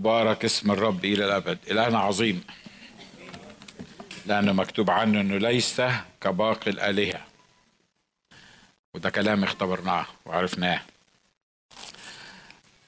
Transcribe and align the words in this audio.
مبارك 0.00 0.44
اسم 0.44 0.70
الرب 0.70 1.04
إلى 1.04 1.24
الأبد. 1.24 1.58
إلهنا 1.70 1.98
عظيم. 1.98 2.44
لأنه 4.26 4.52
مكتوب 4.52 4.90
عنه 4.90 5.20
أنه 5.20 5.36
ليس 5.38 5.82
كباقي 6.20 6.70
الآلهة. 6.70 7.20
وده 8.94 9.10
كلام 9.10 9.44
اختبرناه 9.44 10.06
وعرفناه. 10.26 10.80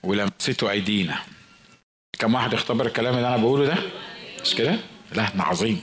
ولمسته 0.03 0.71
أيدينا. 0.71 1.19
كم 2.19 2.35
واحد 2.35 2.55
اختبر 2.55 2.87
الكلام 2.87 3.15
اللي 3.17 3.29
أنا 3.29 3.37
بقوله 3.37 3.67
ده؟ 3.67 3.77
مش 4.43 4.55
كده؟ 4.55 4.77
إلهنا 5.13 5.45
عظيم. 5.45 5.83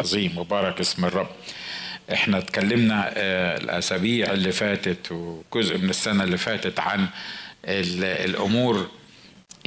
عظيم. 0.00 0.38
مبارك 0.38 0.80
اسم 0.80 1.04
الرب. 1.04 1.28
إحنا 2.12 2.38
اتكلمنا 2.38 3.12
آه، 3.16 3.56
الأسابيع 3.58 4.32
اللي 4.32 4.52
فاتت 4.52 5.12
وجزء 5.12 5.78
من 5.78 5.90
السنة 5.90 6.24
اللي 6.24 6.38
فاتت 6.38 6.80
عن 6.80 7.08
الأمور 7.64 8.90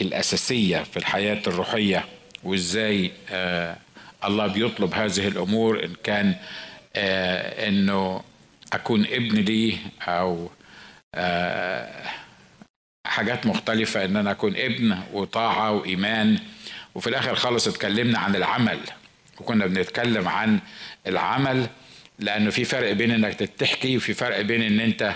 الأساسية 0.01 0.83
في 0.83 0.97
الحياة 0.97 1.41
الروحية 1.47 2.05
وإزاي 2.43 3.11
آه 3.29 3.77
الله 4.25 4.47
بيطلب 4.47 4.93
هذه 4.93 5.27
الأمور 5.27 5.83
إن 5.83 5.93
كان 6.03 6.35
آه 6.95 7.67
إنه 7.67 8.21
أكون 8.73 9.05
ابن 9.05 9.35
ليه 9.39 9.77
أو 10.01 10.49
آه 11.15 12.03
حاجات 13.07 13.45
مختلفة 13.45 14.05
إن 14.05 14.15
أنا 14.17 14.31
أكون 14.31 14.55
ابن 14.55 14.97
وطاعة 15.13 15.71
وإيمان. 15.71 16.39
وفي 16.95 17.07
الآخر 17.07 17.35
خالص 17.35 17.67
اتكلمنا 17.67 18.19
عن 18.19 18.35
العمل 18.35 18.79
وكنا 19.39 19.65
بنتكلم 19.65 20.27
عن 20.27 20.59
العمل 21.07 21.67
لأنه 22.19 22.49
في 22.49 22.63
فرق 22.63 22.91
بين 22.91 23.11
إنك 23.11 23.33
تحكي 23.33 23.97
وفي 23.97 24.13
فرق 24.13 24.41
بين 24.41 24.61
إن 24.61 24.79
أنت 24.79 25.15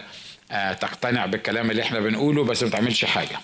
تقتنع 0.81 1.25
بالكلام 1.25 1.71
اللي 1.71 1.81
إحنا 1.81 1.99
بنقوله 1.99 2.43
بس 2.43 2.63
ما 2.63 2.69
تعملش 2.69 3.05
حاجة. 3.05 3.39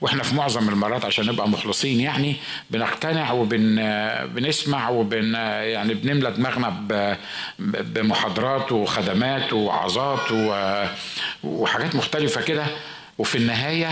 وإحنا 0.00 0.22
في 0.22 0.34
معظم 0.34 0.68
المرات 0.68 1.04
عشان 1.04 1.26
نبقى 1.26 1.48
مخلصين 1.48 2.00
يعني 2.00 2.36
بنقتنع 2.70 3.32
وبن 3.32 3.76
بنسمع 4.26 4.88
وبن 4.88 5.34
يعني 5.34 5.94
بنملى 5.94 6.30
دماغنا 6.30 6.86
بمحاضرات 7.58 8.72
وخدمات 8.72 9.52
ووعظات 9.52 10.32
وحاجات 11.44 11.94
مختلفة 11.94 12.42
كده. 12.42 12.66
وفي 13.18 13.38
النهاية 13.38 13.90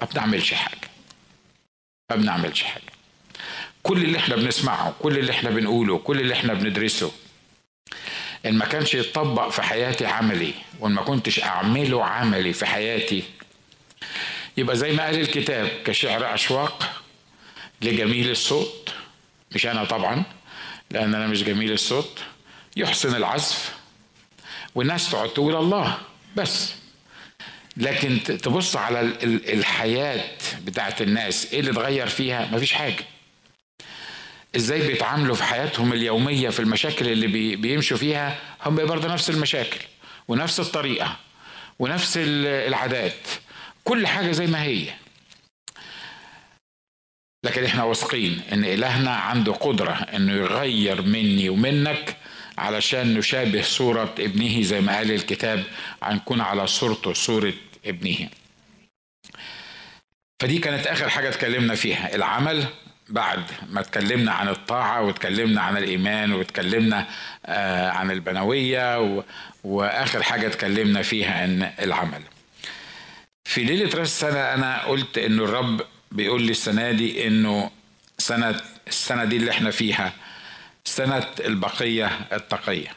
ما 0.00 0.06
بنعملش 0.14 0.54
حاجة. 0.54 0.88
ما 2.10 2.16
بنعملش 2.16 2.62
حاجة. 2.62 2.82
كل 3.82 4.04
اللي 4.04 4.18
إحنا 4.18 4.36
بنسمعه 4.36 4.94
كل 5.02 5.18
اللي 5.18 5.32
إحنا 5.32 5.50
بنقوله 5.50 5.98
كل 5.98 6.20
اللي 6.20 6.34
إحنا 6.34 6.54
بندرسه 6.54 7.12
إن 8.46 8.54
ما 8.54 8.64
كانش 8.64 8.94
يتطبق 8.94 9.48
في 9.48 9.62
حياتي 9.62 10.06
عملي 10.06 10.52
وإن 10.80 10.92
ما 10.92 11.02
كنتش 11.02 11.42
أعمله 11.42 12.04
عملي 12.04 12.52
في 12.52 12.66
حياتي 12.66 13.22
يبقى 14.56 14.76
زي 14.76 14.92
ما 14.92 15.04
قال 15.04 15.20
الكتاب 15.20 15.68
كشعر 15.84 16.34
أشواق 16.34 17.02
لجميل 17.82 18.30
الصوت. 18.30 18.90
مش 19.52 19.66
أنا 19.66 19.84
طبعا 19.84 20.22
لأن 20.90 21.14
أنا 21.14 21.26
مش 21.26 21.42
جميل 21.42 21.72
الصوت. 21.72 22.18
يحسن 22.76 23.14
العزف 23.16 23.74
والناس 24.74 25.10
تقعد 25.10 25.28
تقول 25.28 25.56
الله 25.56 25.98
بس. 26.36 26.72
لكن 27.76 28.22
تبص 28.24 28.76
على 28.76 29.00
الحياة 29.22 30.24
بتاعت 30.64 31.02
الناس 31.02 31.52
إيه 31.52 31.60
اللي 31.60 31.70
اتغير 31.70 32.06
فيها؟ 32.06 32.48
مفيش 32.52 32.72
حاجة. 32.72 33.04
إزاي 34.56 34.86
بيتعاملوا 34.86 35.34
في 35.34 35.44
حياتهم 35.44 35.92
اليومية 35.92 36.48
في 36.48 36.60
المشاكل 36.60 37.08
اللي 37.08 37.56
بيمشوا 37.56 37.96
فيها 37.96 38.38
هم 38.66 38.76
برضه 38.86 39.08
نفس 39.12 39.30
المشاكل 39.30 39.80
ونفس 40.28 40.60
الطريقة 40.60 41.16
ونفس 41.78 42.18
العادات 42.46 43.28
كل 43.84 44.06
حاجة 44.06 44.32
زي 44.32 44.46
ما 44.46 44.62
هي. 44.62 44.84
لكن 47.44 47.64
إحنا 47.64 47.82
واثقين 47.84 48.40
إن 48.52 48.64
إلهنا 48.64 49.10
عنده 49.10 49.52
قدرة 49.52 49.92
إنه 49.92 50.32
يغير 50.32 51.02
مني 51.02 51.48
ومنك 51.48 52.16
علشان 52.58 53.14
نشابه 53.14 53.62
صورة 53.62 54.14
ابنه 54.18 54.62
زي 54.62 54.80
ما 54.80 54.96
قال 54.96 55.10
الكتاب 55.12 55.64
هنكون 56.02 56.40
على 56.40 56.66
صورته 56.66 57.12
صورة 57.12 57.54
ابنه. 57.86 58.28
فدي 60.42 60.58
كانت 60.58 60.86
آخر 60.86 61.08
حاجة 61.08 61.28
اتكلمنا 61.28 61.74
فيها 61.74 62.14
العمل 62.14 62.64
بعد 63.08 63.42
ما 63.70 63.80
اتكلمنا 63.80 64.32
عن 64.32 64.48
الطاعة 64.48 65.02
واتكلمنا 65.02 65.60
عن 65.62 65.76
الإيمان 65.76 66.32
واتكلمنا 66.32 67.06
آه، 67.46 67.90
عن 67.90 68.10
البنوية 68.10 69.22
وآخر 69.64 70.22
حاجة 70.22 70.46
اتكلمنا 70.46 71.02
فيها 71.02 71.44
إن 71.44 71.70
العمل. 71.82 72.22
في 73.44 73.64
ليلة 73.64 73.98
راس 73.98 74.08
السنة 74.08 74.40
أنا 74.54 74.82
قلت 74.84 75.18
إنه 75.18 75.44
الرب 75.44 75.80
بيقول 76.12 76.42
لي 76.42 76.50
السنة 76.50 76.90
دي 76.92 77.26
إنه 77.26 77.70
سنة 78.18 78.60
السنة 78.88 79.24
دي 79.24 79.36
اللي 79.36 79.50
إحنا 79.50 79.70
فيها 79.70 80.12
سنة 80.84 81.26
البقية 81.40 82.10
التقية. 82.32 82.88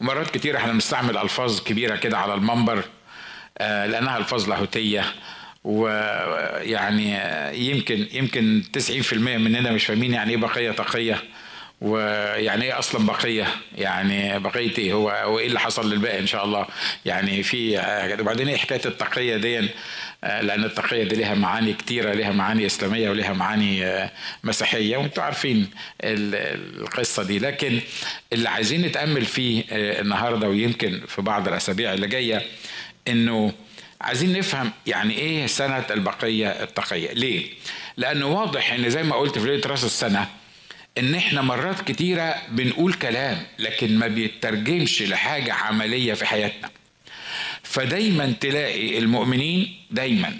ومرات 0.00 0.30
كتير 0.30 0.56
إحنا 0.56 0.72
بنستعمل 0.72 1.16
ألفاظ 1.16 1.60
كبيرة 1.60 1.96
كده 1.96 2.18
على 2.18 2.34
المنبر 2.34 2.84
آه، 3.58 3.86
لأنها 3.86 4.16
ألفاظ 4.18 4.48
لاهوتية 4.48 5.04
ويعني 5.64 7.18
يمكن 7.68 8.06
يمكن 8.12 8.62
90% 9.10 9.14
مننا 9.14 9.72
مش 9.72 9.84
فاهمين 9.84 10.12
يعني 10.12 10.30
إيه 10.30 10.36
بقية 10.36 10.70
تقية 10.70 11.22
ويعني 11.80 12.64
إيه 12.64 12.78
أصلا 12.78 13.06
بقية 13.06 13.46
يعني 13.78 14.38
بقية 14.38 14.78
إيه 14.78 14.92
هو 14.92 15.06
وايه 15.34 15.46
اللي 15.46 15.60
حصل 15.60 15.90
للباقي 15.92 16.18
إن 16.18 16.26
شاء 16.26 16.44
الله؟ 16.44 16.66
يعني 17.04 17.42
في 17.42 17.78
وبعدين 18.20 18.48
إيه 18.48 18.56
حكاية 18.56 18.80
التقية 18.86 19.36
دي؟ 19.36 19.68
لأن 20.22 20.64
التقية 20.64 21.04
دي 21.04 21.16
لها 21.16 21.34
معاني 21.34 21.72
كتيرة 21.72 22.12
لها 22.12 22.32
معاني 22.32 22.66
إسلامية 22.66 23.10
ولها 23.10 23.32
معاني 23.32 24.08
مسيحية 24.44 24.96
وأنتم 24.96 25.22
عارفين 25.22 25.70
القصة 26.04 27.22
دي. 27.22 27.38
لكن 27.38 27.80
اللي 28.32 28.48
عايزين 28.48 28.82
نتأمل 28.82 29.24
فيه 29.24 29.64
النهارده 29.72 30.48
ويمكن 30.48 31.00
في 31.08 31.22
بعض 31.22 31.48
الأسابيع 31.48 31.94
اللي 31.94 32.06
جاية 32.06 32.42
إنه 33.08 33.52
عايزين 34.04 34.38
نفهم 34.38 34.72
يعني 34.86 35.14
إيه 35.18 35.46
سنة 35.46 35.84
البقية 35.90 36.48
التقية 36.48 37.12
ليه؟ 37.12 37.46
لأنه 37.96 38.26
واضح 38.26 38.72
إن 38.72 38.90
زي 38.90 39.02
ما 39.02 39.16
قلت 39.16 39.38
في 39.38 39.46
ليلة 39.46 39.66
راس 39.66 39.84
السنة 39.84 40.28
إن 40.98 41.14
إحنا 41.14 41.42
مرات 41.42 41.80
كتيرة 41.80 42.34
بنقول 42.48 42.92
كلام 42.94 43.42
لكن 43.58 43.98
ما 43.98 44.06
بيترجمش 44.06 45.02
لحاجة 45.02 45.52
عملية 45.52 46.14
في 46.14 46.26
حياتنا 46.26 46.70
فدايما 47.62 48.32
تلاقي 48.40 48.98
المؤمنين 48.98 49.74
دايما 49.90 50.34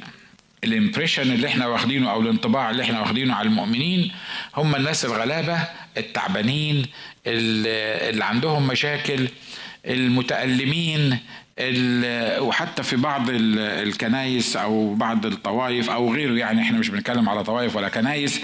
الامبريشن 0.64 1.22
اللي 1.22 1.46
إحنا 1.48 1.66
واخدينه 1.66 2.10
أو 2.10 2.20
الانطباع 2.20 2.70
اللي 2.70 2.82
إحنا 2.82 3.00
واخدينه 3.00 3.34
على 3.34 3.48
المؤمنين 3.48 4.12
هم 4.56 4.76
الناس 4.76 5.04
الغلابة 5.04 5.58
التعبانين 5.96 6.86
اللي 7.26 8.24
عندهم 8.24 8.66
مشاكل 8.66 9.28
المتألمين 9.86 11.18
وحتى 12.40 12.82
في 12.82 12.96
بعض 12.96 13.22
الكنايس 13.30 14.56
أو 14.56 14.94
بعض 14.94 15.26
الطوائف 15.26 15.90
أو 15.90 16.14
غيره 16.14 16.32
يعني 16.32 16.62
إحنا 16.62 16.78
مش 16.78 16.88
بنتكلم 16.88 17.28
على 17.28 17.44
طوائف 17.44 17.76
ولا 17.76 17.88
كنايس 17.88 18.40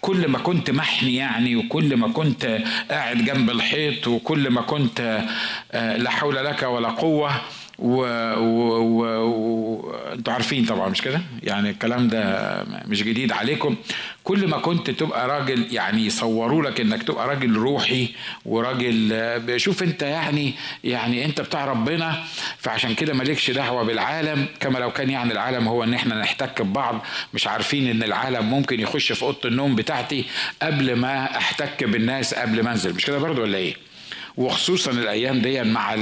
كل 0.00 0.28
ما 0.28 0.38
كنت 0.38 0.70
محني 0.70 1.16
يعني 1.16 1.56
وكل 1.56 1.96
ما 1.96 2.08
كنت 2.08 2.58
قاعد 2.90 3.24
جنب 3.24 3.50
الحيط 3.50 4.08
وكل 4.08 4.50
ما 4.50 4.60
كنت 4.60 5.24
آه، 5.72 5.96
لا 5.96 6.10
حول 6.10 6.36
لك 6.44 6.62
ولا 6.62 6.88
قوة 6.88 7.30
وانتوا 7.80 8.78
و... 8.78 10.28
و... 10.28 10.30
عارفين 10.32 10.64
طبعا 10.64 10.88
مش 10.88 11.02
كده؟ 11.02 11.20
يعني 11.42 11.70
الكلام 11.70 12.08
ده 12.08 12.64
مش 12.86 13.02
جديد 13.02 13.32
عليكم. 13.32 13.76
كل 14.24 14.46
ما 14.48 14.58
كنت 14.58 14.90
تبقى 14.90 15.28
راجل 15.28 15.66
يعني 15.74 16.06
يصوروا 16.06 16.62
لك 16.62 16.80
إنك 16.80 17.02
تبقى 17.02 17.28
راجل 17.28 17.56
روحي 17.56 18.08
وراجل 18.44 19.54
شوف 19.56 19.82
أنت 19.82 20.02
يعني 20.02 20.54
يعني 20.84 21.24
أنت 21.24 21.40
بتاع 21.40 21.64
ربنا 21.64 22.24
فعشان 22.58 22.94
كده 22.94 23.14
مالكش 23.14 23.50
دعوة 23.50 23.82
بالعالم. 23.82 24.46
كما 24.60 24.78
لو 24.78 24.90
كان 24.90 25.10
يعني 25.10 25.32
العالم 25.32 25.68
هو 25.68 25.84
إن 25.84 25.94
إحنا 25.94 26.14
نحتك 26.20 26.62
ببعض 26.62 27.04
مش 27.34 27.46
عارفين 27.46 27.88
إن 27.90 28.02
العالم 28.02 28.44
ممكن 28.50 28.80
يخش 28.80 29.12
في 29.12 29.22
أوضة 29.22 29.38
النوم 29.44 29.76
بتاعتي 29.76 30.24
قبل 30.62 30.96
ما 30.96 31.36
أحتك 31.36 31.84
بالناس 31.84 32.34
قبل 32.34 32.62
ما 32.62 32.72
أنزل. 32.72 32.94
مش 32.94 33.06
كده 33.06 33.18
برضو 33.18 33.42
ولا 33.42 33.58
إيه؟ 33.58 33.89
وخصوصا 34.36 34.90
الأيام 34.90 35.40
دي 35.40 35.62
مع 35.62 35.94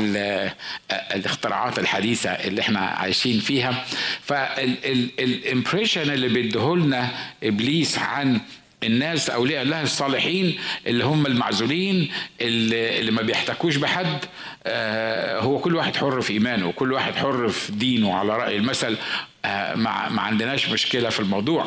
الاختراعات 0.92 1.78
الحديثة 1.78 2.30
اللي 2.30 2.60
إحنا 2.60 2.80
عايشين 2.80 3.40
فيها. 3.40 3.84
فالامبريشن 4.22 6.00
اللي 6.10 6.28
بيديهولنا 6.28 7.08
إبليس 7.44 7.98
عن 7.98 8.40
الناس 8.84 9.30
أولياء 9.30 9.62
الله 9.62 9.82
الصالحين 9.82 10.58
اللي 10.86 11.04
هم 11.04 11.26
المعزولين 11.26 12.10
اللي, 12.40 13.10
ما 13.10 13.22
بيحتكوش 13.22 13.76
بحد 13.76 14.18
آه 14.66 15.40
هو 15.40 15.58
كل 15.58 15.76
واحد 15.76 15.96
حر 15.96 16.20
في 16.20 16.32
إيمانه 16.32 16.68
وكل 16.68 16.92
واحد 16.92 17.14
حر 17.14 17.48
في 17.48 17.72
دينه 17.72 18.14
على 18.14 18.36
رأي 18.36 18.56
المثل. 18.56 18.96
آه 19.44 19.74
ما 19.74 20.20
عندناش 20.22 20.68
مشكلة 20.68 21.08
في 21.08 21.20
الموضوع. 21.20 21.66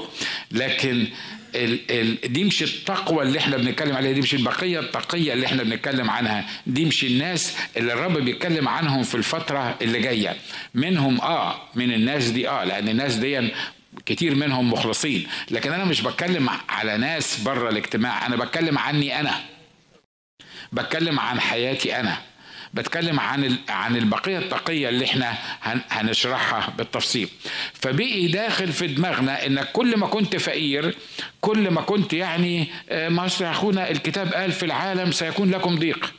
لكن 0.52 1.08
ال 1.56 1.80
ال 1.92 2.34
دي 2.34 2.44
مش 2.44 2.64
التقوى 2.64 3.24
اللي 3.24 3.40
إحنا 3.40 3.58
بنتكلم 3.58 3.96
عليها 3.96 4.12
دي 4.12 4.22
مش 4.22 4.34
البقية 4.34 4.80
التقية 4.80 5.34
اللي 5.34 5.46
إحنا 5.46 5.64
بنتكلم 5.64 6.10
عنها. 6.10 6.46
دي 6.68 6.86
مش 6.86 7.04
الناس 7.04 7.56
اللي 7.78 7.94
الرب 7.94 8.18
بيتكلم 8.18 8.68
عنهم 8.68 9.04
في 9.04 9.16
الفترة 9.16 9.78
اللي 9.82 10.00
جاية. 10.00 10.36
منهم 10.74 11.22
آه 11.22 11.62
من 11.76 11.94
الناس 11.94 12.30
دي 12.30 12.50
آه 12.50 12.64
لأن 12.64 12.90
الناس 12.90 13.16
دي 13.16 13.50
كتير 14.06 14.36
منهم 14.36 14.72
مخلصين. 14.74 15.28
لكن 15.52 15.72
أنا 15.74 15.86
مش 15.86 16.02
بتكلم 16.02 16.50
على 16.70 16.98
ناس 16.98 17.40
بره 17.40 17.70
الاجتماع 17.70 18.26
أنا 18.28 18.36
بتكلم 18.36 18.78
عني 18.78 19.20
أنا. 19.20 19.34
بتكلم 20.72 21.20
عن 21.20 21.40
حياتي 21.40 22.00
أنا. 22.00 22.18
بتكلم 22.74 23.20
عن 23.20 23.58
عن 23.70 23.96
البقية 23.96 24.38
التقية 24.38 24.90
اللي 24.90 25.06
إحنا 25.06 25.38
هنشرحها 25.90 26.74
بالتفصيل. 26.78 27.30
فبقي 27.74 28.28
داخل 28.28 28.72
في 28.72 28.88
دماغنا 28.88 29.46
إنك 29.46 29.72
كل 29.72 29.98
ما 29.98 30.08
كنت 30.08 30.36
فقير 30.36 30.96
كل 31.42 31.70
ما 31.70 31.82
كنت 31.82 32.14
يعني 32.14 32.68
آه، 32.90 33.10
ما 33.10 33.30
أخونا 33.42 33.92
الكتاب 33.92 34.34
قال 34.34 34.52
في 34.52 34.66
العالم 34.66 35.12
سيكون 35.12 35.52
لكم 35.52 35.76
ضيق. 35.80 36.14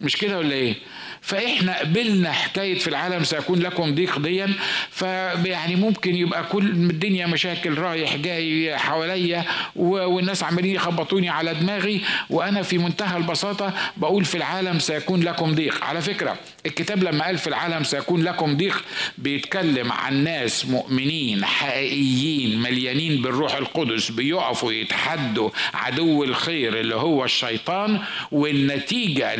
مش 0.00 0.16
كده 0.16 0.38
ولا 0.38 0.52
إيه؟ 0.54 0.74
فإحنا 1.20 1.78
قبلنا 1.78 2.32
حكاية 2.32 2.78
في 2.78 2.88
العالم 2.88 3.24
سيكون 3.24 3.58
لكم 3.58 3.94
ضيق 3.94 4.18
ديا 4.18 4.54
فيعني 4.90 5.76
ممكن 5.76 6.14
يبقى 6.14 6.44
كل 6.44 6.66
الدنيا 6.66 7.26
مشاكل 7.26 7.78
رايح 7.78 8.16
جاي 8.16 8.78
حواليا 8.78 9.44
والناس 9.76 10.42
عمالين 10.42 10.74
يخبطوني 10.74 11.28
على 11.28 11.54
دماغي 11.54 12.00
وأنا 12.30 12.62
في 12.62 12.78
منتهى 12.78 13.16
البساطة 13.16 13.74
بقول 13.96 14.24
في 14.24 14.34
العالم 14.34 14.78
سيكون 14.78 15.22
لكم 15.22 15.54
ضيق. 15.54 15.84
على 15.84 16.00
فكرة 16.02 16.36
الكتاب 16.66 17.04
لما 17.04 17.24
قال 17.24 17.38
في 17.38 17.46
العالم 17.46 17.84
سيكون 17.84 18.22
لكم 18.22 18.56
ضيق 18.56 18.84
بيتكلم 19.18 19.92
عن 19.92 20.24
ناس 20.24 20.66
مؤمنين 20.66 21.44
حقيقيين 21.44 22.62
مليانين 22.62 23.22
بالروح 23.22 23.54
القدس 23.54 24.10
بيقفوا 24.10 24.72
يتحدوا 24.72 25.50
عدو 25.74 26.24
الخير 26.24 26.80
اللي 26.80 26.94
هو 26.94 27.24
الشيطان 27.24 28.00
والنتيجة 28.32 29.34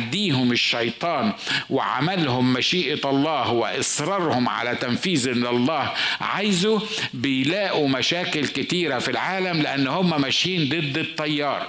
لتحديهم 0.00 0.52
الشيطان 0.52 1.32
وعملهم 1.70 2.52
مشيئة 2.52 3.10
الله 3.10 3.50
وإصرارهم 3.52 4.48
على 4.48 4.74
تنفيذ 4.76 5.28
اللي 5.28 5.50
الله 5.50 5.92
عايزه 6.20 6.82
بيلاقوا 7.14 7.88
مشاكل 7.88 8.46
كتيرة 8.46 8.98
في 8.98 9.10
العالم 9.10 9.62
لأن 9.62 9.86
هم 9.88 10.20
ماشيين 10.20 10.68
ضد 10.68 10.98
التيار. 10.98 11.66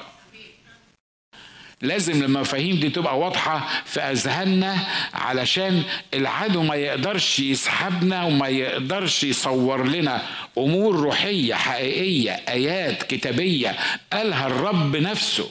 لازم 1.81 2.23
المفاهيم 2.23 2.79
دي 2.79 2.89
تبقى 2.89 3.19
واضحة 3.19 3.67
في 3.85 3.99
أذهاننا 3.99 4.77
علشان 5.13 5.83
العدو 6.13 6.63
ما 6.63 6.75
يقدرش 6.75 7.39
يسحبنا 7.39 8.23
وما 8.23 8.47
يقدرش 8.47 9.23
يصور 9.23 9.87
لنا 9.87 10.21
أمور 10.57 10.95
روحية 10.95 11.53
حقيقية 11.55 12.31
آيات 12.31 13.03
كتابية 13.03 13.75
قالها 14.13 14.47
الرب 14.47 14.95
نفسه. 14.95 15.49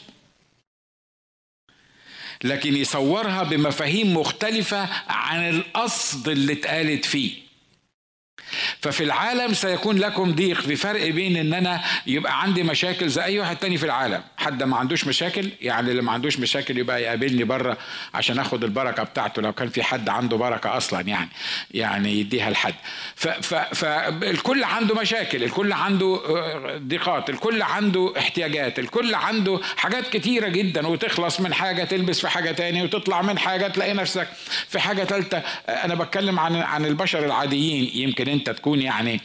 لكن 2.45 2.77
يصورها 2.77 3.43
بمفاهيم 3.43 4.17
مختلفة 4.17 4.89
عن 5.09 5.49
القصد 5.49 6.29
اللي 6.29 6.53
اتقالت 6.53 7.05
فيه. 7.05 7.50
ففي 8.81 9.05
العالم 9.05 9.55
سيكون 9.55 9.99
لكم 9.99 10.35
ضيق 10.35 10.61
في 10.61 10.76
فرق 10.76 11.08
بين 11.11 11.37
إن 11.37 11.55
أنا 11.55 11.81
يبقى 12.06 12.43
عندي 12.43 12.62
مشاكل 12.62 13.08
زي 13.08 13.23
أي 13.23 13.38
واحد 13.38 13.56
تاني 13.56 13.76
في 13.76 13.87
العالم. 13.87 14.23
حد 14.37 14.62
ما 14.62 14.76
عندوش 14.76 15.06
مشاكل 15.06 15.49
يعني 15.61 15.91
اللي 15.91 16.02
ما 16.02 16.12
عندوش 16.12 16.38
مشاكل 16.38 16.79
يبقى 16.79 17.02
يقابلني 17.02 17.44
بره 17.44 17.76
عشان 18.14 18.38
آخد 18.38 18.64
البركة 18.64 19.02
بتاعته 19.02 19.43
لو 19.43 19.52
كان 19.52 19.69
في 19.69 19.82
حد 19.82 20.08
عنده 20.08 20.37
بركة 20.37 20.76
أصلا 20.76 21.00
يعني 21.00 21.29
يعني 21.70 22.20
يديها 22.20 22.50
لحد. 22.50 22.75
فالكل 23.73 24.64
عنده 24.64 24.94
مشاكل 24.94 25.43
الكل 25.44 25.73
عنده 25.73 26.20
آه، 26.29 26.76
ضيقات 26.79 27.31
الكل 27.31 27.62
عنده 27.62 28.12
احتياجات 28.19 28.79
الكل 28.79 29.14
عنده 29.14 29.61
حاجات 29.76 30.08
كتيرة 30.08 30.49
جدا 30.49 30.87
وتخلص 30.87 31.41
من 31.41 31.55
حاجة 31.55 31.85
تلبس 31.85 32.20
في 32.20 32.29
حاجة 32.29 32.50
تاني 32.50 32.82
وتطلع 32.82 33.23
من 33.23 33.38
حاجة 33.38 33.69
تلاقي 33.69 33.93
نفسك 33.94 34.29
في 34.69 34.81
حاجة 34.81 35.05
ثالثه 35.05 35.38
أنا 35.69 35.94
بتكلم 35.94 36.38
عن 36.38 36.56
عن 36.56 36.85
البشر 36.87 37.25
العاديين 37.25 37.91
يمكن 37.94 38.29
أنت 38.29 38.50
تكون 38.52 38.82
يعني 38.82 39.20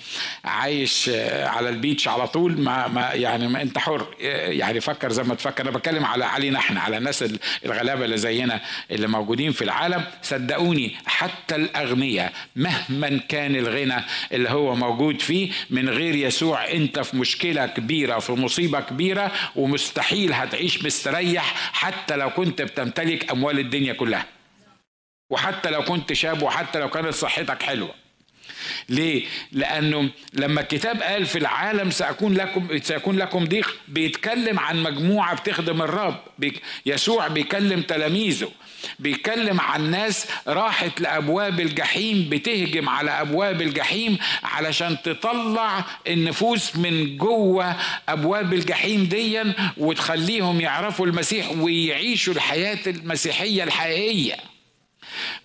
عايش 0.45 1.09
على 1.29 1.69
البيتش 1.69 2.07
على 2.07 2.27
طول 2.27 2.61
ما, 2.61 2.87
ما 2.87 3.09
يعني 3.13 3.47
ما 3.47 3.61
انت 3.61 3.77
حر. 3.77 4.15
يعني 4.19 4.81
فكر 4.81 5.11
زي 5.11 5.23
ما 5.23 5.35
تفكر. 5.35 5.63
أنا 5.63 5.71
بتكلم 5.71 6.05
على 6.05 6.25
علينا 6.25 6.59
إحنا 6.59 6.81
على 6.81 6.97
الناس 6.97 7.25
الغلابة 7.65 8.05
اللي 8.05 8.17
زينا 8.17 8.61
اللي 8.91 9.07
موجودين 9.07 9.51
في 9.51 9.63
العالم. 9.63 10.03
صدقوني 10.21 10.95
حتى 11.05 11.55
الاغنياء 11.55 12.33
مهما 12.55 13.19
كان 13.29 13.55
الغنى 13.55 14.03
اللي 14.31 14.49
هو 14.49 14.75
موجود 14.75 15.21
فيه 15.21 15.51
من 15.69 15.89
غير 15.89 16.15
يسوع 16.15 16.71
انت 16.71 16.99
في 16.99 17.17
مشكلة 17.17 17.65
كبيرة 17.65 18.19
في 18.19 18.31
مصيبة 18.31 18.79
كبيرة 18.79 19.31
ومستحيل 19.55 20.33
هتعيش 20.33 20.85
مستريح 20.85 21.71
حتى 21.73 22.15
لو 22.15 22.29
كنت 22.29 22.61
بتمتلك 22.61 23.31
أموال 23.31 23.59
الدنيا 23.59 23.93
كلها. 23.93 24.25
وحتى 25.29 25.69
لو 25.69 25.83
كنت 25.83 26.13
شاب 26.13 26.41
وحتى 26.41 26.79
لو 26.79 26.89
كانت 26.89 27.13
صحتك 27.13 27.63
حلوة. 27.63 28.04
ليه؟ 28.89 29.23
لأنه 29.51 30.09
لما 30.33 30.61
الكتاب 30.61 31.01
قال 31.01 31.25
في 31.25 31.37
العالم 31.37 31.91
سأكون 31.91 32.33
لكم 32.33 32.79
سيكون 32.81 33.17
لكم 33.17 33.45
ضيق 33.45 33.75
بيتكلم 33.87 34.59
عن 34.59 34.83
مجموعة 34.83 35.35
بتخدم 35.41 35.81
الرب. 35.81 36.19
يسوع 36.85 37.27
بيكلم 37.27 37.81
تلاميذه. 37.81 38.51
بيتكلم 38.99 39.61
عن 39.61 39.91
ناس 39.91 40.27
راحت 40.47 41.01
لأبواب 41.01 41.59
الجحيم 41.59 42.27
بتهجم 42.29 42.89
على 42.89 43.11
أبواب 43.21 43.61
الجحيم 43.61 44.17
علشان 44.43 44.97
تطلع 45.03 45.85
النفوس 46.07 46.75
من 46.75 47.17
جوه 47.17 47.75
أبواب 48.09 48.53
الجحيم 48.53 49.05
ديا 49.05 49.53
وتخليهم 49.77 50.61
يعرفوا 50.61 51.05
المسيح 51.05 51.51
ويعيشوا 51.51 52.33
الحياة 52.33 52.79
المسيحية 52.87 53.63
الحقيقية. 53.63 54.54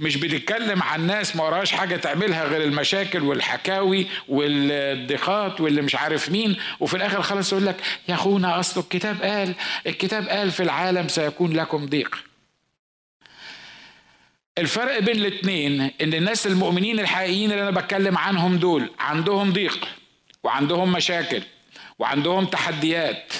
مش 0.00 0.16
بتتكلم 0.16 0.82
عن 0.82 1.06
ناس 1.06 1.36
ما 1.36 1.44
وراهاش 1.44 1.72
حاجة 1.72 1.96
تعملها 1.96 2.44
غير 2.44 2.62
المشاكل 2.64 3.22
والحكاوي 3.22 4.06
والضيقات 4.28 5.60
واللي 5.60 5.82
مش 5.82 5.94
عارف 5.94 6.28
مين. 6.28 6.56
وفي 6.80 6.96
الآخر 6.96 7.22
خلاص 7.22 7.52
يقول 7.52 7.66
لك 7.66 7.76
يا 8.08 8.14
أخونا 8.14 8.60
أصل 8.60 8.80
الكتاب 8.80 9.22
قال 9.22 9.54
الكتاب 9.86 10.28
قال 10.28 10.50
في 10.50 10.62
العالم 10.62 11.08
سيكون 11.08 11.52
لكم 11.52 11.86
ضيق. 11.86 12.16
الفرق 14.58 14.98
بين 14.98 15.16
الاثنين 15.16 15.80
إن 15.80 16.14
الناس 16.14 16.46
المؤمنين 16.46 17.00
الحقيقيين 17.00 17.50
اللي 17.52 17.62
أنا 17.62 17.80
بتكلم 17.80 18.18
عنهم 18.18 18.56
دول 18.56 18.90
عندهم 18.98 19.52
ضيق 19.52 19.88
وعندهم 20.44 20.92
مشاكل 20.92 21.42
وعندهم 21.98 22.44
تحديات 22.46 23.32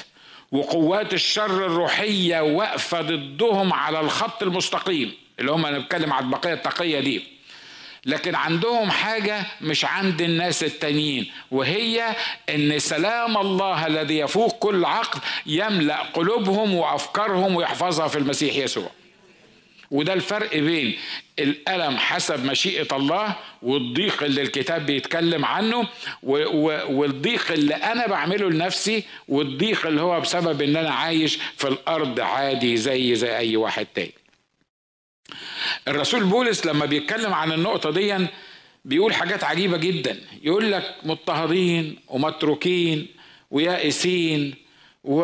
وقوات 0.53 1.15
الشر 1.15 1.67
الروحية 1.67 2.41
واقفة 2.41 3.01
ضدهم 3.01 3.73
على 3.73 4.01
الخط 4.01 4.43
المستقيم. 4.43 5.13
اللي 5.41 5.53
هم 5.53 5.67
أنا 5.67 5.79
بتكلم 5.79 6.13
على 6.13 6.25
البقية 6.25 6.53
التقية 6.53 7.01
دي. 7.01 7.23
لكن 8.07 8.35
عندهم 8.35 8.91
حاجة 8.91 9.43
مش 9.61 9.85
عند 9.85 10.21
الناس 10.23 10.65
التانيين 10.65 11.31
وهي 11.51 12.17
إن 12.51 12.79
سلام 12.79 13.37
الله 13.37 13.87
الذي 13.87 14.19
يفوق 14.19 14.59
كل 14.59 14.85
عقل 14.85 15.21
يملأ 15.47 16.03
قلوبهم 16.03 16.75
وأفكارهم 16.75 17.57
ويحفظها 17.57 18.09
في 18.09 18.19
المسيح 18.19 18.57
يسوع. 18.57 18.91
وده 19.91 20.13
الفرق 20.13 20.57
بين 20.57 20.99
الألم 21.39 21.97
حسب 21.97 22.45
مشيئة 22.45 22.97
الله 22.97 23.37
والضيق 23.63 24.23
اللي 24.23 24.43
الكتاب 24.43 24.87
بيتكلم 24.87 25.45
عنه 25.45 25.89
والضيق 26.23 27.53
اللي 27.53 27.75
أنا 27.75 28.07
بعمله 28.07 28.51
لنفسي 28.51 29.05
والضيق 29.29 29.87
اللي 29.87 30.01
هو 30.01 30.21
بسبب 30.21 30.63
إن 30.63 30.77
أنا 30.77 30.91
عايش 30.91 31.39
في 31.57 31.69
الأرض 31.69 32.21
عادي 32.21 32.77
زي 32.77 33.15
زي 33.15 33.37
أي 33.37 33.57
واحد 33.57 33.87
تاني. 33.95 34.13
الرسول 35.89 36.25
بولس 36.25 36.67
لما 36.67 36.87
بيتكلم 36.87 37.35
عن 37.35 37.53
النقطة 37.53 37.91
دي 37.91 38.27
بيقول 38.85 39.15
حاجات 39.15 39.45
عجيبة 39.45 39.77
جدا. 39.77 40.21
يقول 40.43 40.73
لك 40.73 40.95
مضطهدين 41.03 41.97
ومتروكين 42.09 43.07
ويائسين 43.51 44.55
و... 45.05 45.21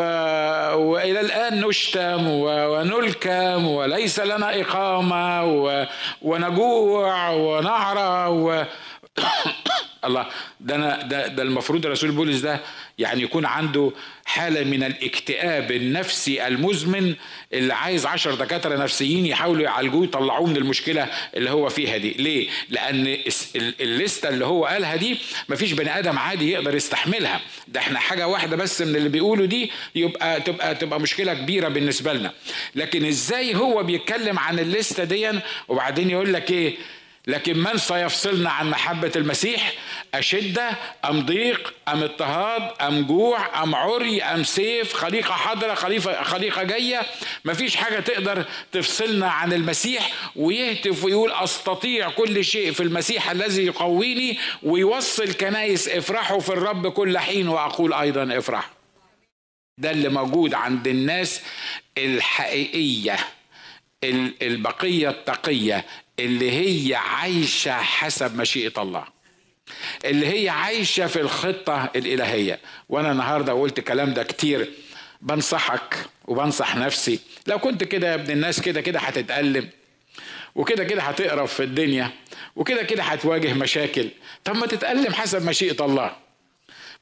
وإلى 0.74 1.20
الآن 1.20 1.60
نشتم 1.60 2.28
و... 2.28 2.44
ونلكم 2.46 3.66
وليس 3.66 4.20
لنا 4.20 4.60
إقامة 4.60 5.44
و... 5.44 5.86
ونجوع 6.22 7.30
ونعرى 7.30 8.30
و... 8.30 8.64
الله 10.04 10.26
ده 10.60 10.74
أنا 10.74 11.02
ده, 11.02 11.26
ده 11.26 11.42
المفروض 11.42 11.86
الرسول 11.86 12.10
بولس 12.10 12.40
ده 12.40 12.60
يعني 12.98 13.22
يكون 13.22 13.44
عنده 13.44 13.92
حالة 14.24 14.64
من 14.64 14.82
الاكتئاب 14.82 15.70
النفسي 15.72 16.46
المزمن 16.46 17.14
اللي 17.52 17.74
عايز 17.74 18.06
عشر 18.06 18.34
دكاترة 18.34 18.76
نفسيين 18.76 19.26
يحاولوا 19.26 19.62
يعالجوه 19.64 20.04
يطلعوه 20.04 20.46
من 20.46 20.56
المشكلة 20.56 21.08
اللي 21.36 21.50
هو 21.50 21.68
فيها 21.68 21.96
دي. 21.96 22.10
ليه؟ 22.10 22.48
لأن 22.68 23.16
الليستة 23.80 24.28
اللي 24.28 24.44
هو 24.46 24.64
قالها 24.66 24.96
دي 24.96 25.18
مفيش 25.48 25.72
بني 25.72 25.98
آدم 25.98 26.18
عادي 26.18 26.50
يقدر 26.52 26.74
يستحملها. 26.74 27.40
ده 27.68 27.80
إحنا 27.80 27.98
حاجة 27.98 28.28
واحدة 28.28 28.56
بس 28.56 28.82
من 28.82 28.96
اللي 28.96 29.08
بيقولوا 29.08 29.46
دي 29.46 29.70
يبقى 29.94 30.40
تبقى 30.40 30.74
تبقى 30.74 31.00
مشكلة 31.00 31.34
كبيرة 31.34 31.68
بالنسبة 31.68 32.12
لنا. 32.12 32.32
لكن 32.74 33.04
إزاي 33.04 33.54
هو 33.54 33.82
بيتكلم 33.82 34.38
عن 34.38 34.58
الليستة 34.58 35.04
دي 35.04 35.30
وبعدين 35.68 36.10
يقول 36.10 36.32
لك 36.32 36.50
إيه؟ 36.50 36.74
لكن 37.28 37.58
من 37.58 37.76
سيفصلنا 37.78 38.50
عن 38.50 38.70
محبة 38.70 39.12
المسيح؟ 39.16 39.72
أشدة 40.14 40.70
أم 41.04 41.20
ضيق؟ 41.26 41.74
أم 41.88 42.02
اضطهاد؟ 42.02 42.82
أم 42.82 43.02
جوع؟ 43.06 43.62
أم 43.62 43.74
عري؟ 43.74 44.22
أم 44.22 44.44
سيف؟ 44.44 44.92
خليقة 44.92 45.32
حاضرة 45.32 45.74
خليقة, 45.74 46.22
خليقة 46.22 46.62
جاية؟ 46.62 47.02
مفيش 47.44 47.76
حاجة 47.76 48.00
تقدر 48.00 48.44
تفصلنا 48.72 49.30
عن 49.30 49.52
المسيح 49.52 50.10
ويهتف 50.36 51.04
ويقول 51.04 51.32
أستطيع 51.32 52.10
كل 52.10 52.44
شيء 52.44 52.72
في 52.72 52.82
المسيح 52.82 53.30
الذي 53.30 53.66
يقويني 53.66 54.38
ويوصل 54.62 55.32
كنايس 55.32 55.88
افرحوا 55.88 56.40
في 56.40 56.48
الرب 56.48 56.88
كل 56.92 57.18
حين 57.18 57.48
وأقول 57.48 57.92
أيضا 57.92 58.38
افرحوا 58.38 58.70
ده 59.78 59.90
اللي 59.90 60.08
موجود 60.08 60.54
عند 60.54 60.86
الناس 60.88 61.40
الحقيقية 61.98 63.16
البقية 64.42 65.10
التقية 65.10 65.84
اللي 66.18 66.50
هي 66.50 66.94
عايشة 66.94 67.72
حسب 67.72 68.36
مشيئة 68.36 68.82
الله. 68.82 69.04
اللي 70.04 70.26
هي 70.26 70.48
عايشة 70.48 71.06
في 71.06 71.20
الخطة 71.20 71.90
الإلهية. 71.96 72.58
وأنا 72.88 73.12
النهاردة 73.12 73.52
قلت 73.52 73.78
الكلام 73.78 74.14
ده 74.14 74.22
كتير. 74.22 74.70
بنصحك 75.20 75.96
وبنصح 76.24 76.76
نفسي. 76.76 77.20
لو 77.46 77.58
كنت 77.58 77.84
كده 77.84 78.08
يا 78.08 78.14
ابن 78.14 78.30
الناس 78.30 78.60
كده 78.60 78.80
كده 78.80 78.98
هتتألم. 78.98 79.68
وكده 80.54 80.84
كده 80.84 81.02
هتقرف 81.02 81.54
في 81.54 81.62
الدنيا. 81.62 82.10
وكده 82.56 82.82
كده 82.82 83.02
هتواجه 83.02 83.54
مشاكل. 83.54 84.08
طب 84.44 84.56
ما 84.56 84.66
تتألم 84.66 85.14
حسب 85.14 85.46
مشيئة 85.46 85.84
الله. 85.84 86.16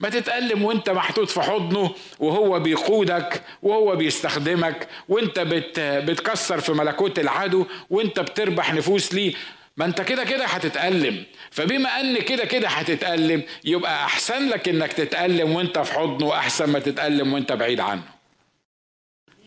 ما 0.01 0.09
تتألم 0.11 0.63
وانت 0.65 0.91
محطوط 0.91 1.31
في 1.31 1.43
حضنه 1.43 1.95
وهو 2.19 2.61
بيقودك 2.61 3.43
وهو 3.63 3.97
بيستخدمك 3.97 4.89
وانت 5.09 5.41
بت 5.41 5.81
بتكسر 5.81 6.61
في 6.61 6.73
ملكوت 6.73 7.19
العدو 7.19 7.67
وانت 7.91 8.21
بتربح 8.21 8.75
نفوس 8.75 9.15
ليه. 9.15 9.35
ما 9.77 9.85
انت 9.85 10.01
كده 10.03 10.25
كده 10.25 10.47
هتتألم. 10.47 11.25
فبما 11.51 12.01
ان 12.01 12.19
كده 12.19 12.45
كده 12.45 12.69
هتتألم 12.69 13.43
يبقى 13.65 14.05
أحسن 14.05 14.49
لك 14.49 14.69
إنك 14.69 14.93
تتألم 14.93 15.53
وانت 15.53 15.79
في 15.79 15.93
حضنه 15.93 16.33
أحسن 16.39 16.71
ما 16.71 16.79
تتألم 16.79 17.33
وانت 17.33 17.53
بعيد 17.53 17.81
عنه. 17.81 18.03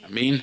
آمين. 0.05 0.41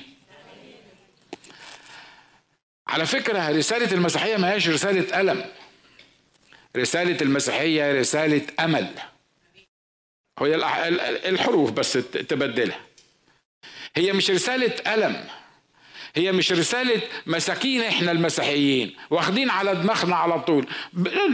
على 2.87 3.05
فكرة 3.05 3.49
رسالة 3.49 3.91
المسيحية 3.91 4.37
ما 4.37 4.53
هيش 4.53 4.69
رسالة 4.69 5.21
ألم. 5.21 5.45
رسالة 6.77 7.17
المسيحية 7.21 7.99
رسالة 7.99 8.41
أمل. 8.59 8.87
هي 10.39 10.55
الحروف 11.29 11.71
بس 11.71 11.93
تبدلها. 12.29 12.79
هي 13.95 14.13
مش 14.13 14.31
رسالة 14.31 14.93
ألم. 14.93 15.23
هي 16.15 16.31
مش 16.31 16.51
رسالة 16.51 17.01
مساكين 17.25 17.81
إحنا 17.81 18.11
المسيحيين 18.11 18.95
واخدين 19.09 19.49
على 19.49 19.75
دماغنا 19.75 20.15
على 20.15 20.39
طول. 20.39 20.67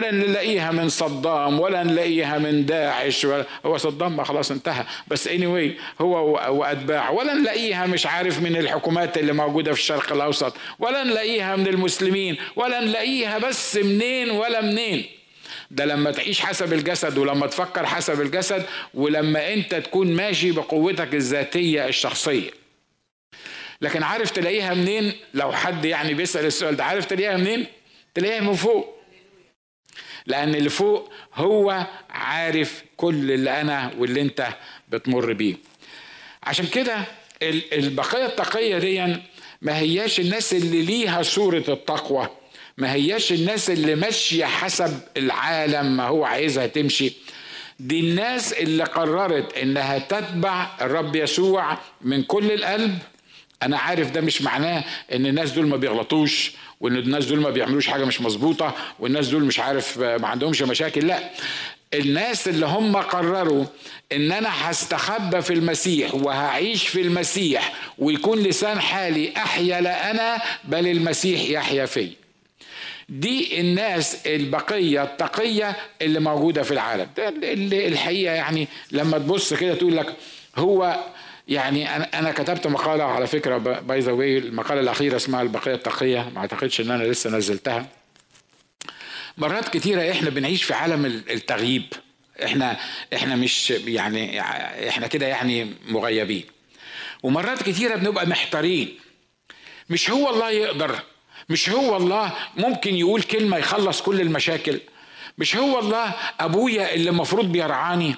لا 0.02 0.12
نلاقيها 0.12 0.72
من 0.72 0.90
صدام 0.90 1.60
ولا 1.60 1.84
نلاقيها 1.84 2.38
من 2.38 2.66
داعش 2.66 3.26
ولا 3.26 3.46
هو 3.66 3.78
صدام 3.78 4.18
ما 4.18 4.24
خلاص 4.24 4.52
انتهى. 4.52 4.86
بس 5.08 5.28
anyway 5.28 6.02
هو 6.02 6.40
واتباع 6.60 7.10
ولا 7.10 7.34
نلاقيها 7.34 7.86
مش 7.86 8.06
عارف 8.06 8.42
من 8.42 8.56
الحكومات 8.56 9.18
اللي 9.18 9.34
موجودة 9.34 9.74
في 9.74 9.80
الشرق 9.80 10.14
الأوسط. 10.14 10.56
ولا 10.80 11.04
نلاقيها 11.04 11.56
من 11.56 11.68
المسلمين. 11.68 12.38
ولا 12.56 12.80
نلاقيها 12.80 13.38
بس 13.38 13.76
منين 13.76 14.30
ولا 14.30 14.62
منين. 14.62 15.06
ده 15.72 15.86
لما 15.86 16.12
تعيش 16.12 16.42
حسب 16.42 16.74
الجسد 16.74 17.18
ولما 17.18 17.48
تفكر 17.48 17.86
حسب 17.86 18.22
الجسد 18.22 18.66
ولما 18.94 19.54
انت 19.54 19.76
تكون 19.76 20.14
ماشي 20.14 20.52
بقوتك 20.52 21.14
الذاتية 21.14 21.88
الشخصية. 21.88 22.52
لكن 23.82 24.04
عارف 24.04 24.32
تلاقيها 24.32 24.74
منين؟ 24.74 25.14
لو 25.34 25.52
حد 25.52 25.86
يعني 25.86 26.14
بيسأل 26.14 26.46
السؤال 26.46 26.76
ده 26.76 26.84
عارف 26.84 27.06
تلاقيها 27.06 27.38
منين؟ 27.38 27.66
تلاقيها 28.14 28.42
من 28.42 28.54
فوق. 28.54 28.96
لأن 30.26 30.56
اللي 30.56 30.70
فوق 30.70 31.12
هو 31.34 31.88
عارف 32.10 32.84
كل 32.98 33.32
اللي 33.32 33.62
أنا 33.62 33.92
واللي 33.98 34.22
أنت 34.22 34.48
بتمر 34.90 35.34
بيه. 35.34 35.56
عشان 36.44 36.68
كده 36.68 37.06
البقية 37.74 38.26
التقية 38.26 38.78
دي 38.78 39.16
ما 39.62 39.78
هياش 39.78 40.20
الناس 40.20 40.54
اللي 40.54 40.82
ليها 40.82 41.22
صورة 41.22 41.64
التقوى. 41.68 42.30
ما 42.78 42.94
هياش 42.94 43.32
الناس 43.32 43.70
اللي 43.70 43.96
ماشية 43.96 44.46
حسب 44.46 45.00
العالم 45.18 45.98
ما 45.98 46.04
هو 46.04 46.26
عايزها 46.26 46.68
تمشي. 46.68 47.14
دي 47.80 48.00
الناس 48.00 48.54
اللي 48.54 48.84
قررت 48.84 49.58
إنها 49.58 49.98
تتبع 50.00 50.68
الرب 50.82 51.16
يسوع 51.16 51.78
من 52.02 52.24
كل 52.24 52.52
القلب. 52.52 52.98
أنا 53.64 53.78
عارف 53.78 54.12
ده 54.12 54.22
مش 54.22 54.42
معناه 54.42 54.84
إن 55.14 55.26
الناس 55.26 55.52
دول 55.52 55.68
ما 55.68 55.78
بيغلطوش 55.78 56.52
وإن 56.80 56.96
الناس 56.96 57.26
دول 57.26 57.40
ما 57.40 57.50
بيعملوش 57.50 57.88
حاجة 57.88 58.06
مش 58.06 58.22
مظبوطة 58.22 58.76
والناس 59.00 59.28
دول 59.28 59.44
مش 59.44 59.60
عارف 59.60 60.00
ما 60.00 60.28
عندهمش 60.28 60.62
مشاكل. 60.62 61.08
لا 61.08 61.30
الناس 61.94 62.48
اللي 62.48 62.66
هم 62.66 62.98
قرروا 62.98 63.66
إن 64.12 64.32
أنا 64.32 64.50
هستخبى 64.70 65.42
في 65.42 65.54
المسيح 65.54 66.16
وهعيش 66.16 66.88
في 66.88 67.02
المسيح 67.02 67.74
ويكون 67.98 68.40
لسان 68.44 68.80
حالي 68.82 69.34
أحيا 69.38 69.82
لا 69.82 70.12
أنا 70.12 70.42
بل 70.64 70.88
المسيح 70.88 71.42
يحيا 71.50 71.86
فيا. 71.86 72.21
دي 73.12 73.62
الناس 73.62 74.28
البقية 74.28 75.04
التقية 75.04 75.76
اللي 76.02 76.20
موجودة 76.20 76.64
في 76.64 76.72
العالم. 76.72 77.08
اللي 77.44 77.88
الحقيقة 77.88 78.34
يعني 78.34 78.68
لما 78.92 79.18
تبص 79.18 79.54
كده 79.54 79.76
تقول 79.76 79.98
لك 79.98 80.16
هو 80.58 81.00
يعني 81.48 81.96
أنا 81.96 82.20
أنا 82.20 82.32
كتبت 82.32 82.68
مقالة 82.68 83.04
على 83.04 83.28
فكرة 83.28 83.58
by 83.58 84.00
the 84.00 84.12
way 84.12 84.38
المقالة 84.38 84.82
الأخيرة 84.82 85.16
اسمها 85.16 85.42
البقية 85.42 85.74
التقية. 85.74 86.30
ما 86.36 86.40
أعتقدش 86.40 86.82
إن 86.82 86.92
أنا 86.92 87.04
لسه 87.04 87.30
نزلتها. 87.30 87.86
مرات 89.38 89.70
كتيرة 89.70 90.12
إحنا 90.12 90.30
بنعيش 90.30 90.64
في 90.64 90.74
عالم 90.74 91.06
التغييب. 91.06 91.84
إحنا 92.44 92.78
إحنا 93.14 93.36
مش 93.36 93.72
يعني 93.72 94.42
إحنا 94.90 95.08
كده 95.08 95.28
يعني 95.28 95.74
مغيبين. 95.88 96.44
ومرات 97.24 97.64
كتيرة 97.64 97.96
بنبقى 97.96 98.28
محتارين. 98.28 99.00
مش 99.90 100.10
هو 100.10 100.30
الله 100.30 100.50
يقدر 100.50 101.00
مش 101.52 101.70
هو 101.70 101.98
الله 101.98 102.34
ممكن 102.58 102.96
يقول 102.96 103.22
كلمة 103.24 103.58
يخلص 103.58 104.02
كل 104.02 104.22
المشاكل. 104.22 104.80
مش 105.38 105.56
هو 105.56 105.80
الله 105.80 106.14
أبويا 106.40 106.94
اللي 106.94 107.10
المفروض 107.10 107.52
بيرعاني. 107.52 108.16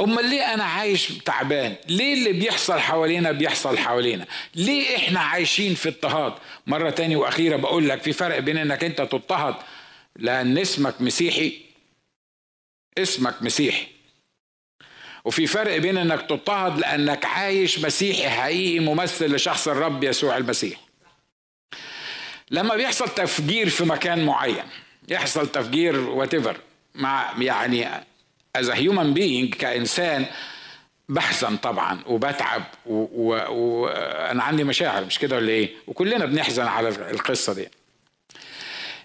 أمال 0.00 0.24
ليه 0.24 0.54
أنا 0.54 0.64
عايش 0.64 1.08
تعبان؟ 1.08 1.74
ليه 1.88 2.14
اللي 2.14 2.32
بيحصل 2.32 2.78
حوالينا 2.80 3.32
بيحصل 3.32 3.78
حوالينا؟ 3.78 4.26
ليه 4.54 4.96
إحنا 4.96 5.20
عايشين 5.20 5.74
في 5.74 5.88
اضطهاد؟ 5.88 6.32
مرة 6.66 6.90
تاني 6.90 7.16
وأخيرة 7.16 7.56
بقول 7.56 7.88
لك 7.88 8.02
في 8.02 8.12
فرق 8.12 8.38
بين 8.38 8.58
إنك 8.58 8.84
أنت 8.84 8.98
تضطهد 8.98 9.54
لأن 10.16 10.58
اسمك 10.58 10.94
مسيحي. 11.00 11.52
اسمك 12.98 13.34
مسيحي. 13.42 13.86
وفي 15.24 15.46
فرق 15.46 15.76
بين 15.76 15.98
إنك 15.98 16.20
تضطهد 16.22 16.78
لأنك 16.78 17.26
عايش 17.26 17.78
مسيحي 17.78 18.28
حقيقي 18.30 18.78
ممثل 18.78 19.34
لشخص 19.34 19.68
الرب 19.68 20.04
يسوع 20.04 20.36
المسيح. 20.36 20.78
لما 22.52 22.76
بيحصل 22.76 23.08
تفجير 23.08 23.68
في 23.68 23.84
مكان 23.84 24.24
معين 24.24 24.64
يحصل 25.08 25.48
تفجير 25.48 26.00
whatever 26.00 26.56
مع 26.94 27.32
يعني 27.38 27.88
as 28.56 28.70
human 28.70 29.14
being 29.14 29.54
كإنسان 29.54 30.26
بحزن 31.08 31.56
طبعا 31.56 32.00
وبتعب 32.06 32.62
وأنا. 32.86 34.42
عندي 34.42 34.64
مشاعر 34.64 35.04
مش 35.04 35.18
كده 35.18 35.36
ولا 35.36 35.48
إيه؟ 35.48 35.70
وكلنا 35.86 36.24
بنحزن 36.26 36.66
على 36.66 36.88
القصة 36.88 37.52
دي. 37.54 37.68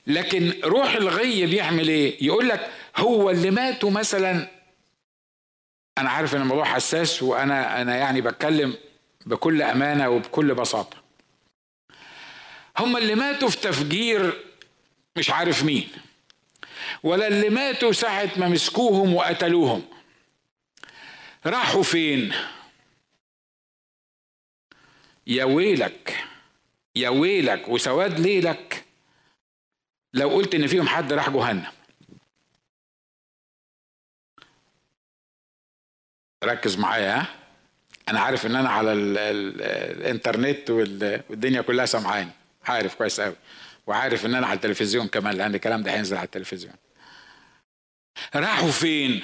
لكن 0.08 0.54
روح 0.64 0.94
الغيّ 0.96 1.46
بيعمل 1.46 1.88
إيه؟ 1.88 2.26
يقول 2.26 2.50
لك 2.50 2.70
هو 2.98 3.30
اللي 3.30 3.52
ماتوا 3.52 3.92
مثلا 3.92 4.48
أنا 5.98 6.10
عارف 6.10 6.36
إن 6.36 6.42
الموضوع 6.42 6.66
حساس 6.66 7.24
وأنا 7.24 7.82
أنا 7.82 7.96
يعني 7.96 8.22
بتكلم 8.22 8.74
بكل 9.26 9.62
أمانة 9.62 10.10
وبكل 10.10 10.54
بساطة. 10.54 11.07
هم 12.80 12.98
اللي 12.98 13.16
ماتوا 13.16 13.50
في 13.50 13.58
تفجير 13.58 14.44
مش 15.16 15.30
عارف 15.30 15.64
مين 15.64 15.90
ولا 17.04 17.28
اللي 17.28 17.50
ماتوا 17.50 17.92
ساعة 17.92 18.32
ما 18.38 18.48
مسكوهم 18.48 19.16
وقتلوهم. 19.16 19.84
راحوا 21.46 21.84
فين؟ 21.84 22.34
يا 25.28 25.44
ويلك 25.44 26.26
يا 26.96 27.10
ويلك 27.10 27.68
وسواد 27.68 28.20
ليلك. 28.20 28.86
لو 30.14 30.30
قلت 30.30 30.56
إن 30.56 30.68
فيهم 30.68 30.88
حد 30.88 31.14
راح 31.14 31.30
جهنم. 31.30 31.72
ركز 36.44 36.78
معايا 36.78 37.26
أنا 38.10 38.20
عارف 38.20 38.46
إن 38.46 38.56
أنا 38.56 38.70
على 38.70 38.94
ال 38.94 39.18
ال 39.18 39.62
الإنترنت 39.98 40.70
والدنيا 40.70 41.62
كلها 41.62 41.86
سامعاني. 41.86 42.32
عارف 42.70 42.96
كويس 42.96 43.22
قوي 43.22 43.36
وعارف 43.88 44.26
إن 44.26 44.36
أنا 44.36 44.48
على 44.48 44.56
التلفزيون 44.56 45.08
كمان 45.08 45.36
لأن 45.38 45.56
الكلام 45.56 45.84
ده 45.84 45.92
هينزل 45.94 46.18
على 46.18 46.26
التلفزيون. 46.26 46.74
راحوا 48.36 48.72
فين؟ 48.72 49.24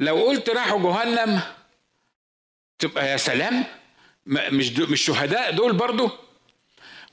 لو 0.00 0.16
قلت 0.24 0.50
راحوا 0.50 0.80
جهنم 0.82 1.40
تبقى 2.78 3.08
يا 3.08 3.16
سلام 3.16 3.64
مش 4.26 4.72
مش 4.78 5.02
شهداء 5.04 5.50
دول 5.52 5.72
برضو؟ 5.72 6.10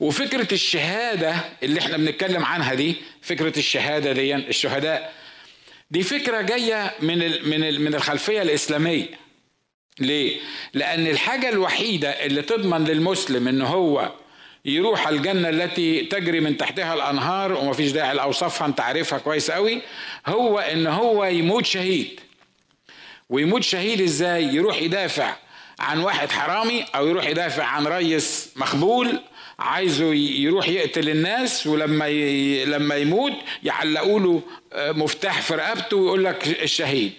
وفكرة 0.00 0.54
الشهادة 0.54 1.34
اللي 1.62 1.80
إحنا 1.80 1.96
بنتكلم 1.96 2.44
عنها 2.44 2.74
دي 2.74 2.96
فكرة 3.22 3.58
الشهادة 3.58 4.12
دي 4.12 4.34
الشهداء 4.34 5.14
دي 5.90 6.02
فكرة 6.02 6.40
جاية 6.40 6.94
من 7.00 7.22
ال 7.22 7.48
من 7.48 7.64
ال 7.64 7.80
من 7.80 7.94
الخلفية 7.94 8.42
الإسلامية. 8.42 9.08
ليه؟ 9.98 10.40
لأن 10.74 11.06
الحاجة 11.06 11.48
الوحيدة 11.48 12.10
اللي 12.10 12.42
تضمن 12.42 12.84
للمسلم 12.84 13.48
إن 13.48 13.62
هو 13.62 14.12
يروح 14.64 15.08
الجنة 15.08 15.48
التي 15.48 16.00
تجري 16.00 16.40
من 16.40 16.56
تحتها 16.56 16.94
الأنهار 16.94 17.52
ومفيش 17.52 17.90
داعي 17.92 18.14
لأوصافها 18.14 18.66
أنت 18.66 18.80
عارفها 18.80 19.18
كويس 19.18 19.50
قوي 19.50 19.82
هو 20.26 20.58
إن 20.58 20.86
هو 20.86 21.24
يموت 21.24 21.66
شهيد. 21.66 22.20
ويموت 23.30 23.62
شهيد 23.62 24.00
إزاي؟ 24.00 24.44
يروح 24.44 24.82
يدافع 24.82 25.36
عن 25.80 25.98
واحد 25.98 26.30
حرامي 26.30 26.84
أو 26.94 27.08
يروح 27.08 27.26
يدافع 27.26 27.64
عن 27.64 27.86
ريس 27.86 28.50
مخبول 28.56 29.20
عايزه 29.58 30.14
يروح 30.14 30.68
يقتل 30.68 31.08
الناس 31.08 31.66
ولما 31.66 32.10
لما 32.64 32.94
يموت 32.96 33.32
يعلقوا 33.62 34.20
له 34.20 34.42
آه، 34.72 34.92
مفتاح 34.92 35.42
في 35.42 35.54
رقبته 35.54 35.96
ويقول 35.96 36.24
لك 36.24 36.62
الشهيد. 36.62 37.12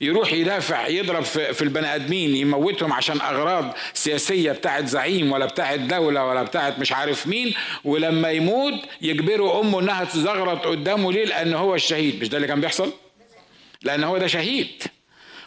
يروح 0.00 0.32
يدافع 0.32 0.86
يضرب 0.86 1.22
في 1.24 1.62
البني 1.62 1.94
آدمين 1.94 2.36
يموتهم 2.36 2.92
عشان 2.92 3.20
أغراض 3.20 3.74
سياسية 3.94 4.52
بتاعت 4.52 4.86
زعيم 4.86 5.32
ولا 5.32 5.46
بتاعت 5.46 5.78
دولة 5.78 6.24
ولا 6.24 6.42
بتاعت 6.42 6.78
مش 6.78 6.92
عارف 6.92 7.26
مين. 7.26 7.54
ولما 7.84 8.30
يموت 8.30 8.74
يجبروا 9.02 9.60
أمه 9.60 9.80
إنها 9.80 10.04
تزغرط 10.04 10.66
قدامه 10.66 11.12
ليه؟ 11.12 11.24
لأن 11.24 11.54
هو 11.54 11.74
الشهيد. 11.74 12.20
مش 12.20 12.28
ده 12.28 12.36
اللي 12.36 12.48
كان 12.48 12.60
بيحصل؟ 12.60 12.92
لأن 13.82 14.04
هو 14.04 14.18
ده 14.18 14.26
شهيد. 14.26 14.82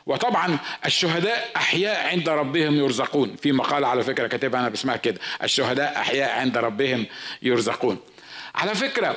وطبعا 0.05 0.57
الشهداء 0.85 1.49
أحياء 1.55 2.07
عند 2.07 2.29
ربهم 2.29 2.75
يرزقون. 2.75 3.35
في 3.35 3.51
مقالة 3.51 3.87
على 3.87 4.03
فكرة 4.03 4.27
كاتبها 4.27 4.59
أنا 4.59 4.69
بسمها 4.69 4.95
كده. 4.97 5.19
الشهداء 5.43 5.97
أحياء 5.97 6.39
عند 6.39 6.57
ربهم 6.57 7.05
يرزقون. 7.41 7.97
على 8.55 8.75
فكرة 8.75 9.15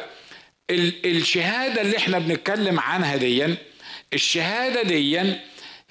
الشهادة 0.70 1.80
اللي 1.80 1.96
إحنا 1.96 2.18
بنتكلم 2.18 2.80
عنها 2.80 3.16
دي 3.16 3.56
الشهادة 4.14 4.82
دي 4.82 5.20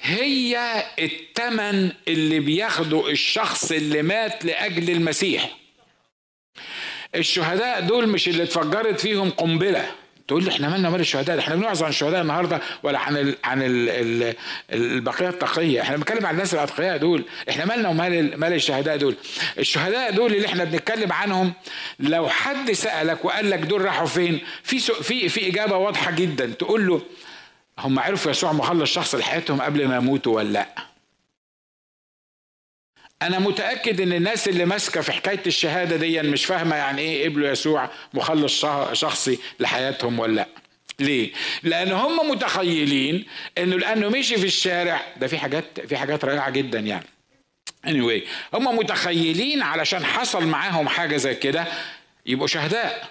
هي 0.02 0.84
الثمن 1.00 1.92
اللي 2.08 2.40
بياخده 2.40 3.10
الشخص 3.10 3.72
اللي 3.72 4.02
مات 4.02 4.46
لأجل 4.46 4.90
المسيح. 4.90 5.50
الشهداء 7.16 7.82
دول 7.82 8.08
مش 8.10 8.28
اللي 8.28 8.44
اتفجرت 8.44 9.00
فيهم 9.00 9.30
قنبلة. 9.30 9.92
تقول 10.28 10.44
لي 10.44 10.50
إحنا 10.52 10.70
مالنا 10.70 10.90
مال 10.90 11.00
الشهداء؟ 11.00 11.40
إحنا 11.40 11.56
بنوعظ 11.56 11.84
عن 11.84 11.90
الشهداء 11.90 12.22
النهارده 12.22 12.62
ولا 12.84 13.00
عن 13.00 13.18
ال 13.18 13.36
عن 13.44 13.62
ال 13.64 14.34
البقية 14.72 15.30
التقية. 15.30 15.82
إحنا 15.82 15.98
بنتكلم 15.98 16.26
عن 16.26 16.34
الناس 16.34 16.54
الأتقياء 16.54 16.98
دول. 16.98 17.24
إحنا 17.50 17.66
مالنا 17.66 17.90
ومال 17.90 18.40
مال 18.40 18.54
الشهداء 18.54 18.98
دول. 18.98 19.16
الشهداء 19.58 20.12
دول 20.12 20.34
اللي 20.34 20.48
إحنا 20.48 20.64
بنتكلم 20.64 21.12
عنهم 21.14 21.54
لو 22.00 22.30
حد 22.30 22.72
سألك 22.72 23.26
وقال 23.26 23.50
لك 23.50 23.60
دول 23.60 23.82
راحوا 23.82 24.08
فين 24.08 24.40
في 24.64 24.80
في 24.80 25.30
في 25.30 25.48
إجابة 25.48 25.78
واضحة 25.78 26.12
جدا. 26.12 26.46
تقول 26.46 26.88
له 26.88 27.02
هم 27.80 28.00
عرفوا 28.00 28.32
يسوع 28.32 28.54
مخلص 28.54 28.92
شخص 28.94 29.16
لحياتهم 29.16 29.62
قبل 29.62 29.88
ما 29.88 29.96
يموتوا 29.96 30.36
ولا 30.36 30.50
لأ 30.50 30.76
أنا 33.22 33.40
متأكد 33.40 34.02
إن 34.02 34.14
الناس 34.14 34.48
اللي 34.48 34.66
ماسكة 34.66 35.02
في 35.02 35.12
حكاية 35.12 35.42
الشهادة 35.48 35.96
دي 35.96 36.22
مش 36.22 36.46
فاهمة 36.46 36.76
يعني 36.76 37.02
إيه 37.02 37.30
قبلوا 37.30 37.50
يسوع 37.50 37.90
مخلص 38.14 38.66
شخصي 38.94 39.40
لحياتهم 39.60 40.20
ولا 40.20 40.34
لأ 40.36 40.48
ليه؟ 41.00 41.32
لأن 41.64 41.92
هم 41.92 42.30
متخيلين 42.30 43.26
إنه 43.58 43.76
لأنه 43.80 44.10
مشي 44.10 44.38
في 44.38 44.46
الشارع 44.46 45.02
ده 45.18 45.28
في 45.28 45.38
حاجات 45.38 45.80
في 45.80 45.98
حاجات 45.98 46.26
رائعة 46.26 46.50
جدا 46.50 46.80
يعني. 46.80 47.06
anyway 47.88 48.28
هم 48.54 48.78
متخيلين 48.78 49.62
علشان 49.62 50.06
حصل 50.06 50.46
معاهم 50.46 50.88
حاجة 50.88 51.18
زي 51.18 51.36
كده 51.36 51.66
يبقوا 52.26 52.48
شهداء. 52.48 53.10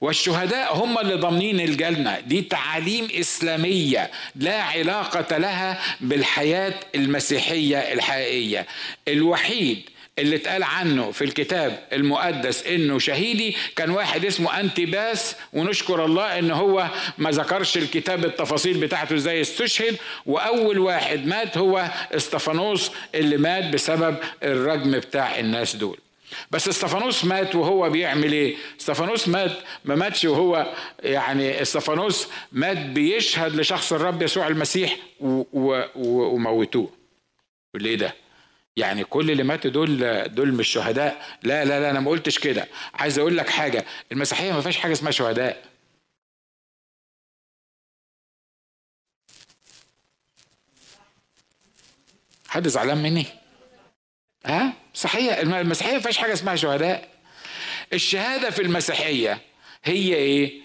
والشهداء 0.00 0.76
هم 0.76 0.98
اللي 0.98 1.14
ضامنين 1.14 1.60
الجنة. 1.60 2.20
دي 2.20 2.42
تعاليم 2.42 3.08
إسلامية 3.20 4.10
لا 4.36 4.62
علاقة 4.62 5.38
لها 5.38 5.80
بالحياة 6.00 6.74
المسيحية 6.94 7.78
الحقيقية. 7.78 8.66
الوحيد 9.08 9.82
اللي 10.18 10.36
اتقال 10.36 10.62
عنه 10.62 11.10
في 11.10 11.24
الكتاب 11.24 11.86
المقدس 11.92 12.66
إنه 12.66 12.98
شهيدي 12.98 13.56
كان 13.76 13.90
واحد 13.90 14.24
اسمه 14.24 14.60
انتباس 14.60 15.36
ونشكر 15.52 16.04
الله 16.04 16.38
إن 16.38 16.50
هو 16.50 16.88
ما 17.18 17.30
ذكرش 17.30 17.76
الكتاب 17.76 18.24
التفاصيل 18.24 18.78
بتاعته 18.78 19.14
إزاي 19.14 19.40
استشهد. 19.40 19.96
وأول 20.26 20.78
واحد 20.78 21.26
مات 21.26 21.58
هو 21.58 21.90
إستفانوس 22.12 22.90
اللي 23.14 23.36
مات 23.36 23.64
بسبب 23.64 24.16
الرجم 24.42 24.90
بتاع 24.90 25.38
الناس 25.38 25.76
دول. 25.76 25.98
بس 26.50 26.68
استفانوس 26.68 27.24
مات 27.24 27.54
وهو 27.54 27.90
بيعمل 27.90 28.32
إيه؟ 28.32 28.56
استفانوس 28.80 29.28
مات 29.28 29.58
ما 29.84 29.94
ماتش 29.94 30.24
وهو 30.24 30.74
يعني 31.00 31.62
استفانوس 31.62 32.28
مات 32.52 32.76
بيشهد 32.78 33.54
لشخص 33.56 33.92
الرب 33.92 34.22
يسوع 34.22 34.46
المسيح 34.48 34.96
وموتوه. 35.20 36.92
ليه 37.74 37.96
ده؟ 37.96 38.14
يعني 38.76 39.04
كل 39.04 39.30
اللي 39.30 39.42
ماتوا 39.42 39.70
دول 39.70 40.24
دول 40.34 40.52
مش 40.54 40.68
شهداء. 40.68 41.26
لا 41.42 41.64
لا 41.64 41.80
لا 41.80 41.90
أنا 41.90 42.00
ما 42.00 42.10
قلتش 42.10 42.38
كده. 42.38 42.68
عايز 42.94 43.18
أقول 43.18 43.36
لك 43.36 43.48
حاجة 43.48 43.84
المسيحية 44.12 44.52
ما 44.52 44.60
فيهاش 44.60 44.76
حاجة 44.76 44.92
اسمها 44.92 45.10
شهداء. 45.10 45.64
حد 52.48 52.68
زعلان 52.68 52.98
مني؟ 52.98 53.26
ها؟ 54.46 54.72
صحيح 54.98 55.38
المسيحية 55.38 55.92
ما 55.92 56.00
فيهاش 56.00 56.18
حاجة 56.18 56.32
اسمها 56.32 56.56
شهداء. 56.56 57.08
الشهادة 57.92 58.50
في 58.50 58.62
المسيحية 58.62 59.40
هي 59.84 60.14
إيه؟ 60.14 60.60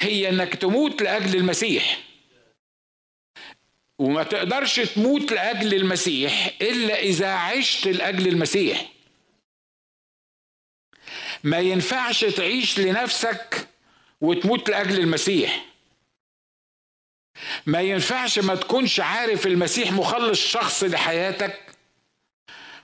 هي 0.00 0.28
إنك 0.28 0.54
تموت 0.54 1.02
لأجل 1.02 1.36
المسيح. 1.36 1.98
وما 3.98 4.22
تقدرش 4.22 4.80
تموت 4.80 5.32
لأجل 5.32 5.74
المسيح 5.74 6.50
إلا 6.60 6.98
إذا 7.00 7.32
عشت 7.32 7.86
لأجل 7.86 8.28
المسيح. 8.28 8.92
ما 11.44 11.58
ينفعش 11.58 12.24
تعيش 12.24 12.78
لنفسك 12.80 13.68
وتموت 14.20 14.68
لأجل 14.70 14.98
المسيح. 15.00 15.66
ما 17.66 17.80
ينفعش 17.80 18.38
ما 18.38 18.54
تكونش 18.54 19.00
عارف 19.00 19.46
المسيح 19.46 19.92
مخلص 19.92 20.46
شخص 20.46 20.84
لحياتك 20.84 21.72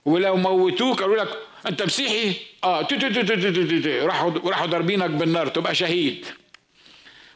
ولو 0.05 0.37
موتوك 0.37 1.01
قالوا 1.01 1.17
لك 1.17 1.29
أنت 1.69 1.83
مسيحي؟ 1.83 2.33
آه 2.65 2.89
راحوا 4.05 4.31
راحوا 4.45 4.67
ضاربينك 4.67 5.11
بالنار 5.11 5.47
تبقى 5.47 5.75
شهيد. 5.75 6.27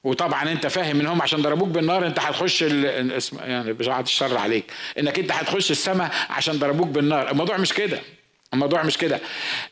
وطبعا 0.05 0.53
أنت 0.53 0.67
فاهم 0.67 1.01
إن 1.01 1.07
هم 1.07 1.23
عشان 1.23 1.43
ضربوك 1.43 1.69
بالنار 1.69 2.07
أنت 2.07 2.19
هتخش 2.19 2.63
يعني 2.63 3.73
مش 3.73 3.89
الشر 3.89 4.37
عليك. 4.39 4.65
إنك 4.99 5.19
أنت 5.19 5.33
هتخش 5.33 5.71
السماء 5.71 6.11
عشان 6.31 6.59
ضربوك 6.59 6.89
بالنار. 6.89 7.31
الموضوع 7.31 7.57
مش 7.57 7.73
كده. 7.73 8.01
الموضوع 8.55 8.83
مش 8.83 8.99
كده. 8.99 9.21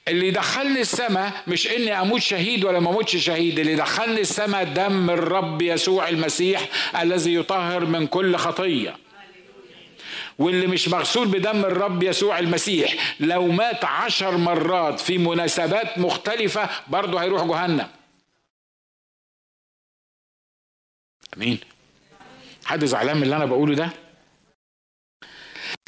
اللي 0.09 0.31
دخلني 0.31 0.81
السماء 0.81 1.33
مش 1.47 1.69
إني 1.69 2.01
أموت 2.01 2.21
شهيد 2.21 2.65
ولا 2.65 2.81
ما 2.81 2.91
أموتش 2.91 3.17
شهيد. 3.17 3.59
اللي 3.59 3.75
دخلني 3.75 4.21
السماء 4.21 4.65
دم 4.65 5.11
الرب 5.11 5.63
يسوع 5.63 6.09
المسيح 6.09 6.69
الذي 7.03 7.35
يطهر 7.35 7.85
من 7.85 8.07
كل 8.07 8.37
خطية. 8.37 8.97
واللي 10.41 10.67
مش 10.67 10.89
مغسول 10.89 11.29
بدم 11.29 11.65
الرب 11.65 12.03
يسوع 12.03 12.39
المسيح 12.39 13.17
لو 13.21 13.47
مات 13.47 13.85
عشر 13.85 14.37
مرات 14.37 15.01
في 15.01 15.19
مناسبات 15.19 15.99
مختلفة 15.99 16.71
برضه 16.89 17.23
هيروح 17.23 17.45
جهنم. 17.45 17.89
آمين. 21.37 21.59
حد 22.65 22.85
زعلان 22.85 23.17
من 23.17 23.23
اللي 23.23 23.37
أنا 23.37 23.45
بقوله 23.45 23.75
ده؟ 23.75 23.91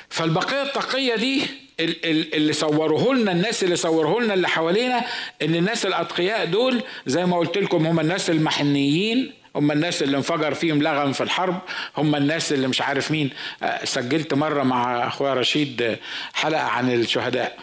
فالبقية 0.09 0.63
التقية 0.63 1.17
دي 1.17 1.43
اللي 1.81 2.53
صوروه 2.53 3.15
لنا 3.15 3.33
الناس 3.33 3.65
اللي 3.65 3.77
صوروه 3.77 4.23
لنا 4.23 4.35
اللي 4.35 4.49
حوالينا 4.49 5.05
إن 5.43 5.55
الناس 5.55 5.87
الأتقياء 5.87 6.45
دول 6.45 6.83
زي 7.07 7.27
ما 7.27 7.37
قلت 7.39 7.59
لكم 7.59 7.87
هم 7.87 8.01
الناس 8.01 8.31
المحنيين 8.31 9.33
هم 9.57 9.73
الناس 9.73 10.03
اللي 10.03 10.17
انفجر 10.17 10.55
فيهم 10.55 10.83
لغم 10.83 11.13
في 11.13 11.23
الحرب 11.23 11.59
هم 11.97 12.15
الناس 12.15 12.53
اللي 12.53 12.69
مش 12.69 12.81
عارف 12.81 13.11
مين. 13.11 13.31
آه، 13.63 13.85
سجلت 13.85 14.35
مرة 14.35 14.63
مع 14.63 15.07
أخويا 15.09 15.35
رشيد 15.35 15.99
حلقة 16.33 16.63
عن 16.63 16.93
الشهداء 16.93 17.59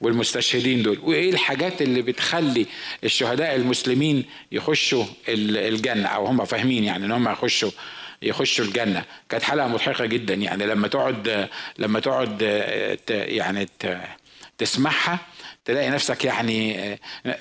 والمستشهدين 0.00 0.82
دول. 0.82 0.98
وإيه 1.02 1.30
الحاجات 1.30 1.82
اللي 1.82 2.02
بتخلي 2.02 2.66
الشهداء 3.04 3.56
المسلمين 3.56 4.24
يخشوا 4.52 5.04
الجنة؟ 5.28 6.08
أو 6.08 6.26
هم 6.26 6.44
فاهمين 6.44 6.84
يعني 6.84 7.06
إن 7.06 7.12
هم 7.12 7.28
يخشوا 7.28 7.70
يخشوا 8.22 8.64
الجنة. 8.64 9.04
كانت 9.28 9.42
حلقة 9.42 9.68
مضحكه 9.68 10.06
جدا 10.06 10.34
يعني. 10.34 10.66
لما 10.66 10.88
تقعد 10.88 11.48
لما 11.78 12.00
تقعد 12.00 12.42
يعني 13.08 13.68
تسمعها 14.58 15.18
تلاقي 15.64 15.90
نفسك 15.90 16.24
يعني 16.24 16.90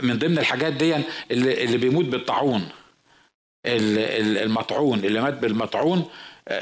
من 0.04 0.20
ضمن 0.20 0.38
الحاجات 0.38 0.74
دي 0.74 0.96
اللي 1.32 1.78
بيموت 1.78 2.06
بالطاعون. 2.06 2.70
المطعون 3.66 5.00
اللي 5.00 5.22
مات 5.22 5.34
بالمطعون 5.34 6.10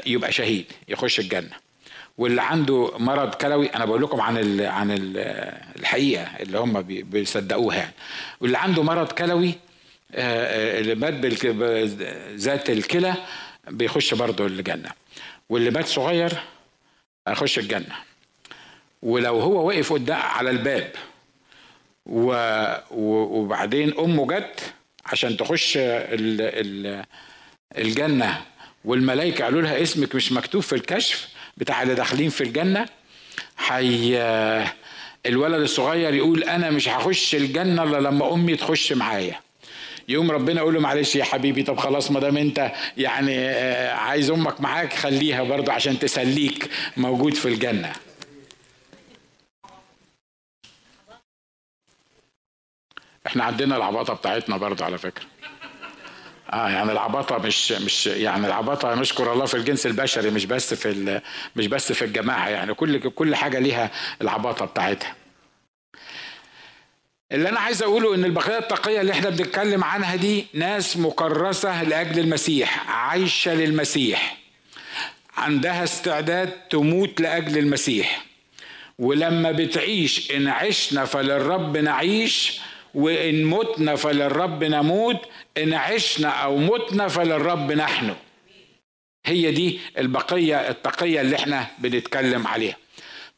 يبقى 0.06 0.32
شهيد 0.32 0.64
يخش 0.88 1.20
الجنة. 1.20 1.50
واللي 2.18 2.42
عنده 2.42 2.98
مرض 2.98 3.34
كلوي 3.34 3.66
أنا 3.66 3.84
بقول 3.84 4.02
لكم 4.02 4.20
عن 4.20 4.38
ال 4.38 4.66
عن 4.66 4.90
ال 4.90 5.12
الحقيقة 5.78 6.22
اللي 6.40 6.58
هم 6.58 6.82
بيصدقوها 6.82 7.76
يعني. 7.76 7.92
واللي 8.40 8.58
عنده 8.58 8.82
مرض 8.82 9.12
كلوي 9.12 9.54
آه، 10.14 10.80
اللي 10.80 10.94
مات 10.94 11.14
ذات 12.36 12.70
الكلى 12.70 13.14
بيخش 13.68 14.14
برضه 14.14 14.46
الجنة. 14.46 14.90
واللي 15.48 15.70
مات 15.70 15.86
صغير 15.86 16.32
هيخش 17.28 17.58
الجنة. 17.58 17.96
ولو 19.02 19.40
هو 19.40 19.66
واقف 19.68 19.92
قدام 19.92 20.20
على 20.20 20.50
الباب 20.50 20.92
وبعدين 22.90 23.98
أمه 23.98 24.26
جت 24.26 24.72
عشان 25.06 25.36
تخش 25.36 25.76
ال 25.76 26.40
ال 26.40 27.04
الجنة. 27.78 28.40
والملائكة 28.84 29.44
قالوا 29.44 29.62
لها 29.62 29.82
اسمك 29.82 30.14
مش 30.14 30.32
مكتوب 30.32 30.62
في 30.62 30.72
الكشف 30.72 31.28
بتاع 31.56 31.82
اللي 31.82 31.94
داخلين 31.94 32.28
في 32.30 32.40
الجنة. 32.40 32.86
حي 33.56 34.16
الولد 35.26 35.60
الصغير 35.62 36.14
يقول 36.14 36.44
أنا 36.44 36.70
مش 36.70 36.88
هخش 36.88 37.34
الجنة 37.34 37.82
إلا 37.82 37.96
لما 37.96 38.34
أمي 38.34 38.56
تخش 38.56 38.92
معايا. 38.92 39.40
يوم 40.08 40.30
ربنا 40.30 40.60
يقول 40.60 40.74
له 40.74 40.80
معلش 40.80 41.16
يا 41.16 41.24
حبيبي 41.24 41.62
طب 41.62 41.76
خلاص 41.76 42.10
ما 42.10 42.20
دام 42.20 42.36
أنت 42.36 42.72
يعني 42.96 43.38
آه، 43.38 43.92
عايز 43.94 44.30
أمك 44.30 44.60
معاك 44.60 44.92
خليها 44.92 45.42
برضه 45.42 45.72
عشان 45.72 45.98
تسليك 45.98 46.70
موجود 46.96 47.34
في 47.34 47.48
الجنة. 47.48 47.92
إحنا 53.26 53.44
عندنا 53.44 53.76
العباطة 53.76 54.14
بتاعتنا 54.14 54.56
برضه 54.56 54.84
على 54.84 54.98
فكرة. 54.98 55.24
آه 56.52 56.68
يعني 56.70 56.92
العباطة 56.92 57.38
مش 57.38 57.72
مش 57.72 58.06
يعني 58.06 58.46
العباطة 58.46 58.94
نشكر 58.94 59.32
الله 59.32 59.46
في 59.46 59.54
الجنس 59.54 59.86
البشري 59.86 60.30
مش 60.30 60.44
بس 60.46 60.74
في 60.74 61.20
مش 61.56 61.66
بس 61.66 61.92
في 61.92 62.04
الجماعة 62.04 62.48
يعني 62.48 62.74
كل 62.74 63.10
كل 63.10 63.34
حاجة 63.34 63.58
ليها 63.58 63.90
العباطة 64.22 64.64
بتاعتها. 64.64 65.14
اللي 67.32 67.48
أنا 67.48 67.60
عايز 67.60 67.82
أقوله 67.82 68.14
إن 68.14 68.24
البقية 68.24 68.58
التقية 68.58 69.00
اللي 69.00 69.12
إحنا 69.12 69.30
بنتكلم 69.30 69.84
عنها 69.84 70.16
دي 70.16 70.46
ناس 70.54 70.96
مكرسة 70.96 71.82
لأجل 71.82 72.18
المسيح 72.20 72.90
عايشة 72.90 73.54
للمسيح. 73.54 74.36
عندها 75.36 75.84
استعداد 75.84 76.50
تموت 76.70 77.20
لأجل 77.20 77.58
المسيح. 77.58 78.24
ولما 78.98 79.52
بتعيش 79.52 80.30
إن 80.30 80.48
عشنا 80.48 81.04
فللرب 81.04 81.76
نعيش 81.76 82.60
وإن 82.94 83.44
متنا 83.44 83.96
فللرب 83.96 84.64
نموت 84.64 85.16
إن 85.58 85.74
عشنا 85.74 86.28
أو 86.28 86.56
متنا 86.56 87.08
فللرب 87.08 87.72
نحن 87.72 88.14
هي 89.26 89.50
دي 89.50 89.78
البقية 89.98 90.68
التقية 90.70 91.20
اللي 91.20 91.36
إحنا 91.36 91.66
بنتكلم 91.78 92.46
عليها 92.46 92.76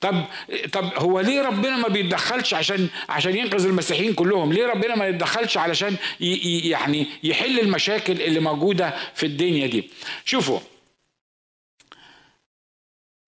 طب 0.00 0.24
طب 0.72 0.90
هو 0.96 1.20
ليه 1.20 1.42
ربنا 1.42 1.76
ما 1.76 1.88
بيتدخلش 1.88 2.54
عشان 2.54 2.88
عشان 3.08 3.36
ينقذ 3.36 3.66
المسيحيين 3.66 4.14
كلهم؟ 4.14 4.52
ليه 4.52 4.66
ربنا 4.66 4.94
ما 4.96 5.06
يتدخلش 5.08 5.56
علشان 5.58 5.96
يعني 6.20 7.06
يحل 7.22 7.60
المشاكل 7.60 8.22
اللي 8.22 8.40
موجودة 8.40 8.94
في 9.14 9.26
الدنيا 9.26 9.66
دي؟ 9.66 9.90
شوفوا 10.24 10.60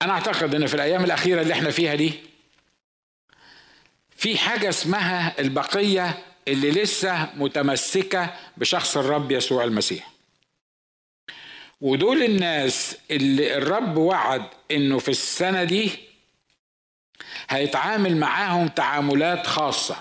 أنا 0.03 0.13
أعتقد 0.13 0.55
إن 0.55 0.67
في 0.67 0.75
الأيام 0.75 1.05
الأخيرة 1.05 1.43
اللي 1.43 1.53
إحنا 1.55 1.71
فيها 1.71 1.95
دي 1.95 2.13
في 4.25 4.39
حاجة 4.39 4.69
اسمها 4.69 5.41
البقية 5.41 6.25
اللي 6.49 6.71
لسه 6.71 7.29
متمسكة 7.37 8.35
بشخص 8.57 8.97
الرب 8.97 9.33
يسوع 9.33 9.65
المسيح. 9.65 10.11
ودول 11.81 12.23
الناس 12.23 12.97
اللي 13.11 13.57
الرب 13.59 13.97
وعد 13.97 14.47
إنه 14.71 14.99
في 14.99 15.09
السنة 15.09 15.65
دي 15.65 15.91
هيتعامل 17.51 18.17
معاهم 18.17 18.69
تعاملات 18.69 19.47
خاصة. 19.47 19.97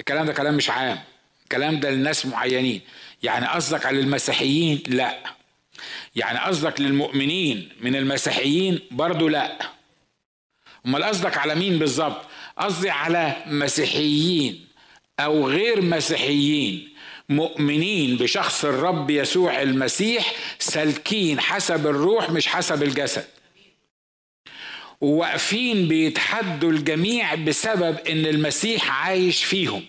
الكلام 0.00 0.26
ده 0.26 0.32
كلام 0.32 0.54
مش 0.54 0.70
عام. 0.70 0.98
الكلام 1.42 1.80
ده 1.80 1.90
لناس 1.90 2.26
معينين. 2.26 2.80
يعني 3.22 3.46
قصدك 3.46 3.86
على 3.86 4.00
المسيحيين؟ 4.00 4.82
لا. 4.86 5.22
يعني 6.16 6.38
قصدك 6.38 6.80
للمؤمنين؟ 6.80 7.72
من 7.80 7.96
المسيحيين؟ 7.96 8.80
برضو 8.90 9.28
لا. 9.28 9.58
أمال 10.86 11.04
قصدك 11.04 11.38
على 11.38 11.54
مين 11.54 11.78
بالظبط؟ 11.78 12.33
قصدي 12.58 12.90
على 12.90 13.36
مسيحيين 13.46 14.66
أو 15.20 15.48
غير 15.48 15.82
مسيحيين 15.82 16.88
مؤمنين 17.28 18.16
بشخص 18.16 18.64
الرب 18.64 19.10
يسوع 19.10 19.62
المسيح 19.62 20.32
سالكين 20.58 21.40
حسب 21.40 21.86
الروح 21.86 22.30
مش 22.30 22.48
حسب 22.48 22.82
الجسد. 22.82 23.24
وواقفين 25.00 25.88
بيتحدوا 25.88 26.70
الجميع 26.70 27.34
بسبب 27.34 27.98
إن 28.08 28.26
المسيح 28.26 28.90
عايش 29.06 29.44
فيهم. 29.44 29.84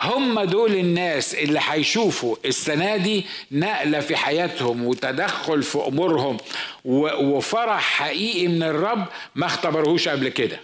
هم 0.00 0.40
دول 0.40 0.74
الناس 0.74 1.34
اللي 1.34 1.60
هيشوفوا 1.62 2.36
السنة 2.44 2.96
دي 2.96 3.24
نقلة 3.52 4.00
في 4.00 4.16
حياتهم 4.16 4.84
وتدخل 4.84 5.62
في 5.62 5.78
أمورهم 5.78 6.36
وفرح 6.84 7.80
حقيقي 7.82 8.48
من 8.48 8.62
الرب 8.62 9.06
ما 9.34 9.46
اختبروهوش 9.46 10.08
قبل 10.08 10.28
كده. 10.28 10.60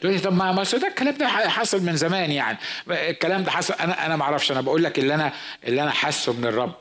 تقول 0.00 0.12
لي 0.12 0.18
طب 0.18 0.36
ما 0.36 0.52
ما 0.52 0.62
ده 0.62 0.88
الكلام 0.88 1.14
ده 1.16 1.28
حصل 1.28 1.82
من 1.82 1.96
زمان 1.96 2.30
يعني. 2.30 2.58
الكلام 2.90 3.42
ده 3.44 3.50
حصل 3.50 3.74
أنا 3.74 4.06
أنا 4.06 4.16
ما 4.16 4.22
أعرفش 4.22 4.52
أنا 4.52 4.60
بقول 4.60 4.84
لك 4.84 4.98
اللي 4.98 5.14
أنا 5.14 5.32
اللي 5.64 5.82
أنا 5.82 5.90
حاسه 5.90 6.32
من 6.32 6.44
الرب 6.44 6.74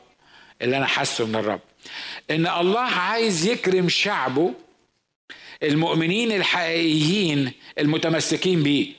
اللي 0.62 0.78
أنا 0.78 0.86
حاسه 0.86 1.26
من 1.26 1.36
الرب. 1.36 1.60
إن 2.32 2.48
الله 2.48 2.80
عايز 2.80 3.46
يكرم 3.46 3.90
شعبه 3.90 4.54
المؤمنين 5.64 6.32
الحقيقيين 6.32 7.52
المتمسكين 7.80 8.64
بيه. 8.64 8.94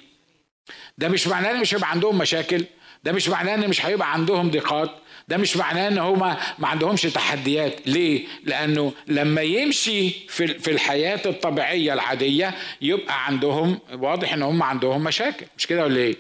ده 0.99 1.09
مش 1.09 1.27
معناه 1.27 1.51
إن 1.51 1.61
مش 1.61 1.75
هيبقى 1.75 1.91
عندهم 1.91 2.19
مشاكل 2.19 2.65
ده 3.05 3.13
مش 3.13 3.29
معناه 3.29 3.55
إن 3.55 3.69
مش 3.69 3.87
هيبقى 3.87 4.13
عندهم 4.13 4.51
ضيقات 4.51 4.91
ده 5.31 5.37
مش 5.37 5.57
معناه 5.57 5.89
إن 5.89 5.99
هما 5.99 6.37
ما 6.59 6.69
عندهمش 6.69 7.03
تحديات. 7.03 7.89
ليه؟ 7.89 8.27
لأنه 8.45 8.93
لما 9.07 9.43
يمشي 9.43 10.11
في 10.11 10.59
في 10.59 10.71
الحياة 10.71 11.21
الطبيعية 11.27 11.93
العادية 11.93 12.55
يبقى 12.83 13.27
عندهم 13.27 13.79
واضح 13.93 14.33
إن 14.33 14.43
هم 14.43 14.63
عندهم 14.63 15.05
مشاكل. 15.05 15.47
مش 15.59 15.67
كده 15.67 15.85
ولا 15.85 15.97
إيه؟ 15.97 16.17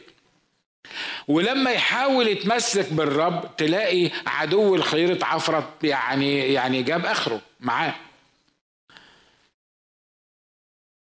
ولما 1.29 1.70
يحاول 1.70 2.29
يتمسك 2.29 2.92
بالرب 2.92 3.57
تلاقي 3.57 4.11
عدو 4.27 4.75
الخير 4.75 5.12
اتعفرت 5.12 5.85
يعني 5.85 6.53
يعني 6.53 6.83
جاب 6.83 7.07
آخره 7.07 7.40
معاه. 7.61 7.94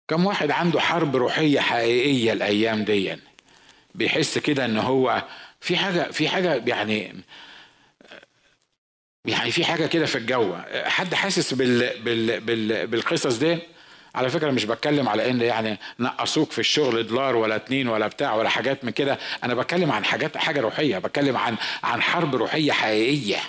كم 0.08 0.26
واحد 0.26 0.52
عنده 0.52 0.80
حرب 0.80 1.15
روحية 1.15 1.60
حقيقية 1.60 2.34
الأيام 2.34 2.84
دي؟ 2.84 3.15
بيحس 3.96 4.38
كده 4.38 4.65
إن 4.65 4.78
هو 4.78 5.24
في 5.62 5.78
حاجة 5.78 6.12
في 6.12 6.30
حاجة 6.30 6.63
يعني 6.67 7.13
يعني 9.28 9.52
في 9.52 9.66
حاجة 9.66 9.86
كده 9.86 10.06
في 10.06 10.18
الجو. 10.18 10.56
حد 10.86 11.13
حاسس 11.13 11.54
بال 11.54 12.02
بال 12.04 12.40
بال 12.40 12.88
بالقصص 12.88 13.38
دي؟ 13.38 13.58
على 14.16 14.30
فكرة 14.30 14.52
مش 14.52 14.66
بتكلم 14.66 15.10
على 15.10 15.30
إن 15.30 15.42
يعني 15.42 15.78
نقصوك 16.00 16.52
في 16.52 16.60
الشغل 16.60 17.08
دولار 17.08 17.36
ولا 17.36 17.56
اتنين 17.56 17.88
ولا 17.88 18.08
بتاع 18.08 18.36
ولا 18.36 18.50
حاجات 18.50 18.86
من 18.86 18.92
كده. 18.92 19.20
أنا 19.44 19.54
بتكلم 19.54 19.92
عن 19.92 20.06
حاجات 20.06 20.38
حاجة 20.38 20.62
روحية. 20.62 20.98
بتكلم 20.98 21.38
عن 21.38 21.56
عن 21.84 22.02
حرب 22.02 22.36
روحية 22.36 22.72
حقيقية. 22.72 23.40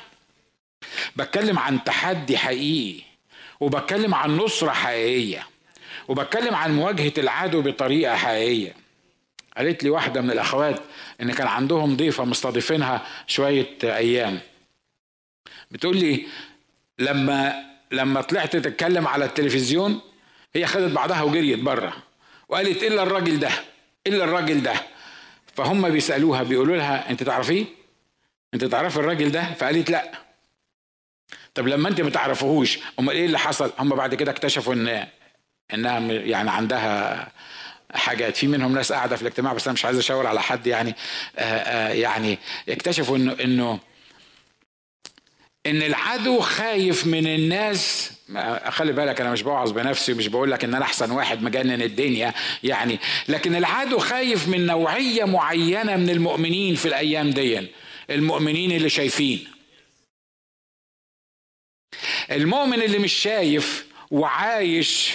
بتكلم 1.16 1.58
عن 1.58 1.84
تحدي 1.84 2.38
حقيقي. 2.38 3.02
وبتكلم 3.60 4.14
عن 4.14 4.36
نصرة 4.36 4.70
حقيقية. 4.70 5.46
وبتكلم 6.08 6.54
عن 6.54 6.76
مواجهة 6.76 7.12
العدو 7.18 7.62
بطريقة 7.62 8.16
حقيقية. 8.16 8.74
قالت 9.56 9.84
لي 9.84 9.90
واحدة 9.90 10.20
من 10.20 10.30
الأخوات 10.30 10.80
إن 11.22 11.32
كان 11.32 11.46
عندهم 11.46 11.96
ضيفة 11.96 12.24
مستضيفينها 12.24 13.06
شوية 13.26 13.76
أيام. 13.84 14.40
بتقول 15.70 15.96
لي 15.96 16.26
لما 16.98 17.64
لما 17.92 18.20
طلعت 18.20 18.56
تتكلم 18.56 19.06
على 19.08 19.24
التلفزيون 19.24 20.00
هي 20.54 20.66
خدت 20.66 20.92
بعضها 20.92 21.22
وجريت 21.22 21.58
بره 21.58 21.96
وقالت 22.48 22.82
إلا 22.82 23.02
الراجل 23.02 23.38
ده؟ 23.40 23.50
إلا 24.06 24.24
الراجل 24.24 24.62
ده؟ 24.62 24.74
فهم 25.56 25.88
بيسألوها 25.90 26.42
بيقولوا 26.42 26.76
لها 26.76 27.10
أنت 27.10 27.22
تعرفيه؟ 27.22 27.64
أنت 28.54 28.64
تعرف 28.64 28.98
الراجل 28.98 29.30
ده؟ 29.30 29.54
فقالت 29.54 29.90
لا. 29.90 30.12
طب 31.54 31.68
لما 31.68 31.88
أنت 31.88 32.00
ما 32.00 32.10
تعرفوهوش 32.10 32.78
أمال 32.98 33.14
إيه 33.16 33.26
اللي 33.26 33.38
حصل؟ 33.38 33.72
هم 33.78 33.88
بعد 33.88 34.14
كده 34.14 34.30
اكتشفوا 34.30 34.74
إن 34.74 35.06
إنها 35.74 35.98
يعني 36.12 36.50
عندها 36.50 37.32
حاجات 37.94 38.36
في 38.36 38.46
منهم 38.46 38.74
ناس 38.74 38.92
قاعدة 38.92 39.16
في 39.16 39.22
الاجتماع 39.22 39.52
بس 39.52 39.66
أنا 39.66 39.72
مش 39.72 39.84
عايز 39.84 39.98
أشاور 39.98 40.26
على 40.26 40.42
حد 40.42 40.66
يعني 40.66 40.94
آآ 41.38 41.88
آآ 41.88 41.94
يعني 41.94 42.38
اكتشفوا 42.68 43.16
إنه 43.16 43.36
إنه 43.40 43.78
إن 45.70 45.82
العدو 45.82 46.40
خايف 46.40 47.06
من 47.06 47.26
الناس 47.26 48.10
خلي 48.68 48.92
بالك 48.92 49.20
أنا 49.20 49.30
مش 49.32 49.42
بوعظ 49.42 49.70
بنفسي 49.70 50.14
مش 50.14 50.28
بقول 50.28 50.50
لك 50.50 50.64
إن 50.64 50.74
أنا 50.74 50.84
أحسن 50.84 51.10
واحد 51.10 51.42
مجنن 51.42 51.82
الدنيا 51.82 52.34
يعني 52.62 52.98
لكن 53.28 53.56
العدو 53.56 53.98
خايف 53.98 54.48
من 54.48 54.66
نوعية 54.66 55.24
معينة 55.24 55.96
من 55.96 56.10
المؤمنين 56.10 56.74
في 56.74 56.86
الأيام 56.88 57.30
دي 57.30 57.68
المؤمنين 58.10 58.72
اللي 58.72 58.88
شايفين. 58.88 59.48
المؤمن 62.30 62.82
اللي 62.82 62.98
مش 62.98 63.12
شايف 63.12 63.86
وعايش 64.10 65.14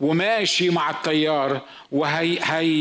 وماشي 0.00 0.70
مع 0.70 0.90
التيار 0.90 1.60
وهي 1.92 2.38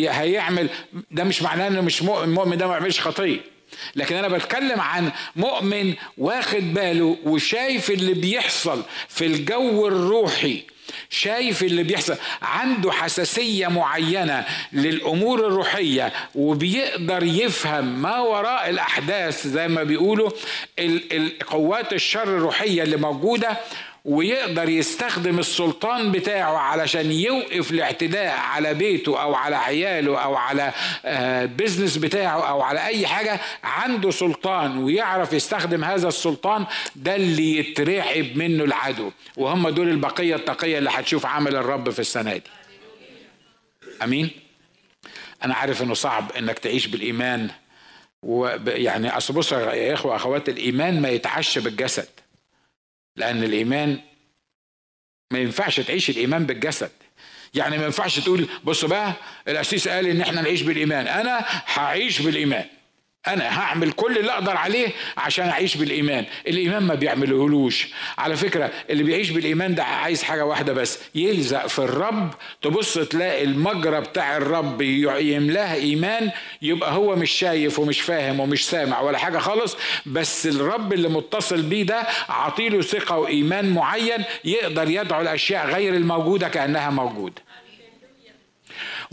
هي 0.10 0.70
ده 1.12 1.24
مش 1.24 1.42
معناه 1.42 1.68
إنه 1.68 1.82
مش 1.82 2.02
مؤمن 2.04 2.24
المؤمن 2.24 2.58
ده 2.58 2.68
ما 2.68 2.74
يعملش 2.74 3.00
خطيه 3.00 3.53
لكن 3.96 4.16
أنا 4.16 4.28
بتكلم 4.28 4.82
عن 4.82 5.12
مؤمن 5.36 5.94
واخد 6.18 6.74
باله 6.74 7.18
وشايف 7.26 7.92
اللي 7.92 8.14
بيحصل 8.14 8.84
في 9.10 9.26
الجو 9.26 9.88
الروحي 9.88 10.64
شايف 11.10 11.64
اللي 11.64 11.84
بيحصل 11.84 12.16
عنده 12.42 12.92
حساسية 12.92 13.68
معينة 13.68 14.46
للأمور 14.74 15.48
الروحية 15.48 16.14
وبيقدر 16.36 17.24
يفهم 17.24 18.02
ما 18.02 18.20
وراء 18.20 18.70
الأحداث 18.70 19.48
زي 19.48 19.68
ما 19.68 19.84
بيقولوا 19.84 20.30
القوات 20.80 21.94
الشر 21.94 22.24
الروحية 22.24 22.84
اللي 22.84 22.98
موجودة 22.98 23.58
ويقدر 24.06 24.70
يستخدم 24.70 25.40
السلطان 25.40 26.12
بتاعه 26.12 26.58
علشان 26.58 27.12
يوقف 27.12 27.72
الاعتداء 27.72 28.38
على 28.38 28.74
بيته 28.74 29.22
أو 29.22 29.36
على 29.36 29.56
عياله 29.56 30.20
أو 30.20 30.36
على 30.36 30.74
بيزنس 31.58 31.98
آه، 31.98 32.02
بتاعه 32.02 32.50
أو 32.50 32.62
على 32.62 32.86
أي 32.86 33.08
حاجة 33.08 33.40
عنده 33.64 34.12
سلطان 34.12 34.78
ويعرف 34.78 35.34
يستخدم 35.34 35.84
هذا 35.84 36.08
السلطان 36.08 36.66
ده 36.96 37.16
اللي 37.16 37.58
يترعب 37.58 38.38
منه 38.38 38.64
العدو. 38.64 39.12
وهم 39.38 39.70
دول 39.70 39.90
البقية 39.90 40.36
التقية 40.36 40.78
اللي 40.78 40.90
هتشوف 40.90 41.26
عمل 41.26 41.56
الرب 41.56 41.90
في 41.90 42.00
السنة 42.00 42.34
دي. 42.34 42.44
آمين؟ 44.04 44.30
أنا 45.44 45.56
عارف 45.56 45.82
إنه 45.82 45.94
صعب 45.94 46.32
إنك 46.32 46.60
تعيش 46.60 46.88
بالإيمان 46.88 47.50
ويعني 48.24 49.18
أصل 49.18 49.34
بصوا 49.34 49.60
يا 49.60 49.94
إخوة 49.94 50.16
أخوات 50.16 50.50
الإيمان 50.50 51.02
ما 51.02 51.10
يتعش 51.10 51.58
بالجسد. 51.58 52.08
لأن 53.16 53.44
الإيمان 53.44 54.00
ما 55.32 55.40
ينفعش 55.40 55.80
تعيش 55.80 56.10
الإيمان 56.10 56.46
بالجسد. 56.46 56.92
يعني 57.54 57.78
ما 57.78 57.86
ينفعش 57.86 58.20
تقول 58.20 58.48
بص 58.64 58.86
بقى 58.86 59.14
الأسيس 59.48 59.88
قال 59.88 60.08
إن 60.08 60.22
إحنا 60.22 60.42
نعيش 60.42 60.62
بالإيمان. 60.62 61.08
أنا 61.08 61.46
هعيش 61.66 62.22
بالإيمان. 62.22 62.66
أنا 63.28 63.60
هعمل 63.60 63.92
كل 63.92 64.18
اللي 64.18 64.32
أقدر 64.32 64.58
عليه 64.58 64.88
عشان 65.18 65.50
أعيش 65.50 65.78
بالإيمان. 65.78 66.26
الإيمان 66.48 66.84
ما 66.84 66.96
بيعملهولوش. 66.96 67.88
على 68.18 68.36
فكرة 68.36 68.72
اللي 68.90 69.04
بيعيش 69.04 69.30
بالإيمان 69.30 69.76
ده 69.76 69.84
عايز 69.84 70.24
حاجة 70.24 70.46
واحدة 70.46 70.74
بس 70.74 71.00
يلزق 71.16 71.68
في 71.68 71.80
الرب. 71.80 72.34
تبص 72.62 72.94
تلاقي 72.94 73.44
المجرى 73.44 74.02
بتاع 74.02 74.38
الرب 74.38 74.82
يملاه 74.82 75.74
إيمان 75.74 76.32
يبقى 76.62 76.92
هو 76.94 77.16
مش 77.16 77.32
شايف 77.32 77.80
ومش 77.80 78.02
فاهم 78.02 78.40
ومش 78.40 78.66
سامع 78.70 79.02
ولا 79.02 79.18
حاجة 79.18 79.38
خالص. 79.38 79.78
بس 80.06 80.48
الرب 80.48 80.94
اللي 80.94 81.10
متصل 81.10 81.62
بيه 81.62 81.84
ده 81.84 82.04
عطيله 82.30 82.82
ثقة 82.82 83.18
وإيمان 83.18 83.70
معين 83.74 84.24
يقدر 84.44 84.90
يدعو 84.90 85.22
الأشياء 85.22 85.68
غير 85.68 85.94
الموجودة 85.96 86.50
كأنها 86.50 86.90
موجودة. 86.90 87.42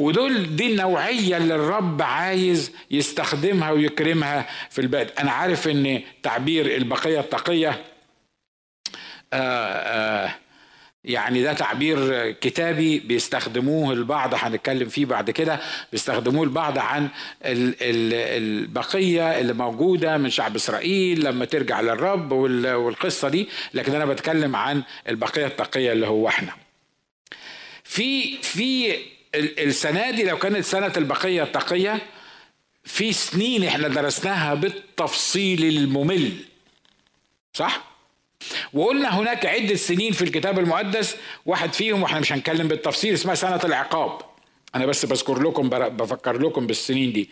ودول 0.00 0.56
دي 0.56 0.66
النوعية 0.66 1.36
اللي 1.36 1.54
الرب 1.54 2.02
عايز 2.02 2.72
يستخدمها 2.90 3.70
ويكرمها 3.70 4.46
في 4.70 4.80
البلد. 4.80 5.10
أنا 5.18 5.30
عارف 5.30 5.68
أن 5.68 6.02
تعبير 6.22 6.76
البقية 6.76 7.20
التقية 7.20 7.68
آآ 7.68 7.78
آه، 9.32 10.26
آه، 10.26 10.34
يعني 11.04 11.42
ده 11.42 11.52
تعبير 11.52 12.30
كتابي 12.30 12.98
بيستخدموه 12.98 13.92
البعض 13.92 14.34
هنتكلم 14.34 14.88
فيه 14.88 15.06
بعد 15.06 15.30
كده 15.30 15.60
بيستخدموه 15.92 16.44
البعض 16.44 16.78
عن 16.78 17.08
البقية 17.44 19.40
اللي 19.40 19.52
موجودة 19.52 20.16
من 20.16 20.30
شعب 20.30 20.56
إسرائيل 20.56 21.24
لما 21.24 21.44
ترجع 21.44 21.80
للرب 21.80 22.32
والقصة 22.32 23.28
دي. 23.28 23.48
لكن 23.74 23.94
أنا 23.94 24.04
بتكلم 24.04 24.56
عن 24.56 24.82
البقية 25.08 25.46
التقية 25.46 25.92
اللي 25.92 26.06
هو 26.06 26.28
إحنا. 26.28 26.52
في 27.84 28.36
في 28.42 28.94
السنة 29.34 30.10
دي 30.10 30.24
لو 30.24 30.38
كانت 30.38 30.64
سنة 30.64 30.92
البقية 30.96 31.42
التقية 31.42 31.98
في 32.84 33.12
سنين 33.12 33.64
إحنا 33.64 33.88
درسناها 33.88 34.54
بالتفصيل 34.54 35.64
الممل. 35.64 36.32
صح؟ 37.52 37.84
وقلنا 38.72 39.18
هناك 39.20 39.46
عدة 39.46 39.74
سنين 39.74 40.12
في 40.12 40.22
الكتاب 40.22 40.58
المقدس 40.58 41.16
واحد 41.46 41.72
فيهم 41.72 42.02
وإحنا 42.02 42.20
مش 42.20 42.32
هنتكلم 42.32 42.68
بالتفصيل 42.68 43.14
اسمها 43.14 43.34
سنة 43.34 43.60
العقاب. 43.64 44.18
أنا 44.74 44.86
بس 44.86 45.06
بذكر 45.06 45.42
لكم 45.42 45.68
بفكر 45.68 46.38
لكم 46.38 46.66
بالسنين 46.66 47.12
دي. 47.12 47.30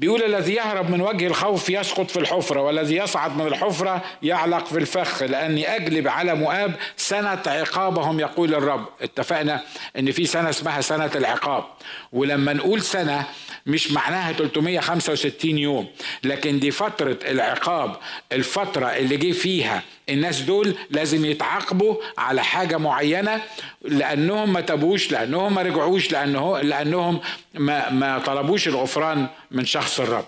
بيقول 0.00 0.22
الذي 0.22 0.54
يهرب 0.54 0.90
من 0.90 1.00
وجه 1.00 1.26
الخوف 1.26 1.70
يسقط 1.70 2.10
في 2.10 2.18
الحفرة 2.18 2.60
والذي 2.60 2.96
يصعد 2.96 3.36
من 3.36 3.46
الحفرة 3.46 4.02
يعلق 4.22 4.66
في 4.66 4.78
الفخ 4.78 5.22
لأني 5.22 5.76
أجلب 5.76 6.08
على 6.08 6.34
مؤاب 6.34 6.74
سنة 6.96 7.42
عقابهم 7.46 8.20
يقول 8.20 8.54
الرب. 8.54 8.86
اتفقنا 9.02 9.60
أن 9.98 10.12
في 10.12 10.26
سنة 10.26 10.50
اسمها 10.50 10.80
سنة 10.80 11.10
العقاب. 11.14 11.64
ولما 12.12 12.52
نقول 12.52 12.82
سنة 12.82 13.26
مش 13.66 13.92
معناها 13.92 14.32
365 14.32 15.58
يوم 15.58 15.86
لكن 16.24 16.58
دي 16.60 16.70
فترة 16.70 17.16
العقاب 17.24 17.96
الفترة 18.32 18.86
اللي 18.86 19.16
جه 19.16 19.32
فيها 19.32 19.82
الناس 20.10 20.40
دول 20.40 20.74
لازم 20.90 21.24
يتعاقبوا 21.24 21.96
على 22.18 22.44
حاجة 22.44 22.76
معينة 22.76 23.42
لأنهم 23.82 24.52
ما 24.52 24.60
تابوش 24.60 25.12
لأنهم 25.12 25.54
ما 25.54 25.62
رجعوش 25.62 26.12
لأنه 26.12 26.60
لأنهم 26.60 27.20
ما, 27.54 27.90
ما 27.90 28.18
طلبوش 28.18 28.68
الغفران 28.68 29.26
من 29.50 29.64
شخص 29.64 30.00
الرب. 30.00 30.24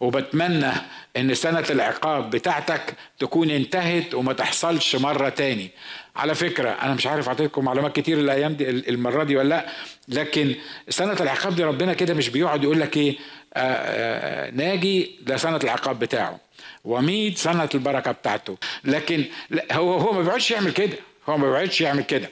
وبتمنى 0.00 0.72
إن 1.16 1.34
سنة 1.34 1.64
العقاب 1.70 2.30
بتاعتك 2.30 2.94
تكون 3.18 3.50
انتهت 3.50 4.14
وما 4.14 4.32
تحصلش 4.32 4.96
مرة 4.96 5.28
تاني. 5.28 5.70
على 6.16 6.34
فكرة 6.34 6.70
أنا 6.70 6.94
مش 6.94 7.06
عارف 7.06 7.28
اعطيكم 7.28 7.64
معلومات 7.64 7.96
كتير 7.96 8.18
الأيام 8.18 8.54
دي 8.54 8.70
المرة 8.70 9.24
دي 9.24 9.36
ولا 9.36 9.48
لأ 9.48 9.66
لكن 10.08 10.54
سنة 10.88 11.16
العقاب 11.20 11.56
دي 11.56 11.64
ربنا 11.64 11.94
كده 11.94 12.14
مش 12.14 12.28
بيقعد 12.28 12.64
يقول 12.64 12.80
لك 12.80 12.96
إيه؟ 12.96 13.16
آآ 13.54 13.60
آه، 13.60 13.64
آآ 13.64 14.46
آه، 14.46 14.50
ناجي 14.50 15.18
ده 15.22 15.36
سنة 15.36 15.56
العقاب 15.56 15.98
بتاعه. 15.98 16.40
وميت 16.84 17.38
سنة 17.38 17.68
البركة 17.74 18.12
بتاعته. 18.12 18.58
لكن 18.84 19.24
هو 19.72 19.94
هو 19.98 20.12
ما 20.12 20.22
بيقعدش 20.22 20.50
يعمل 20.50 20.72
كده. 20.72 20.96
هو 21.28 21.38
ما 21.38 21.50
بيقعدش 21.50 21.80
يعمل 21.80 22.02
كده. 22.02 22.30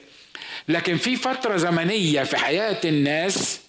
لكن 0.67 0.97
في 0.97 1.15
فترة 1.15 1.57
زمنية 1.57 2.23
في 2.23 2.37
حياة 2.37 2.77
الناس 2.85 3.61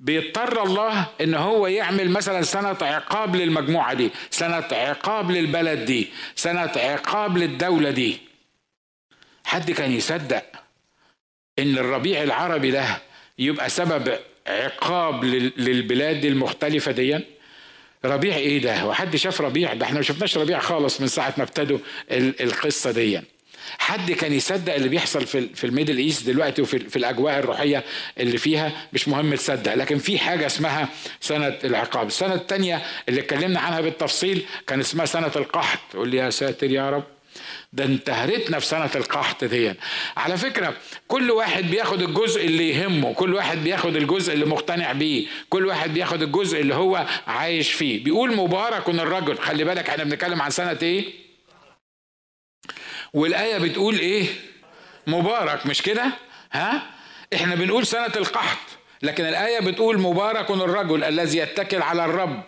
بيضطر 0.00 0.62
الله 0.62 1.06
إن 1.20 1.34
هو 1.34 1.66
يعمل 1.66 2.10
مثلا 2.10 2.42
سنة 2.42 2.76
عقاب 2.82 3.36
للمجموعة 3.36 3.94
دي 3.94 4.10
سنة 4.30 4.64
عقاب 4.72 5.30
للبلد 5.30 5.84
دي 5.84 6.08
سنة 6.36 6.72
عقاب 6.76 7.38
للدولة 7.38 7.90
دي. 7.90 8.18
حد 9.44 9.70
كان 9.70 9.92
يصدق 9.92 10.44
إن 11.58 11.78
الربيع 11.78 12.22
العربي 12.22 12.70
ده 12.70 12.84
يبقى 13.38 13.68
سبب 13.70 14.18
عقاب 14.46 15.24
للبلاد 15.24 16.24
المختلفة 16.24 16.92
دي 16.92 17.20
ربيع 18.04 18.36
إيه 18.36 18.58
ده؟ 18.60 18.86
وحد 18.86 19.16
شاف 19.16 19.40
ربيع؟ 19.40 19.74
ده 19.74 19.86
إحنا 19.86 19.96
ما 19.96 20.02
شفناش 20.02 20.38
ربيع 20.38 20.58
خالص 20.58 21.00
من 21.00 21.06
ساعة 21.06 21.34
ما 21.36 21.44
ابتدوا 21.44 21.78
القصة 22.12 22.90
دي. 22.90 23.20
حد 23.78 24.12
كان 24.12 24.32
يصدق 24.32 24.74
اللي 24.74 24.88
بيحصل 24.88 25.26
في 25.26 25.48
في 25.54 25.64
ال 25.64 25.69
Middle 25.69 25.98
East 25.98 26.26
دلوقتي 26.26 26.62
وفي 26.62 26.78
في 26.78 26.96
الأجواء 26.96 27.38
الروحية 27.38 27.84
اللي 28.20 28.38
فيها؟ 28.38 28.72
مش 28.92 29.08
مهم 29.08 29.34
تصدق. 29.34 29.74
لكن 29.74 29.98
في 29.98 30.18
حاجة 30.18 30.46
اسمها 30.46 30.88
سنة 31.20 31.58
العقاب. 31.64 32.06
السنة 32.06 32.34
الثانية 32.34 32.82
اللي 33.08 33.20
اتكلمنا 33.20 33.60
عنها 33.60 33.80
بالتفصيل 33.80 34.42
كان 34.66 34.80
اسمها 34.80 35.06
سنة 35.06 35.32
القحط. 35.36 35.78
تقول 35.90 36.08
لي 36.08 36.16
يا 36.16 36.30
ساتر 36.30 36.70
يا 36.70 36.90
رب. 36.90 37.04
ده 37.72 37.84
انت 37.84 38.10
هرتنا 38.10 38.58
في 38.58 38.66
سنة 38.66 38.90
القحط 38.94 39.44
دي. 39.44 39.74
على 40.16 40.36
فكرة 40.36 40.76
كل 41.08 41.30
واحد 41.30 41.64
بياخد 41.64 42.02
الجزء 42.02 42.44
اللي 42.46 42.68
يهمه 42.70 43.14
كل 43.14 43.34
واحد 43.34 43.58
بياخد 43.58 43.96
الجزء 43.96 44.32
اللي 44.32 44.44
مقتنع 44.44 44.92
بيه 44.92 45.26
كل 45.48 45.66
واحد 45.66 45.94
بياخد 45.94 46.22
الجزء 46.22 46.60
اللي 46.60 46.74
هو 46.74 47.06
عايش 47.26 47.72
فيه. 47.72 48.04
بيقول 48.04 48.36
مبارك 48.36 48.88
الرجل 48.88 49.38
خلي 49.38 49.64
بالك 49.64 49.88
إحنا 49.88 50.04
بنتكلم 50.04 50.42
عن 50.42 50.50
سنة 50.50 50.78
إيه؟ 50.82 51.04
والآية 53.12 53.58
بتقول 53.58 53.94
إيه؟ 53.98 54.26
مبارك 55.06 55.66
مش 55.66 55.82
كده؟ 55.82 56.06
ها؟ 56.52 56.82
إحنا 57.34 57.54
بنقول 57.54 57.86
سنة 57.86 58.12
القحط 58.16 58.58
لكن 59.02 59.24
الآية 59.26 59.60
بتقول 59.60 60.00
مبارك 60.00 60.50
الرجل 60.50 61.04
الذي 61.04 61.38
يتكل 61.38 61.82
على 61.82 62.04
الرب 62.04 62.42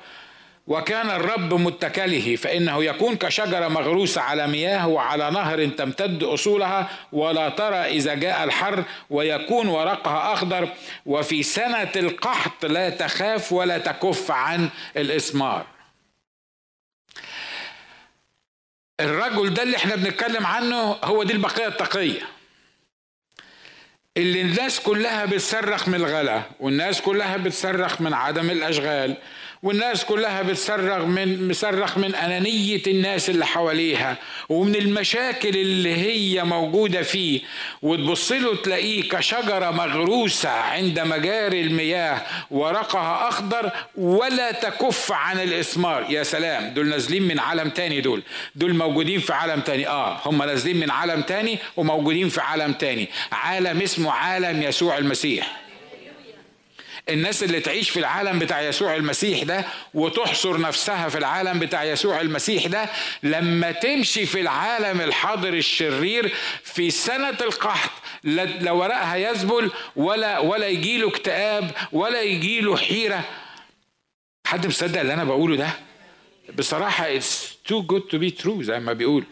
وكان 0.66 1.10
الرب 1.10 1.54
متكله 1.54 2.36
فإنه 2.36 2.84
يكون 2.84 3.16
كشجرة 3.16 3.68
مغروسة 3.68 4.20
على 4.20 4.46
مياه 4.46 4.88
وعلى 4.88 5.30
نهر 5.30 5.66
تمتد 5.66 6.22
أصولها 6.22 6.90
ولا 7.12 7.48
ترى 7.48 7.76
إذا 7.76 8.14
جاء 8.14 8.44
الحر 8.44 8.84
ويكون 9.10 9.68
ورقها 9.68 10.32
أخضر 10.32 10.68
وفي 11.06 11.42
سنة 11.42 11.90
القحط 11.96 12.64
لا 12.64 12.90
تخاف 12.90 13.52
ولا 13.52 13.78
تكف 13.78 14.30
عن 14.30 14.68
الإسمار. 14.96 15.66
الرجل 19.00 19.54
ده 19.54 19.62
اللي 19.62 19.76
إحنا 19.76 19.96
بنتكلم 19.96 20.46
عنه 20.46 20.80
هو 21.04 21.22
دي 21.22 21.32
البقية 21.32 21.66
التقية. 21.66 22.20
اللي 24.16 24.40
الناس 24.40 24.80
كلها 24.80 25.24
بتصرخ 25.24 25.88
من 25.88 25.94
الغلا 25.94 26.42
والناس 26.60 27.00
كلها 27.00 27.36
بتصرخ 27.36 28.00
من 28.00 28.14
عدم 28.14 28.50
الأشغال 28.50 29.16
والناس 29.62 30.04
كلها 30.04 30.42
بتصرخ 30.42 31.04
من 31.04 31.48
مصرخ 31.48 31.98
من 31.98 32.14
أنانية 32.14 32.82
الناس 32.86 33.30
اللي 33.30 33.46
حواليها 33.46 34.16
ومن 34.48 34.74
المشاكل 34.74 35.48
اللي 35.48 35.94
هي 35.96 36.44
موجودة 36.44 37.02
فيه. 37.02 37.40
وتبص 37.82 38.32
له 38.32 38.56
تلاقيه 38.56 39.08
كشجرة 39.08 39.70
مغروسة 39.70 40.50
عند 40.50 41.00
مجاري 41.00 41.60
المياه 41.60 42.22
ورقها 42.50 43.28
أخضر 43.28 43.70
ولا 43.96 44.52
تكف 44.52 45.12
عن 45.12 45.40
الإثمار. 45.40 46.06
يا 46.10 46.22
سلام 46.22 46.74
دول 46.74 46.88
نازلين 46.88 47.22
من 47.22 47.38
عالم 47.38 47.70
تاني 47.70 48.00
دول. 48.00 48.22
دول 48.54 48.74
موجودين 48.74 49.20
في 49.20 49.32
عالم 49.32 49.60
تاني. 49.60 49.88
آه 49.88 50.20
هم 50.24 50.42
نازلين 50.42 50.80
من 50.80 50.90
عالم 50.90 51.22
تاني 51.22 51.58
وموجودين 51.76 52.28
في 52.28 52.40
عالم 52.40 52.72
تاني. 52.72 53.08
عالم 53.32 53.82
اسمه 53.82 54.12
عالم 54.12 54.62
يسوع 54.62 54.98
المسيح. 54.98 55.61
الناس 57.08 57.42
اللي 57.42 57.60
تعيش 57.60 57.90
في 57.90 57.98
العالم 58.00 58.38
بتاع 58.38 58.60
يسوع 58.62 58.96
المسيح 58.96 59.42
ده 59.42 59.64
وتحصر 59.94 60.60
نفسها 60.60 61.08
في 61.08 61.18
العالم 61.18 61.58
بتاع 61.58 61.84
يسوع 61.84 62.20
المسيح 62.20 62.66
ده 62.66 62.88
لما 63.22 63.72
تمشي 63.72 64.26
في 64.26 64.40
العالم 64.40 65.00
الحاضر 65.00 65.54
الشرير 65.54 66.34
في 66.64 66.90
سنة 66.90 67.36
القحط 67.40 67.90
لا 68.24 68.72
ورقها 68.72 69.16
يذبل 69.16 69.70
ولا 69.96 70.38
ولا 70.38 70.66
يجيله 70.68 71.08
اكتئاب 71.08 71.70
ولا 71.92 72.22
يجيله 72.22 72.76
حيرة 72.76 73.24
حد 74.46 74.66
مصدق 74.66 75.00
اللي 75.00 75.14
أنا 75.14 75.24
بقوله 75.24 75.56
ده؟ 75.56 75.68
بصراحة 76.58 77.18
it's 77.18 77.68
too 77.68 77.82
good 77.92 78.02
to 78.14 78.18
be 78.18 78.42
true 78.44 78.60
زي 78.62 78.80
ما 78.80 78.92
بيقول 78.92 79.24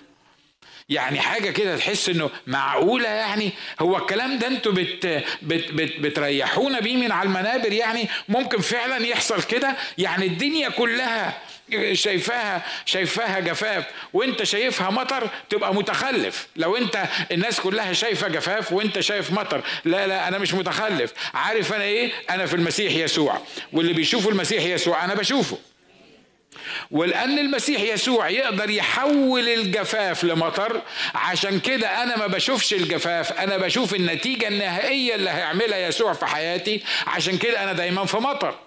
يعني 0.91 1.21
حاجة 1.21 1.51
كده 1.51 1.77
تحس 1.77 2.09
إنه 2.09 2.31
معقولة 2.47 3.09
يعني؟ 3.09 3.53
هو 3.81 3.97
الكلام 3.97 4.39
ده 4.39 4.47
أنتوا 4.47 4.73
بت 4.73 5.07
بت 5.43 5.73
بت 5.73 6.01
بتريحونا 6.01 6.81
بيه 6.81 6.97
من 6.97 7.13
على 7.13 7.27
المنابر 7.27 7.73
يعني؟ 7.73 8.09
ممكن 8.29 8.61
فعلا 8.61 9.07
يحصل 9.07 9.43
كده؟ 9.43 9.77
يعني 9.99 10.27
الدنيا 10.27 10.69
كلها 10.69 11.39
شايفاها 11.93 12.63
شايفاها 12.85 13.41
جفاف 13.41 13.85
وأنت 14.13 14.43
شايفها 14.43 14.91
مطر 14.91 15.29
تبقى 15.51 15.75
متخلف. 15.75 16.47
لو 16.57 16.77
أنت 16.77 17.05
الناس 17.33 17.61
كلها 17.61 17.93
شايفة 17.93 18.29
جفاف 18.29 18.73
وأنت 18.73 19.01
شايف 19.01 19.33
مطر 19.33 19.63
لا 19.85 20.07
لا 20.07 20.29
أنا 20.29 20.39
مش 20.39 20.55
متخلف. 20.55 21.13
عارف 21.35 21.73
أنا 21.73 21.85
إيه؟ 21.85 22.13
أنا 22.31 22.47
في 22.47 22.55
المسيح 22.57 22.93
يسوع. 22.93 23.41
واللي 23.73 23.93
بيشوفوا 23.93 24.31
المسيح 24.31 24.65
يسوع 24.65 25.05
أنا 25.05 25.15
بشوفه. 25.15 25.59
ولأن 26.91 27.39
المسيح 27.39 27.81
يسوع 27.81 28.29
يقدر 28.29 28.71
يحول 28.71 29.49
الجفاف 29.49 30.25
لمطر. 30.25 30.83
عشان 31.15 31.61
كده 31.61 32.03
أنا 32.03 32.17
ما 32.17 32.27
بشوفش 32.27 32.75
الجفاف 32.75 33.33
أنا 33.33 33.57
بشوف 33.57 33.95
النتيجة 33.95 34.49
النهائية 34.49 35.15
اللي 35.15 35.31
هيعملها 35.31 35.79
يسوع 35.89 36.13
في 36.13 36.27
حياتي. 36.27 36.83
عشان 37.07 37.39
كده 37.39 37.63
أنا 37.65 37.73
دايما 37.73 38.05
في 38.05 38.17
مطر. 38.17 38.59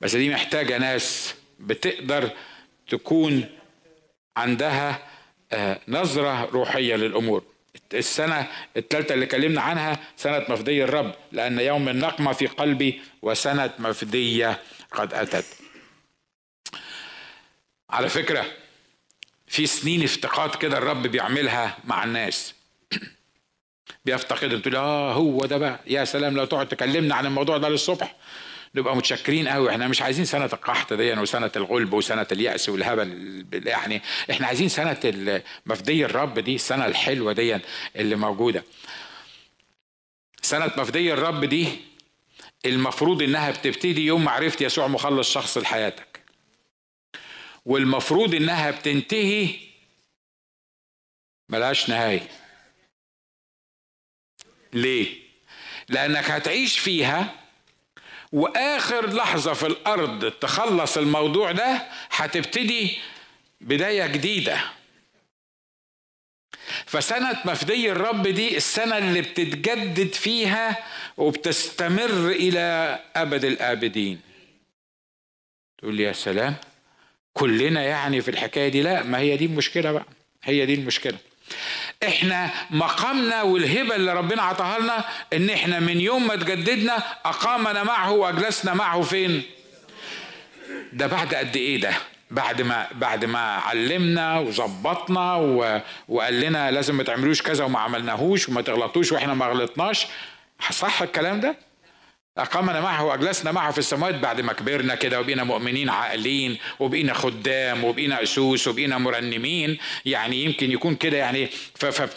بس 0.00 0.16
دي 0.16 0.30
محتاجة 0.30 0.78
ناس 0.78 1.34
بتقدر 1.58 2.30
تكون 2.88 3.44
عندها 4.36 4.98
آه، 5.52 5.80
نظرة 5.88 6.44
روحية 6.44 6.96
للأمور. 6.96 7.42
السنة 7.94 8.46
الثالثة 8.76 9.14
اللي 9.14 9.26
كلمنا 9.26 9.60
عنها 9.60 9.98
سنة 10.16 10.44
مفدي 10.48 10.84
الرب 10.84 11.14
لأن 11.32 11.60
يوم 11.60 11.88
النقمة 11.88 12.32
في 12.32 12.46
قلبي 12.46 13.00
وسنة 13.22 13.70
مفدية 13.78 14.58
قد 14.92 15.14
أتت. 15.14 15.44
على 17.90 18.08
فكرة 18.08 18.46
في 19.46 19.66
سنين 19.66 20.02
افتقاد 20.02 20.54
كده 20.54 20.78
الرب 20.78 21.02
بيعملها 21.02 21.78
مع 21.84 22.04
الناس. 22.04 22.54
بيفتقدهم 24.04 24.60
تقول 24.60 24.76
آه 24.76 25.12
هو 25.12 25.46
ده 25.46 25.58
بقى. 25.58 25.80
يا 25.86 26.04
سلام 26.04 26.36
لو 26.36 26.44
تقعد 26.44 26.68
تكلمنا 26.68 27.14
عن 27.14 27.26
الموضوع 27.26 27.58
ده 27.58 27.68
للصبح 27.68 28.16
نبقى 28.74 28.96
متشكرين 28.96 29.48
قوي 29.48 29.70
إحنا 29.70 29.88
مش 29.88 30.02
عايزين 30.02 30.24
سنة 30.24 30.44
القحط 30.44 30.92
دي 30.92 31.12
وسنة 31.12 31.50
الغلب 31.56 31.92
وسنة 31.92 32.26
اليأس 32.32 32.68
والهبل. 32.68 33.44
يعني 33.52 34.02
إحنا 34.30 34.46
عايزين 34.46 34.68
سنة 34.68 35.42
مفدي 35.66 36.04
الرب 36.04 36.38
دي 36.38 36.54
السنة 36.54 36.86
الحلوة 36.86 37.32
دي 37.32 37.58
اللي 37.96 38.16
موجودة. 38.16 38.64
سنة 40.42 40.72
مفدي 40.78 41.12
الرب 41.12 41.44
دي 41.44 41.89
المفروض 42.66 43.22
إنها 43.22 43.50
بتبتدي 43.50 44.06
يوم 44.06 44.24
ما 44.24 44.30
عرفت 44.30 44.60
يسوع 44.60 44.86
مخلص 44.86 45.32
شخص 45.32 45.58
لحياتك. 45.58 46.20
والمفروض 47.66 48.34
إنها 48.34 48.70
بتنتهي 48.70 49.48
ملهاش 51.48 51.88
نهاية. 51.90 52.28
ليه؟ 54.72 55.20
لأنك 55.88 56.30
هتعيش 56.30 56.78
فيها 56.78 57.34
وآخر 58.32 59.10
لحظة 59.12 59.52
في 59.52 59.66
الأرض 59.66 60.30
تخلص 60.30 60.96
الموضوع 60.98 61.52
ده 61.52 61.88
هتبتدي 62.10 62.98
بداية 63.60 64.06
جديدة. 64.06 64.60
فسنة 66.90 67.36
مفدي 67.44 67.92
الرب 67.92 68.28
دي 68.28 68.56
السنة 68.56 68.98
اللي 68.98 69.20
بتتجدد 69.20 70.12
فيها 70.12 70.76
وبتستمر 71.16 72.28
إلى 72.30 72.98
أبد 73.16 73.44
الآبدين. 73.44 74.20
تقول 75.78 75.94
لي 75.94 76.02
يا 76.02 76.12
سلام 76.12 76.54
كلنا 77.34 77.82
يعني 77.82 78.20
في 78.22 78.30
الحكاية 78.30 78.68
دي؟ 78.68 78.82
لا 78.82 79.02
ما 79.02 79.18
هي 79.18 79.36
دي 79.36 79.44
المشكلة 79.44 79.92
بقى. 79.92 80.04
هي 80.42 80.66
دي 80.66 80.74
المشكلة. 80.74 81.18
إحنا 82.08 82.50
مقامنا 82.70 83.42
والهبة 83.42 83.96
اللي 83.96 84.12
ربنا 84.12 84.42
عطاها 84.42 84.78
لنا 84.78 85.04
إن 85.32 85.50
إحنا 85.50 85.80
من 85.80 86.00
يوم 86.00 86.26
ما 86.26 86.36
تجددنا 86.36 86.96
أقامنا 87.24 87.82
معه 87.82 88.12
وأجلسنا 88.12 88.74
معه 88.74 89.02
فين؟ 89.02 89.42
ده 90.92 91.06
بعد 91.06 91.34
قد 91.34 91.56
إيه 91.56 91.80
ده؟ 91.80 91.94
بعد 92.30 92.62
ما 92.62 92.86
بعد 92.92 93.24
ما 93.24 93.38
علمنا 93.56 94.38
وظبطنا 94.38 95.34
وقال 96.08 96.40
لنا 96.40 96.70
لازم 96.70 96.96
ما 96.96 97.02
تعملوش 97.02 97.42
كذا 97.42 97.64
وما 97.64 97.78
عملناهوش 97.78 98.48
وما 98.48 98.62
تغلطوش 98.62 99.12
وإحنا 99.12 99.34
ما 99.34 99.46
غلطناش. 99.46 100.06
صح 100.70 101.02
الكلام 101.02 101.40
ده؟ 101.40 101.56
أقامنا 102.38 102.80
معه 102.80 103.04
وأجلسنا 103.04 103.52
معه 103.52 103.70
في 103.72 103.78
السماوات 103.78 104.14
بعد 104.14 104.40
ما 104.40 104.52
كبرنا 104.52 104.94
كده 104.94 105.20
وبقينا 105.20 105.44
مؤمنين 105.44 105.88
عاقلين 105.88 106.58
وبقينا 106.80 107.14
خدام 107.14 107.84
وبقينا 107.84 108.22
أسوس 108.22 108.68
وبقينا 108.68 108.98
مرنمين. 108.98 109.78
يعني 110.04 110.44
يمكن 110.44 110.70
يكون 110.70 110.94
كده 110.94 111.16
يعني 111.16 111.46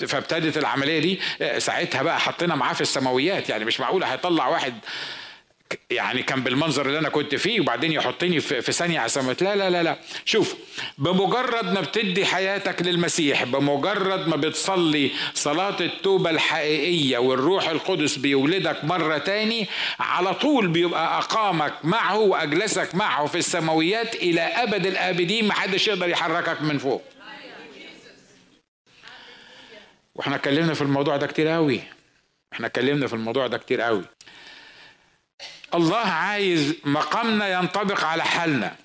فابتدت 0.08 0.58
العملية 0.58 0.99
دي. 0.99 1.19
ساعتها 1.60 2.04
بقى 2.04 2.19
حطينا 2.19 2.56
معاه 2.56 2.73
في 2.73 2.82
السماويات. 2.82 3.49
يعني 3.49 3.65
مش 3.65 3.80
معقول 3.80 4.04
هيطلع 4.04 4.47
واحد 4.47 4.73
يعني 5.89 6.23
كان 6.23 6.41
بالمنظر 6.43 6.86
اللي 6.86 6.99
أنا 6.99 7.10
كنت 7.10 7.36
فيه 7.36 7.62
وبعدين 7.62 7.91
يحطني 7.91 8.39
في 8.39 8.71
ثانية 8.71 9.08
سماوات 9.08 9.41
لا 9.43 9.56
لا 9.56 9.69
لا 9.69 9.84
لا. 9.84 9.97
شوف 10.26 10.56
بمجرد 10.97 11.65
ما 11.73 11.82
بتدي 11.82 12.26
حياتك 12.26 12.82
للمسيح 12.82 13.43
بمجرد 13.43 14.28
ما 14.28 14.36
بتصلي 14.36 15.12
صلاة 15.34 15.76
التوبة 15.82 16.30
الحقيقية 16.30 17.17
والروح 17.17 17.69
القدس 17.69 18.15
بيولدك 18.17 18.84
مرة 18.84 19.17
تاني 19.17 19.67
على 19.99 20.34
طول 20.34 20.67
بيبقى 20.67 21.17
أقامك 21.17 21.73
معه 21.84 22.17
وأجلسك 22.19 22.95
معه 22.95 23.26
في 23.26 23.38
السماويات 23.38 24.15
إلى 24.15 24.41
أبد 24.41 24.86
الآبدين 24.86 25.47
محدش 25.47 25.88
يقدر 25.88 26.10
يحركك 26.10 26.62
من 26.62 26.78
فوق. 26.78 27.04
وإحنا 30.15 30.36
اتكلمنا 30.36 30.73
في 30.73 30.82
الموضوع 30.82 31.17
ده 31.17 31.28
كتير 31.28 31.47
قوي 31.47 31.82
إحنا 32.54 32.67
اتكلمنا 32.67 33.08
في 33.08 33.13
الموضوع 33.13 33.47
ده 33.47 33.58
كتير 33.58 33.82
قوي 33.82 34.04
الله 35.76 35.98
عايز 35.98 36.76
مقامنا 36.86 37.48
ينطبق 37.54 38.04
على 38.04 38.24
حالنا. 38.24 38.76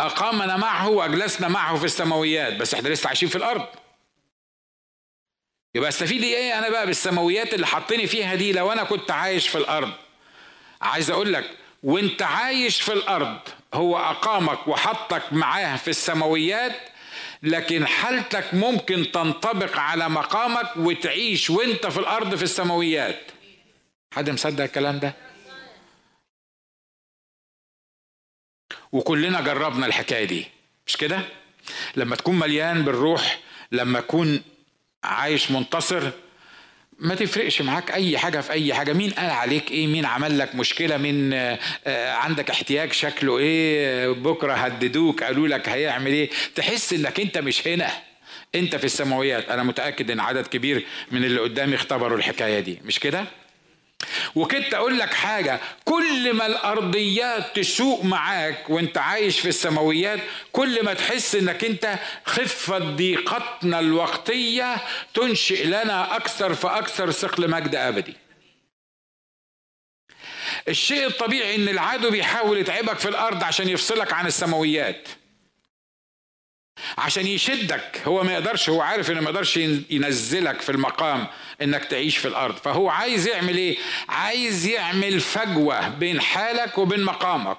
أقامنا 0.00 0.56
معه 0.56 0.88
وأجلسنا 0.88 1.48
معه 1.48 1.76
في 1.78 1.84
السماويات 1.84 2.56
بس 2.56 2.74
إحنا 2.74 2.88
لسه 2.88 3.06
عايشين 3.08 3.28
في 3.28 3.36
الأرض. 3.36 3.66
يبقى 5.74 5.88
أستفيد 5.88 6.22
إيه 6.22 6.58
أنا 6.58 6.68
بقى 6.68 6.86
بالسماويات 6.86 7.54
اللي 7.54 7.66
حطني 7.66 8.06
فيها 8.06 8.34
دي 8.34 8.52
لو 8.52 8.72
أنا 8.72 8.84
كنت 8.84 9.10
عايش 9.10 9.48
في 9.48 9.58
الأرض؟ 9.58 9.92
عايز 10.82 11.10
أقول 11.10 11.32
لك 11.32 11.50
وأنت 11.82 12.22
عايش 12.22 12.80
في 12.80 12.92
الأرض 12.92 13.38
هو 13.74 13.96
أقامك 13.98 14.68
وحطك 14.68 15.32
معاه 15.32 15.76
في 15.76 15.88
السماويات 15.88 16.76
لكن 17.42 17.86
حالتك 17.86 18.54
ممكن 18.54 19.10
تنطبق 19.12 19.78
على 19.78 20.08
مقامك 20.08 20.76
وتعيش 20.76 21.50
وأنت 21.50 21.86
في 21.86 21.98
الأرض 21.98 22.34
في 22.34 22.42
السماويات. 22.42 23.20
حد 24.14 24.30
مصدق 24.30 24.64
الكلام 24.64 24.98
ده؟ 24.98 25.14
وكلنا 28.94 29.40
جربنا 29.40 29.86
الحكاية 29.86 30.24
دي. 30.24 30.46
مش 30.86 30.96
كده؟ 30.96 31.20
لما 31.96 32.16
تكون 32.16 32.38
مليان 32.38 32.84
بالروح 32.84 33.38
لما 33.72 34.00
تكون 34.00 34.42
عايش 35.04 35.50
منتصر 35.50 36.10
ما 36.98 37.14
تفرقش 37.14 37.62
معاك 37.62 37.90
أي 37.90 38.18
حاجة 38.18 38.40
في 38.40 38.52
أي 38.52 38.74
حاجة. 38.74 38.92
مين 38.92 39.10
قال 39.10 39.30
عليك 39.30 39.70
إيه؟ 39.70 39.86
مين 39.86 40.06
عمل 40.06 40.38
لك 40.38 40.54
مشكلة؟ 40.54 40.96
مين 40.96 41.30
آه، 41.32 42.12
عندك 42.12 42.50
احتياج؟ 42.50 42.92
شكله 42.92 43.38
إيه؟ 43.38 44.08
بكرة 44.08 44.52
هددوك 44.52 45.22
قالوا 45.22 45.48
لك 45.48 45.68
هيعمل 45.68 46.10
إيه؟ 46.10 46.30
تحس 46.54 46.92
إنك 46.92 47.20
أنت 47.20 47.38
مش 47.38 47.68
هنا. 47.68 47.90
أنت 48.54 48.76
في 48.76 48.84
السماويات. 48.84 49.48
أنا 49.48 49.62
متأكد 49.62 50.10
إن 50.10 50.20
عدد 50.20 50.46
كبير 50.46 50.86
من 51.10 51.24
اللي 51.24 51.40
قدامي 51.40 51.74
اختبروا 51.74 52.18
الحكاية 52.18 52.60
دي. 52.60 52.78
مش 52.84 52.98
كده؟ 52.98 53.24
وكنت 54.34 54.74
أقول 54.74 54.98
لك 54.98 55.14
حاجة 55.14 55.60
كل 55.84 56.32
ما 56.32 56.46
الأرضيات 56.46 57.56
تسوق 57.56 58.04
معاك 58.04 58.70
وأنت 58.70 58.98
عايش 58.98 59.40
في 59.40 59.48
السماويات 59.48 60.20
كل 60.52 60.84
ما 60.84 60.94
تحس 60.94 61.34
إنك 61.34 61.64
أنت 61.64 61.98
خفة 62.24 62.78
ضيقتنا 62.78 63.80
الوقتية 63.80 64.76
تنشئ 65.14 65.66
لنا 65.66 66.16
أكثر 66.16 66.54
فأكثر 66.54 67.10
ثقل 67.10 67.50
مجد 67.50 67.74
أبدي. 67.74 68.14
الشيء 70.68 71.06
الطبيعي 71.06 71.54
إن 71.54 71.68
العدو 71.68 72.10
بيحاول 72.10 72.58
يتعبك 72.58 72.98
في 72.98 73.08
الأرض 73.08 73.44
عشان 73.44 73.68
يفصلك 73.68 74.12
عن 74.12 74.26
السماويات. 74.26 75.08
عشان 76.98 77.26
يشدك. 77.26 78.02
هو 78.06 78.22
ما 78.22 78.32
يقدرش 78.32 78.68
هو 78.68 78.80
عارف 78.80 79.10
إنه 79.10 79.20
ما 79.20 79.30
يقدرش 79.30 79.56
ينزلك 79.90 80.60
في 80.60 80.72
المقام 80.72 81.26
إنك 81.62 81.84
تعيش 81.84 82.16
في 82.16 82.28
الأرض. 82.28 82.56
فهو 82.56 82.88
عايز 82.88 83.26
يعمل 83.26 83.56
إيه؟ 83.56 83.76
عايز 84.08 84.66
يعمل 84.66 85.20
فجوة 85.20 85.88
بين 85.88 86.20
حالك 86.20 86.78
وبين 86.78 87.02
مقامك. 87.04 87.58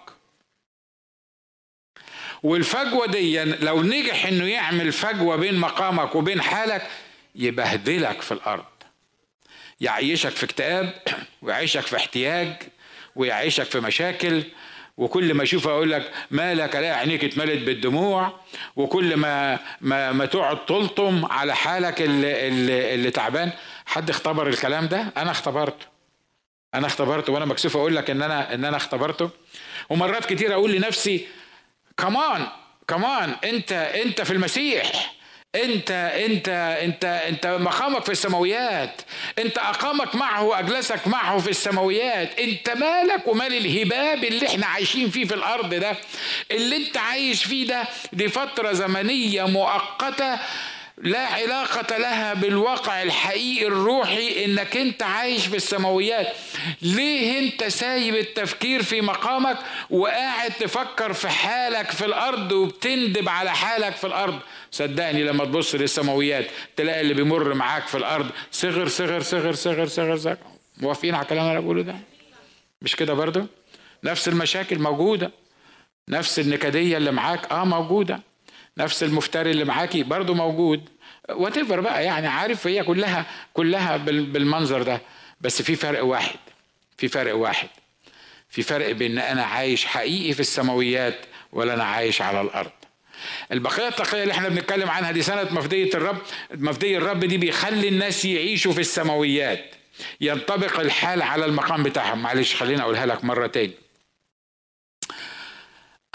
والفجوة 2.43 3.07
دي 3.07 3.43
لو 3.43 3.83
نجح 3.83 4.25
إنه 4.25 4.47
يعمل 4.47 4.91
فجوة 4.91 5.35
بين 5.35 5.55
مقامك 5.55 6.15
وبين 6.15 6.41
حالك 6.41 6.87
يبهدلك 7.35 8.21
في 8.21 8.31
الأرض. 8.31 8.65
يعيشك 9.81 10.29
في 10.29 10.45
اكتئاب 10.45 11.01
ويعيشك 11.41 11.81
في 11.81 11.95
احتياج 11.97 12.53
ويعيشك 13.15 13.63
في 13.63 13.79
مشاكل 13.79 14.43
وكل 14.97 15.33
ما 15.33 15.43
اشوفها 15.43 15.71
أقول 15.71 15.91
لك 15.91 16.11
مالك 16.31 16.75
الاقي 16.75 16.99
عينيك 16.99 17.23
اتملت 17.23 17.61
بالدموع 17.63 18.39
وكل 18.75 19.15
ما 19.17 19.59
ما, 19.81 20.11
ما 20.11 20.25
تقعد 20.25 20.65
تلطم 20.65 21.25
على 21.25 21.55
حالك 21.55 22.01
اللي, 22.01 22.47
اللي, 22.47 22.93
اللي 22.93 23.11
تعبان. 23.11 23.51
حد 23.85 24.09
اختبر 24.09 24.47
الكلام 24.47 24.87
ده؟ 24.87 25.13
أنا 25.17 25.31
اختبرته. 25.31 25.85
أنا 26.73 26.87
اختبرته 26.87 27.33
وأنا 27.33 27.45
مكسوف 27.45 27.77
أقول 27.77 27.95
لك 27.95 28.09
إن 28.09 28.21
أنا 28.21 28.53
إن 28.53 28.65
أنا 28.65 28.77
اختبرته. 28.77 29.29
ومرات 29.89 30.25
كتير 30.25 30.53
أقول 30.53 30.71
لنفسي 30.71 31.27
كمان 31.97 32.47
كمان 32.87 33.35
أنت 33.43 33.71
أنت 33.71 34.21
في 34.21 34.33
المسيح. 34.33 35.14
انت 35.55 35.91
انت 36.25 36.49
انت 36.83 37.05
انت 37.05 37.47
مقامك 37.47 38.03
في 38.05 38.11
السماويات. 38.11 39.01
انت 39.39 39.57
اقامك 39.57 40.15
معه 40.15 40.43
واجلسك 40.43 41.07
معه 41.07 41.37
في 41.39 41.49
السماويات. 41.49 42.39
انت 42.39 42.69
مالك 42.69 43.27
ومال 43.27 43.53
الهباب 43.57 44.23
اللي 44.23 44.47
إحنا 44.47 44.65
عايشين 44.65 45.09
فيه 45.09 45.25
في 45.25 45.33
الأرض 45.33 45.73
ده؟ 45.73 45.95
اللي 46.51 46.75
انت 46.77 46.97
عايش 46.97 47.43
فيه 47.43 47.67
ده 47.67 47.83
دي 48.13 48.27
فترة 48.27 48.73
زمنية 48.73 49.43
مؤقتة 49.43 50.39
لا 50.97 51.19
علاقة 51.27 51.97
لها 51.97 52.33
بالواقع 52.33 53.01
الحقيقي 53.03 53.67
الروحي 53.67 54.45
انك 54.45 54.77
انت 54.77 55.03
عايش 55.03 55.45
في 55.45 55.55
السماويات. 55.55 56.27
ليه 56.81 57.39
انت 57.39 57.63
سايب 57.63 58.15
التفكير 58.15 58.83
في 58.83 59.01
مقامك 59.01 59.57
وقاعد 59.89 60.51
تفكر 60.59 61.13
في 61.13 61.29
حالك 61.29 61.91
في 61.91 62.05
الأرض 62.05 62.51
وبتندب 62.51 63.29
على 63.29 63.51
حالك 63.51 63.95
في 63.95 64.07
الأرض؟ 64.07 64.39
صدقني 64.75 65.23
لما 65.23 65.45
تبص 65.45 65.75
للسماويات 65.75 66.45
تلاقي 66.75 67.01
اللي 67.01 67.13
بيمر 67.13 67.53
معاك 67.53 67.87
في 67.87 67.97
الأرض 67.97 68.29
صغر 68.51 68.87
صغر 68.87 69.21
صغر 69.21 69.53
صغر 69.53 69.85
صغر 69.87 70.17
صغر. 70.17 70.37
موافقين 70.77 71.15
على 71.15 71.23
الكلام 71.23 71.49
اللي 71.49 71.61
بقوله 71.61 71.81
ده؟ 71.81 71.95
مش 72.81 72.95
كده 72.95 73.13
برضه؟ 73.13 73.47
نفس 74.03 74.27
المشاكل 74.27 74.79
موجودة. 74.79 75.31
نفس 76.09 76.39
النكدية 76.39 76.97
اللي 76.97 77.11
معاك 77.11 77.51
آه 77.51 77.65
موجودة. 77.65 78.19
نفس 78.77 79.03
المفتري 79.03 79.51
اللي 79.51 79.65
معاكي 79.65 80.03
برضه 80.03 80.33
موجود. 80.33 80.89
وات 81.29 81.59
بقى 81.59 82.03
يعني 82.05 82.27
عارف 82.27 82.67
هي 82.67 82.83
كلها 82.83 83.25
كلها 83.53 83.97
بالمنظر 83.97 84.83
ده. 84.83 85.01
بس 85.41 85.61
في 85.61 85.75
فرق 85.75 86.03
واحد 86.05 86.39
في 86.97 87.07
فرق 87.07 87.35
واحد. 87.35 87.69
في 88.49 88.61
فرق 88.61 88.91
بين 88.91 89.19
أنا 89.19 89.43
عايش 89.43 89.85
حقيقي 89.85 90.33
في 90.33 90.39
السماويات 90.39 91.19
ولا 91.51 91.73
أنا 91.73 91.83
عايش 91.83 92.21
على 92.21 92.41
الأرض. 92.41 92.71
البقية 93.51 93.87
التقية 93.87 94.23
اللي 94.23 94.33
إحنا 94.33 94.49
بنتكلم 94.49 94.89
عنها 94.89 95.11
دي 95.11 95.21
سنة 95.21 95.47
مفدية 95.51 95.93
الرب 95.93 96.17
مفدية 96.53 96.97
الرب 96.97 97.19
دي 97.19 97.37
بيخلي 97.37 97.87
الناس 97.87 98.25
يعيشوا 98.25 98.73
في 98.73 98.81
السماويات. 98.81 99.75
ينطبق 100.21 100.79
الحال 100.79 101.21
على 101.21 101.45
المقام 101.45 101.83
بتاعهم. 101.83 102.21
معلش 102.21 102.55
خليني 102.55 102.81
أقولها 102.81 103.05
لك 103.05 103.23
مرة 103.23 103.47
تاني. 103.47 103.73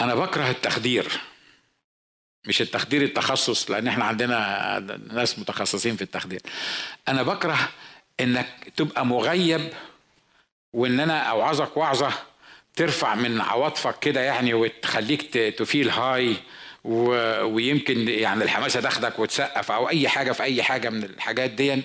أنا 0.01 0.15
بكره 0.15 0.49
التخدير. 0.49 1.21
مش 2.47 2.61
التخدير 2.61 3.01
التخصص 3.01 3.71
لأن 3.71 3.87
إحنا 3.87 4.05
عندنا 4.05 4.99
ناس 5.11 5.39
متخصصين 5.39 5.95
في 5.95 6.01
التخدير. 6.01 6.41
أنا 7.07 7.23
بكره 7.23 7.69
إنك 8.19 8.47
تبقى 8.77 9.05
مغيب 9.05 9.69
وإن 10.73 10.99
أنا 10.99 11.19
أوعظك 11.19 11.77
وعظة 11.77 12.13
ترفع 12.75 13.15
من 13.15 13.41
عواطفك 13.41 13.99
كده 13.99 14.21
يعني 14.21 14.53
وتخليك 14.53 15.37
تفيل 15.37 15.89
هاي 15.89 16.35
ويمكن 16.83 18.07
يعني 18.07 18.43
الحماسه 18.43 18.81
تاخدك 18.81 19.19
وتسقف 19.19 19.71
أو 19.71 19.89
أي 19.89 20.07
حاجة 20.09 20.31
في 20.31 20.43
أي 20.43 20.63
حاجة 20.63 20.89
من 20.89 21.03
الحاجات 21.03 21.49
دي 21.51 21.81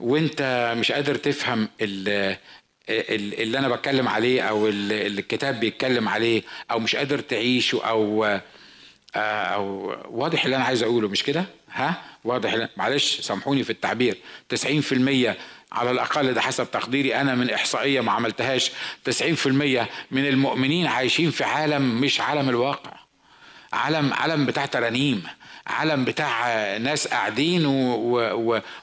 وأنت 0.00 0.74
مش 0.78 0.92
قادر 0.92 1.14
تفهم 1.14 1.68
اللي 1.80 3.58
أنا 3.58 3.68
بتكلم 3.68 4.08
عليه 4.08 4.42
أو 4.42 4.68
اللي 4.68 5.06
الكتاب 5.06 5.60
بيتكلم 5.60 6.08
عليه 6.08 6.42
أو 6.70 6.78
مش 6.78 6.96
قادر 6.96 7.18
تعيشه 7.18 7.80
أو 7.84 8.38
أو 9.16 9.96
واضح 10.10 10.44
اللي 10.44 10.56
أنا 10.56 10.64
عايز 10.64 10.82
أقوله 10.82 11.08
مش 11.08 11.22
كده؟ 11.22 11.44
ها؟ 11.72 12.02
واضح 12.24 12.68
معلش 12.76 13.20
سامحوني 13.20 13.64
في 13.64 13.70
التعبير. 13.70 14.18
90% 14.54 14.56
على 15.72 15.90
الأقل 15.90 16.34
ده 16.34 16.40
حسب 16.40 16.70
تقديري 16.70 17.14
أنا 17.20 17.34
من 17.34 17.50
إحصائية 17.50 18.00
ما 18.00 18.12
عملتهاش. 18.12 18.70
90% 19.10 19.46
من 20.10 20.26
المؤمنين 20.28 20.86
عايشين 20.86 21.30
في 21.30 21.44
عالم 21.44 22.00
مش 22.00 22.20
عالم 22.20 22.48
الواقع. 22.48 22.97
عالم 23.72 24.12
عالم 24.12 24.46
بتاع 24.46 24.66
ترانيم 24.66 25.22
عالم 25.66 26.04
بتاع 26.04 26.46
ناس 26.76 27.08
قاعدين 27.08 27.62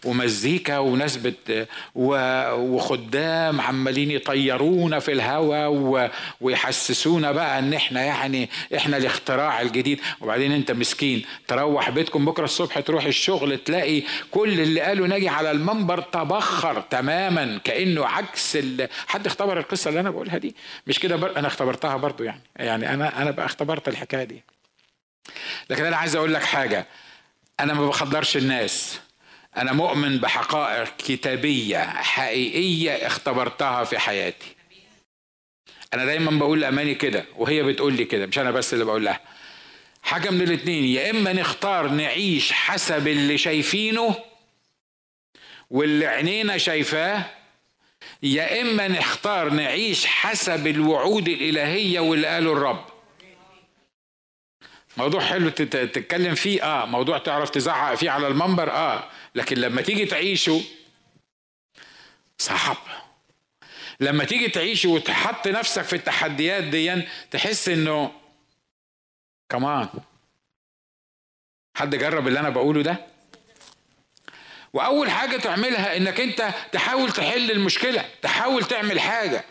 ومزيكا 0.06 0.78
وناس 0.78 1.18
بت 1.18 1.68
وخدام 1.96 3.62
عمالين 3.62 4.12
يطيرونا 4.12 5.00
في 5.00 5.12
الهواء 5.12 6.12
ويحسسونا 6.42 7.32
بقى 7.32 7.60
إن 7.60 7.74
إحنا 7.74 8.04
يعني 8.04 8.50
إحنا 8.76 8.98
الاختراع 8.98 9.62
الجديد. 9.62 10.00
وبعدين 10.22 10.52
أنت 10.52 10.72
مسكين 10.72 11.26
تروح 11.48 11.90
بيتكم 11.90 12.26
بكرة 12.26 12.44
الصبح 12.46 12.80
تروح 12.80 13.06
الشغل 13.06 13.58
تلاقي 13.58 14.04
كل 14.32 14.62
اللي 14.62 14.82
قالوا 14.82 15.08
ناجي 15.08 15.30
على 15.30 15.52
المنبر 15.52 16.02
تبخر 16.02 16.82
تماما 16.82 17.60
كأنه 17.64 18.06
عكس 18.06 18.58
حد 19.08 19.26
اختبر 19.26 19.60
القصة 19.60 19.90
اللي 19.90 20.00
أنا 20.00 20.10
بقولها 20.10 20.38
دي؟ 20.38 20.56
مش 20.88 21.00
كده 21.00 21.16
بر... 21.16 21.38
أنا 21.38 21.48
اختبرتها 21.48 21.98
برضو 21.98 22.24
يعني 22.24 22.42
يعني 22.56 22.94
أنا 22.94 23.22
أنا 23.22 23.32
بقى 23.32 23.46
اختبرت 23.46 23.88
الحكاية 23.88 24.24
دي. 24.24 24.44
لكن 25.70 25.86
أنا 25.86 25.98
عايز 25.98 26.16
أقول 26.16 26.34
لك 26.34 26.44
حاجة. 26.44 26.88
أنا 27.60 27.74
ما 27.74 27.88
بخدرش 27.88 28.38
الناس. 28.38 29.00
أنا 29.58 29.74
مؤمن 29.74 30.18
بحقائق 30.18 30.98
كتابية 30.98 31.78
حقيقية 31.88 33.08
اختبرتها 33.08 33.84
في 33.84 34.00
حياتي. 34.00 34.56
أنا 35.94 36.06
دايما 36.06 36.32
بقول 36.32 36.62
لأماني 36.62 36.96
كده 36.96 37.26
وهي 37.36 37.64
بتقول 37.64 37.94
لي 37.94 38.06
كده 38.06 38.26
مش 38.26 38.40
أنا 38.40 38.52
بس 38.52 38.74
اللي 38.74 38.86
بقول 38.86 39.06
لها. 39.06 39.20
حاجة 40.04 40.30
من 40.30 40.42
الاثنين 40.42 40.86
يا 40.86 41.10
إما 41.10 41.34
نختار 41.34 41.88
نعيش 41.88 42.52
حسب 42.52 43.08
اللي 43.08 43.38
شايفينه 43.38 44.16
واللي 45.70 46.06
عينينا 46.08 46.58
شايفاه 46.58 47.26
يا 48.24 48.62
إما 48.62 48.88
نختار 48.88 49.50
نعيش 49.50 50.06
حسب 50.06 50.68
الوعود 50.68 51.28
الإلهية 51.28 52.00
واللي 52.00 52.28
قاله 52.28 52.52
الرب. 52.54 52.86
موضوع 54.98 55.22
حلو 55.22 55.50
تتكلم 55.50 56.36
فيه. 56.36 56.64
آه 56.64 56.86
موضوع 56.86 57.18
تعرف 57.18 57.50
تزعق 57.50 57.96
فيه 57.96 58.10
على 58.10 58.28
المنبر. 58.28 58.72
آه 58.72 59.10
لكن 59.36 59.58
لما 59.58 59.82
تيجي 59.82 60.06
تعيشه 60.06 60.62
صعب. 62.38 62.78
لما 64.00 64.24
تيجي 64.24 64.48
تعيشه 64.48 64.90
وتحط 64.90 65.48
نفسك 65.48 65.82
في 65.82 65.96
التحديات 65.96 66.64
دي 66.64 67.02
تحس 67.32 67.70
إنه 67.70 68.12
كمان 69.50 69.88
حد 71.78 71.96
جرب 71.96 72.28
اللي 72.28 72.40
أنا 72.40 72.50
بقوله 72.50 72.82
ده؟ 72.82 73.06
وأول 74.74 75.10
حاجة 75.12 75.38
تعملها 75.38 75.98
إنك 75.98 76.20
أنت 76.20 76.54
تحاول 76.72 77.12
تحل 77.12 77.52
المشكلة 77.52 78.06
تحاول 78.22 78.64
تعمل 78.64 79.00
حاجة. 79.00 79.46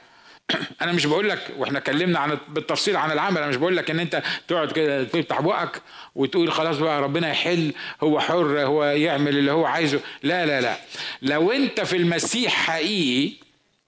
أنا 0.82 0.92
مش 0.92 1.06
بقول 1.06 1.28
لك 1.28 1.50
وإحنا 1.58 1.78
اتكلمنا 1.78 2.18
عن 2.18 2.38
بالتفصيل 2.48 2.96
عن 2.96 3.10
العمل 3.12 3.38
أنا 3.38 3.46
مش 3.46 3.56
بقول 3.56 3.76
لك 3.76 3.90
ان 3.90 4.00
انت 4.00 4.22
تقعد 4.48 4.72
كده 4.72 5.04
تفتح 5.04 5.40
بقك 5.40 5.82
وتقول 6.14 6.52
خلاص 6.52 6.78
بقى 6.78 7.02
ربنا 7.02 7.30
يحل 7.30 7.72
هو 8.02 8.20
حر 8.20 8.60
هو 8.60 8.84
يعمل 8.84 9.38
اللي 9.38 9.52
هو 9.52 9.64
عايزه. 9.64 10.00
لا 10.22 10.46
لا 10.46 10.60
لا. 10.60 10.76
لو 11.22 11.52
انت 11.52 11.80
في 11.80 11.96
المسيح 11.96 12.52
حقيقي 12.52 13.32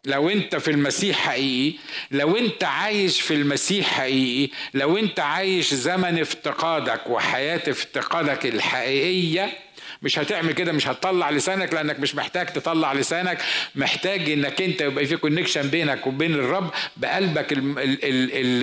لو 0.04 0.30
انت 0.30 0.56
في 0.56 0.70
المسيح 0.70 1.16
حقيقي 1.18 1.78
لو 2.10 2.36
انت 2.36 2.64
عايش 2.64 3.20
في 3.20 3.34
المسيح 3.34 3.86
حقيقي 3.86 4.52
لو 4.74 4.98
انت 4.98 5.20
عايش 5.20 5.74
زمن 5.74 6.18
افتقادك 6.20 7.10
وحياة 7.10 7.62
افتقادك 7.70 8.46
الحقيقية 8.46 9.65
مش 10.02 10.18
هتعمل 10.18 10.52
كده 10.52 10.72
مش 10.72 10.88
هتطلع 10.88 11.30
لسانك 11.30 11.74
لأنك 11.74 12.00
مش 12.00 12.14
محتاج 12.14 12.46
تطلع 12.46 12.92
لسانك. 12.92 13.42
محتاج 13.74 14.30
إنك 14.30 14.62
أنت 14.62 14.80
يبقى 14.80 15.06
في 15.06 15.16
كونكشن 15.16 15.68
بينك 15.70 16.06
وبين 16.06 16.34
الرب 16.34 16.70
بقلبك 16.96 17.46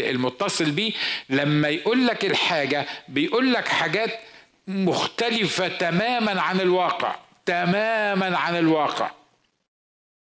المتصل 0.10 0.72
بيه. 0.72 0.92
لما 1.30 1.68
يقول 1.70 2.08
لك 2.08 2.26
الحاجة 2.26 2.86
بيقول 3.08 3.54
لك 3.54 3.68
حاجات 3.68 4.20
مختلفة 4.68 5.68
تماما 5.68 6.42
عن 6.42 6.62
الواقع 6.62 7.16
تماما 7.46 8.38
عن 8.38 8.56
الواقع. 8.58 9.12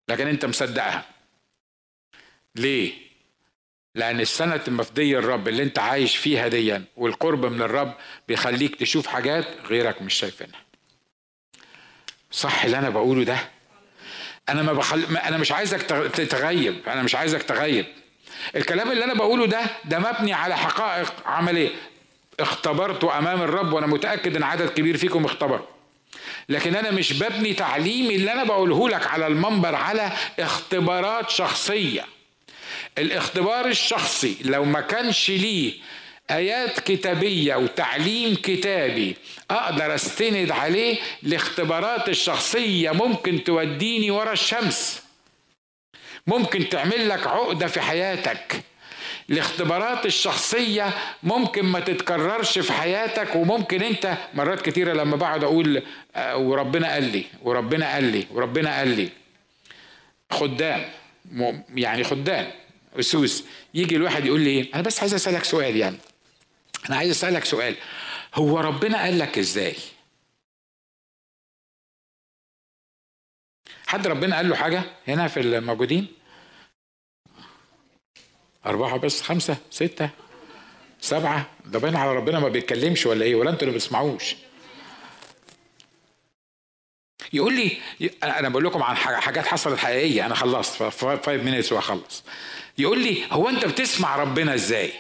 لكن 0.09 0.27
أنت 0.29 0.45
مصدقها. 0.45 1.05
ليه؟ 2.57 2.93
لأن 3.95 4.21
السنة 4.21 4.61
المفديه 4.69 5.19
الرب 5.19 5.49
اللي 5.49 5.63
أنت 5.63 5.79
عايش 5.79 6.17
فيها 6.17 6.49
ديا 6.49 6.85
والقرب 6.97 7.47
من 7.47 7.63
الرب 7.63 7.95
بيخليك 8.29 8.77
تشوف 8.77 9.07
حاجات 9.07 9.47
غيرك 9.67 10.03
مش 10.03 10.15
شايفينها. 10.15 10.61
صح 12.31 12.65
اللي 12.65 12.79
أنا 12.79 12.91
بقوله 12.91 13.25
ده. 13.25 13.39
أنا 14.49 14.63
ما 14.63 14.73
بخل... 14.73 15.17
أنا 15.17 15.37
مش 15.37 15.53
عايزك 15.53 15.83
تغيب 16.31 16.89
أنا 16.89 17.03
مش 17.03 17.15
عايزك 17.15 17.43
تغيب. 17.43 17.87
الكلام 18.57 18.93
اللي 18.93 19.05
أنا 19.05 19.15
بقوله 19.15 19.47
ده 19.47 19.61
ده 19.85 19.99
مبني 19.99 20.33
على 20.33 20.57
حقائق 20.57 21.13
عملية. 21.27 21.71
اختبرته 22.41 23.19
أمام 23.19 23.43
الرب 23.43 23.73
وأنا 23.73 23.87
متأكد 23.87 24.37
إن 24.37 24.43
عدد 24.43 24.69
كبير 24.69 24.97
فيكم 24.97 25.25
اختبر. 25.25 25.65
لكن 26.49 26.77
أنا 26.77 26.91
مش 26.91 27.13
ببني 27.13 27.55
تعليمي 27.55 28.15
اللي 28.17 28.33
أنا 28.33 28.45
بقوله 28.45 28.89
لك 28.89 29.07
على 29.07 29.27
المنبر 29.27 29.75
على 29.75 30.13
اختبارات 30.39 31.31
شخصية. 31.31 32.05
الاختبار 32.99 33.67
الشخصي 33.67 34.37
لو 34.45 34.65
ما 34.65 34.81
كانش 34.81 35.31
ليه 35.31 35.75
آيات 36.31 36.81
كتابية 36.81 37.57
وتعليم 37.57 38.35
كتابي 38.35 39.17
أقدر 39.51 39.95
أستند 39.95 40.51
عليه 40.51 40.99
لاختبارات 41.23 42.09
الشخصية 42.09 42.91
ممكن 42.91 43.45
توديني 43.45 44.11
ورا 44.11 44.33
الشمس. 44.33 45.03
ممكن 46.27 46.69
تعمل 46.69 47.09
لك 47.09 47.27
عقدة 47.27 47.67
في 47.67 47.81
حياتك. 47.81 48.63
الاختبارات 49.31 50.07
الشخصية 50.07 50.95
ممكن 51.23 51.63
ما 51.65 51.81
تتكررش 51.81 52.59
في 52.59 52.73
حياتك 52.73 53.37
وممكن 53.37 53.83
أنت 53.83 54.17
مرات 54.35 54.61
كتيرة 54.63 54.93
لما 54.93 55.17
بقعد 55.17 55.45
أقول 55.45 55.83
آه، 56.17 56.37
وربنا 56.37 56.93
قال 56.93 57.05
لي 57.13 57.25
وربنا 57.43 57.93
قال 57.95 58.05
لي 58.05 58.27
وربنا 58.33 58.79
قال 58.79 58.89
لي. 58.89 59.09
خدام 60.31 60.85
يعني 61.75 62.05
خدام 62.05 62.51
أسوس. 62.99 63.45
يجي 63.75 63.97
الواحد 63.97 64.27
يقول 64.27 64.41
لي 64.41 64.51
إيه؟ 64.51 64.69
أنا 64.75 64.83
بس 64.83 65.01
عايز 65.01 65.15
أسألك 65.15 65.45
سؤال 65.45 65.77
يعني. 65.77 65.97
أنا 66.89 66.97
عايز 66.97 67.11
أسألك 67.11 67.45
سؤال. 67.45 67.77
هو 68.35 68.61
ربنا 68.61 69.03
قال 69.03 69.19
لك 69.19 69.39
إزاي؟ 69.39 69.77
حد 73.87 74.07
ربنا 74.07 74.37
قال 74.37 74.49
له 74.49 74.57
حاجة 74.57 74.83
هنا 75.09 75.29
في 75.29 75.41
الموجودين؟ 75.41 76.09
أربعة 78.67 78.97
بس 78.99 79.23
خمسة 79.23 79.57
ستة 79.71 80.11
سبعة؟ 81.01 81.51
ده 81.65 81.79
باين 81.79 81.97
على 81.97 82.17
ربنا 82.17 82.41
ما 82.41 82.49
بيتكلمش 82.49 83.07
ولا 83.07 83.25
إيه؟ 83.25 83.35
ولا 83.35 83.51
أنتوا 83.51 83.63
اللي 83.63 83.75
بتسمعوش؟ 83.79 84.35
يقول 87.33 87.57
لي 87.57 87.79
أنا 88.23 88.49
بقول 88.49 88.65
لكم 88.65 88.83
عن 88.83 88.97
حاجات 88.97 89.47
حصلت 89.47 89.79
حقيقية. 89.79 90.27
أنا 90.27 90.35
خلصت 90.35 90.83
5 90.83 91.37
مينتس 91.37 91.73
وأخلص. 91.73 92.25
يقول 92.79 93.03
لي 93.03 93.27
هو 93.33 93.49
أنت 93.49 93.65
بتسمع 93.65 94.17
ربنا 94.17 94.55
إزاي؟ 94.55 94.93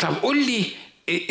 طب 0.00 0.14
قول 0.22 0.46
لي 0.46 0.64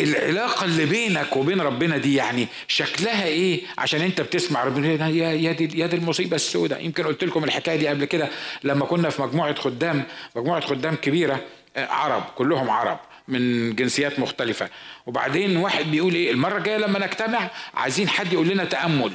العلاقة 0.00 0.64
اللي 0.64 0.86
بينك 0.86 1.36
وبين 1.36 1.60
ربنا 1.60 1.96
دي 1.96 2.14
يعني 2.14 2.46
شكلها 2.68 3.24
إيه؟ 3.26 3.60
عشان 3.78 4.00
أنت 4.00 4.20
بتسمع 4.20 4.64
ربنا 4.64 5.08
يا 5.08 5.32
يا 5.32 5.52
دي 5.52 5.78
يا 5.80 5.86
دي 5.86 5.96
المصيبة 5.96 6.36
السوداء. 6.36 6.84
يمكن 6.84 7.04
قلت 7.04 7.24
لكم 7.24 7.44
الحكاية 7.44 7.76
دي 7.76 7.88
قبل 7.88 8.04
كده 8.04 8.28
لما 8.64 8.84
كنا 8.86 9.10
في 9.10 9.22
مجموعة 9.22 9.54
خدام 9.54 10.02
مجموعة 10.36 10.60
خدام 10.60 10.94
كبيرة 10.94 11.40
آه، 11.76 11.86
عرب 11.86 12.22
كلهم 12.36 12.70
عرب 12.70 12.98
من 13.28 13.74
جنسيات 13.76 14.18
مختلفة. 14.18 14.68
وبعدين 15.06 15.56
واحد 15.56 15.90
بيقول 15.90 16.14
إيه؟ 16.14 16.30
المرة 16.30 16.58
الجاية 16.58 16.76
لما 16.76 16.98
نجتمع 17.06 17.50
عايزين 17.74 18.08
حد 18.08 18.32
يقول 18.32 18.48
لنا 18.48 18.64
تأمل. 18.64 19.12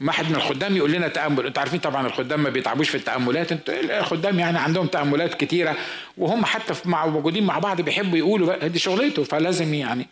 ما 0.00 0.12
حد 0.12 0.28
من 0.28 0.34
الخدام 0.34 0.76
يقول 0.76 0.92
لنا 0.92 1.08
تأمل. 1.08 1.46
أنتوا 1.46 1.60
عارفين 1.60 1.80
طبعا 1.80 2.06
الخدام 2.06 2.42
ما 2.42 2.50
بيتعبوش 2.50 2.88
في 2.88 2.94
التأملات. 2.94 3.52
أنتوا 3.52 3.98
الخدام 3.98 4.38
يعني 4.38 4.58
عندهم 4.58 4.86
تأملات 4.86 5.34
كتيرة 5.34 5.76
وهم 6.18 6.44
حتى 6.44 6.74
مع 6.84 7.06
موجودين 7.06 7.44
مع 7.44 7.58
بعض 7.58 7.80
بيحبوا 7.80 8.18
يقولوا 8.18 8.66
دي 8.66 8.78
شغلته 8.78 9.24
فلازم 9.24 9.74
يعني. 9.74 10.08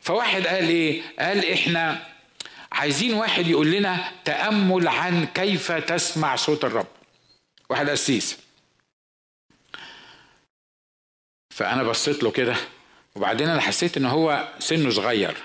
فواحد 0.00 0.46
قال 0.46 0.68
إيه؟ 0.68 1.02
قال 1.18 1.52
إحنا 1.52 2.06
عايزين 2.72 3.14
واحد 3.14 3.46
يقول 3.46 3.70
لنا 3.70 4.12
تأمل 4.24 4.88
عن 4.88 5.26
كيف 5.26 5.72
تسمع 5.72 6.36
صوت 6.36 6.64
الرب. 6.64 6.86
واحد 7.70 7.90
قسيس. 7.90 8.38
فأنا 11.54 11.82
بصيت 11.82 12.22
له 12.22 12.30
كده 12.30 12.56
وبعدين 13.14 13.48
أنا 13.48 13.60
حسيت 13.60 13.96
إن 13.96 14.06
هو 14.06 14.48
سنه 14.58 14.90
صغير. 14.90 15.36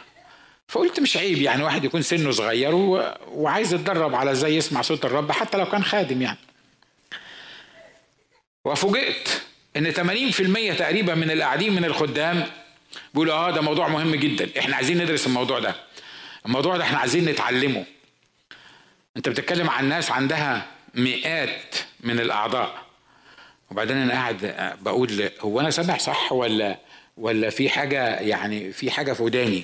فقلت 0.73 0.99
مش 0.99 1.17
عيب 1.17 1.41
يعني 1.41 1.63
واحد 1.63 1.85
يكون 1.85 2.01
سنه 2.01 2.31
صغير. 2.31 2.75
وعايز 3.27 3.73
يتدرب 3.73 4.15
على 4.15 4.31
إزاي 4.31 4.55
يسمع 4.55 4.81
صوت 4.81 5.05
الرب 5.05 5.31
حتى 5.31 5.57
لو 5.57 5.65
كان 5.65 5.83
خادم 5.83 6.21
يعني. 6.21 6.37
وفوجئت 8.65 9.29
إن 9.77 9.91
80% 10.73 10.77
تقريبا 10.77 11.15
من 11.15 11.31
القاعدين 11.31 11.73
من 11.73 11.85
الخدام 11.85 12.45
بيقولوا 13.13 13.33
آه 13.33 13.51
ده 13.51 13.61
موضوع 13.61 13.87
مهم 13.87 14.15
جدا. 14.15 14.49
إحنا 14.59 14.75
عايزين 14.75 14.97
ندرس 15.03 15.27
الموضوع 15.27 15.59
ده. 15.59 15.75
الموضوع 16.45 16.77
ده 16.77 16.83
إحنا 16.83 16.97
عايزين 16.97 17.25
نتعلمه. 17.25 17.85
أنت 19.17 19.29
بتتكلم 19.29 19.69
عن 19.69 19.89
ناس 19.89 20.11
عندها 20.11 20.65
مئات 20.95 21.75
من 21.99 22.19
الأعضاء. 22.19 22.83
وبعدين 23.71 23.97
أنا 23.97 24.13
قاعد 24.13 24.55
بقول 24.81 25.29
هو 25.39 25.59
أنا 25.59 25.69
سامع 25.69 25.97
صح 25.97 26.31
ولا 26.31 26.79
ولا 27.17 27.49
في 27.49 27.69
حاجة 27.69 28.19
يعني 28.19 28.71
في 28.71 28.91
حاجة 28.91 29.13
في 29.13 29.23
وداني؟ 29.23 29.63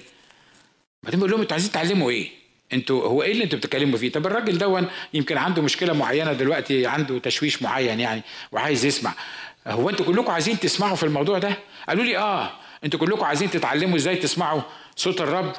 بعدين 1.04 1.20
بقول 1.20 1.32
لهم 1.32 1.42
أنتوا 1.42 1.54
عايزين 1.54 1.72
تعلموا 1.72 2.10
إيه؟ 2.12 2.30
أنتوا 2.74 3.04
هو 3.08 3.24
إيه 3.24 3.32
اللي 3.32 3.44
أنتوا 3.44 3.60
بتتكلموا 3.60 3.98
فيه؟ 3.98 4.12
طب 4.12 4.28
الراجل 4.28 4.58
دون 4.58 4.88
يمكن 5.14 5.38
عنده 5.38 5.62
مشكلة 5.62 5.94
معينة 5.94 6.34
دلوقتي 6.34 6.88
عنده 6.88 7.20
تشويش 7.20 7.62
معين 7.62 8.00
يعني 8.00 8.22
وعايز 8.52 8.86
يسمع 8.86 9.14
هو 9.68 9.90
أنتوا 9.90 10.06
كلكم 10.06 10.32
عايزين 10.32 10.60
تسمعوا 10.60 10.96
في 10.96 11.04
الموضوع 11.04 11.38
ده؟ 11.38 11.54
قالوا 11.90 12.04
لي 12.04 12.18
آه 12.18 12.52
أنتوا 12.84 13.00
كلكم 13.00 13.24
عايزين 13.26 13.50
تتعلموا 13.52 13.96
إزاي 13.98 14.16
تسمعوا 14.16 14.62
صوت 14.96 15.22
الرب؟ 15.22 15.54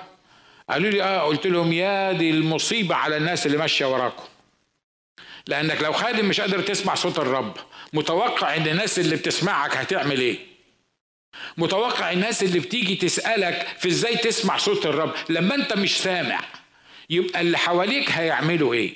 قالوا 0.70 0.90
لي 0.90 1.02
آه 1.02 1.20
قلت 1.20 1.46
لهم 1.46 1.72
يا 1.72 2.12
دي 2.12 2.30
المصيبة 2.30 2.94
على 2.94 3.16
الناس 3.16 3.46
اللي 3.46 3.58
ماشية 3.58 3.92
وراكم 3.92 4.24
لأنك 5.46 5.82
لو 5.82 5.92
خادم 5.92 6.24
مش 6.28 6.40
قادر 6.40 6.60
تسمع 6.62 6.94
صوت 6.94 7.18
الرب 7.18 7.56
متوقع 7.92 8.56
إن 8.56 8.66
الناس 8.68 8.98
اللي 8.98 9.16
بتسمعك 9.16 9.76
هتعمل 9.76 10.20
إيه؟ 10.20 10.38
متوقع 11.56 12.12
الناس 12.12 12.42
اللي 12.42 12.58
بتيجي 12.60 12.94
تسألك 12.96 13.66
في 13.78 13.88
إزاي 13.88 14.16
تسمع 14.16 14.56
صوت 14.56 14.86
الرب 14.86 15.14
لما 15.28 15.54
أنت 15.54 15.72
مش 15.72 15.98
سامع 15.98 16.40
يبقى 17.10 17.40
اللي 17.40 17.58
حواليك 17.58 18.10
هيعملوا 18.10 18.74
إيه؟ 18.74 18.94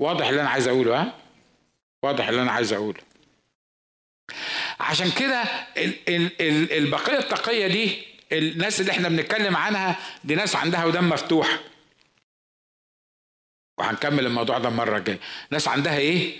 واضح 0.00 0.28
اللي 0.28 0.40
أنا 0.40 0.50
عايز 0.50 0.68
أقوله 0.68 1.00
ها؟ 1.00 1.14
واضح 2.02 2.28
اللي 2.28 2.42
أنا 2.42 2.52
عايز 2.52 2.72
أقوله. 2.72 3.00
عشان 4.80 5.10
كده 5.10 5.42
البقية 6.78 7.18
التقية 7.18 7.66
دي 7.66 8.02
الناس 8.32 8.80
اللي 8.80 8.92
إحنا 8.92 9.08
بنتكلم 9.08 9.56
عنها 9.56 9.96
دي 10.24 10.34
ناس 10.34 10.56
عندها 10.56 10.84
ودم 10.84 11.08
مفتوح. 11.08 11.58
وهنكمل 13.78 14.26
الموضوع 14.26 14.58
ده 14.58 14.68
المرة 14.68 14.96
الجاية. 14.98 15.18
ناس 15.50 15.68
عندها 15.68 15.98
إيه؟ 15.98 16.36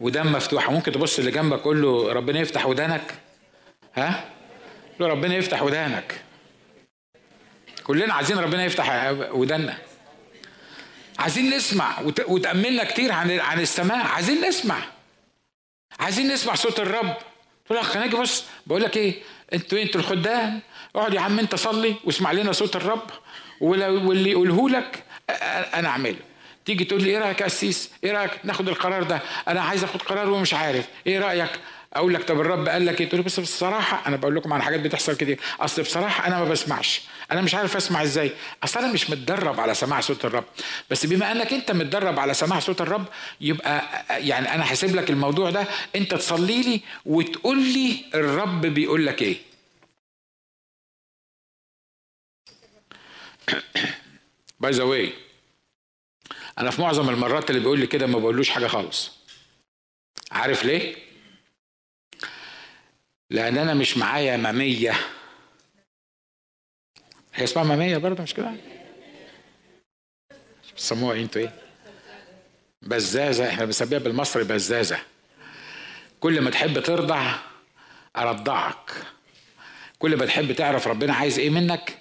ودم 0.00 0.32
مفتوح 0.32 0.70
ممكن 0.70 0.92
تبص 0.92 1.18
اللي 1.18 1.30
جنبك 1.30 1.60
قول 1.60 1.82
له 1.82 2.12
ربنا 2.12 2.40
يفتح 2.40 2.66
ودانك. 2.66 3.14
ها؟ 3.96 4.24
له 5.00 5.06
ربنا 5.06 5.34
يفتح 5.34 5.62
ودانك. 5.62 6.20
كلنا 7.84 8.14
عايزين 8.14 8.38
ربنا 8.38 8.64
يفتح 8.64 9.10
ودانا 9.30 9.78
عايزين 11.18 11.50
نسمع 11.50 12.00
وتأملنا 12.28 12.84
كتير 12.84 13.12
عن 13.12 13.40
عن 13.40 13.60
السماء. 13.60 14.06
عايزين 14.06 14.40
نسمع. 14.48 14.76
عايزين 16.00 16.28
نسمع 16.28 16.54
صوت 16.54 16.80
الرب. 16.80 17.16
تقول 17.66 17.78
لك 17.78 17.96
أنا 17.96 18.06
بص 18.06 18.44
بقول 18.66 18.82
لك 18.82 18.96
إيه؟ 18.96 19.22
أنتوا 19.52 19.82
أنتوا 19.82 20.00
الخدام. 20.00 20.60
اقعد 20.96 21.14
يا 21.14 21.20
عم 21.20 21.38
أنت 21.38 21.54
صلي 21.54 21.94
واسمع 22.04 22.32
لنا 22.32 22.52
صوت 22.52 22.76
الرب. 22.76 23.10
واللي 23.60 24.30
يقوله 24.30 24.68
لك 24.68 25.04
أنا 25.74 25.88
أعمله. 25.88 26.16
تيجي 26.64 26.84
تقول 26.84 27.02
لي 27.02 27.10
إيه 27.10 27.18
رأيك 27.18 27.40
يا 27.40 27.46
قسيس 27.46 27.90
إيه 28.04 28.12
رأيك 28.12 28.30
ناخد 28.44 28.68
القرار 28.68 29.02
ده؟ 29.02 29.20
أنا 29.48 29.60
عايز 29.60 29.84
آخد 29.84 30.02
قرار 30.02 30.30
ومش 30.30 30.54
عارف. 30.54 30.88
إيه 31.06 31.18
رأيك؟ 31.18 31.50
أقول 31.96 32.14
لك 32.14 32.22
طب 32.24 32.40
الرب 32.40 32.68
قال 32.68 32.86
لك 32.86 33.00
إيه؟ 33.00 33.08
تقول 33.08 33.22
بس 33.22 33.40
بصراحة 33.40 34.06
أنا 34.08 34.16
بقول 34.16 34.36
لكم 34.36 34.52
عن 34.52 34.62
حاجات 34.62 34.80
بتحصل 34.80 35.16
كتير. 35.16 35.40
أصل 35.60 35.82
بصراحة 35.82 36.26
أنا 36.26 36.38
ما 36.38 36.44
بسمعش. 36.44 37.02
أنا 37.32 37.40
مش 37.40 37.54
عارف 37.54 37.76
أسمع 37.76 38.02
إزاي. 38.02 38.32
أصل 38.64 38.80
أنا 38.80 38.92
مش 38.92 39.10
متدرب 39.10 39.60
على 39.60 39.74
سماع 39.74 40.00
صوت 40.00 40.24
الرب. 40.24 40.44
بس 40.90 41.06
بما 41.06 41.32
أنك 41.32 41.52
أنت 41.52 41.70
متدرب 41.70 42.20
على 42.20 42.34
سماع 42.34 42.60
صوت 42.60 42.80
الرب 42.80 43.04
يبقى 43.40 44.04
يعني 44.10 44.54
أنا 44.54 44.72
هسيب 44.72 44.96
لك 44.96 45.10
الموضوع 45.10 45.50
ده. 45.50 45.66
أنت 45.96 46.14
تصلي 46.14 46.62
لي 46.62 46.80
وتقول 47.06 47.58
لي 47.62 48.04
الرب 48.14 48.60
بيقول 48.60 49.06
لك 49.06 49.22
إيه. 49.22 49.36
by 54.60 54.70
the 54.72 54.82
way 54.82 55.12
أنا 56.58 56.70
في 56.70 56.82
معظم 56.82 57.08
المرات 57.10 57.50
اللي 57.50 57.60
بيقول 57.60 57.80
لي 57.80 57.86
كده 57.86 58.06
ما 58.06 58.18
بقولوش 58.18 58.50
حاجة 58.50 58.66
خالص. 58.66 59.10
عارف 60.32 60.64
ليه؟ 60.64 61.03
لأن 63.30 63.58
أنا 63.58 63.74
مش 63.74 63.96
معايا 63.96 64.36
مامية. 64.36 64.92
هي 67.34 67.44
اسمها 67.44 67.64
مامية 67.64 67.96
برضه 67.96 68.22
مش 68.22 68.34
كده؟ 68.34 68.52
بتسموها 70.72 71.16
أنتوا 71.16 71.42
إيه؟ 71.42 71.52
بزازة. 72.82 73.48
إحنا 73.48 73.64
بنسميها 73.64 73.98
بالمصري 73.98 74.44
بزازة. 74.44 74.98
كل 76.20 76.40
ما 76.40 76.50
تحب 76.50 76.80
ترضع 76.82 77.34
أرضعك. 78.16 78.90
كل 79.98 80.16
ما 80.16 80.26
تحب 80.26 80.52
تعرف 80.52 80.88
ربنا 80.88 81.14
عايز 81.14 81.38
إيه 81.38 81.50
منك 81.50 81.98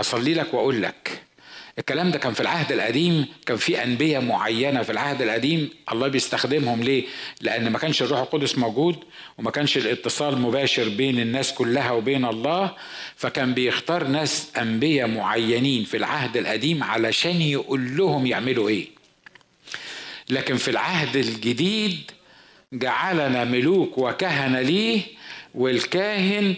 أصلي 0.00 0.34
لك 0.34 0.54
وأقول 0.54 0.82
لك. 0.82 1.22
الكلام 1.78 2.10
ده 2.10 2.18
كان 2.18 2.32
في 2.32 2.40
العهد 2.40 2.72
القديم 2.72 3.26
كان 3.46 3.56
في 3.56 3.82
أنبياء 3.84 4.22
معينة 4.22 4.82
في 4.82 4.92
العهد 4.92 5.22
القديم. 5.22 5.70
الله 5.92 6.08
بيستخدمهم 6.08 6.82
ليه؟ 6.82 7.04
لأن 7.40 7.70
ما 7.72 7.78
كانش 7.78 8.02
الروح 8.02 8.20
القدس 8.20 8.58
موجود 8.58 8.96
وما 9.38 9.50
كانش 9.50 9.76
الاتصال 9.76 10.38
مباشر 10.40 10.88
بين 10.88 11.20
الناس 11.20 11.52
كلها 11.52 11.90
وبين 11.90 12.24
الله. 12.24 12.74
فكان 13.16 13.54
بيختار 13.54 14.06
ناس 14.06 14.48
أنبياء 14.58 15.08
معينين 15.08 15.84
في 15.84 15.96
العهد 15.96 16.36
القديم 16.36 16.84
علشان 16.84 17.42
يقول 17.42 17.96
لهم 17.96 18.26
يعملوا 18.26 18.68
إيه. 18.68 18.86
لكن 20.30 20.56
في 20.56 20.70
العهد 20.70 21.16
الجديد 21.16 22.10
جعلنا 22.72 23.44
ملوك 23.44 23.98
وكهنة 23.98 24.60
ليه 24.60 25.00
والكاهن 25.54 26.54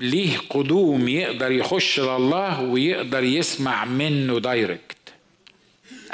ليه 0.00 0.38
قدوم 0.50 1.08
يقدر 1.08 1.52
يخش 1.52 2.00
لله 2.00 2.60
ويقدر 2.60 3.24
يسمع 3.24 3.84
منه 3.84 4.38
دايركت 4.40 4.96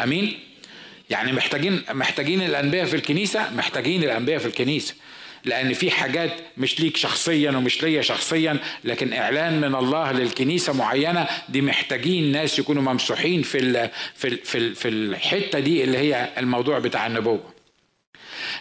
أمين؟ 0.03 0.39
يعني 1.11 1.33
محتاجين 1.33 1.83
محتاجين 1.91 2.43
الأنبياء 2.43 2.85
في 2.85 2.97
الكنيسة؟ 2.97 3.55
محتاجين 3.55 4.05
الأنبياء 4.05 4.39
في 4.39 4.47
الكنيسة. 4.47 4.95
لأن 5.45 5.73
في 5.73 5.91
حاجات 5.91 6.33
مش 6.59 6.81
ليك 6.81 6.97
شخصيا 6.97 7.51
ومش 7.51 7.83
ليا 7.83 8.03
شخصيا 8.03 8.59
لكن 8.85 9.12
إعلان 9.12 9.61
من 9.61 9.75
الله 9.75 10.12
للكنيسة 10.12 10.73
معينة 10.73 11.29
دي 11.49 11.61
محتاجين 11.62 12.33
ناس 12.33 12.59
يكونوا 12.59 12.83
ممسوحين 12.83 13.43
في 13.43 13.89
في 14.14 14.37
في 14.37 14.75
في 14.75 14.89
الحتة 14.89 15.59
دي 15.59 15.85
اللي 15.85 15.99
هي 15.99 16.29
الموضوع 16.39 16.79
بتاع 16.79 17.07
النبوة. 17.07 17.58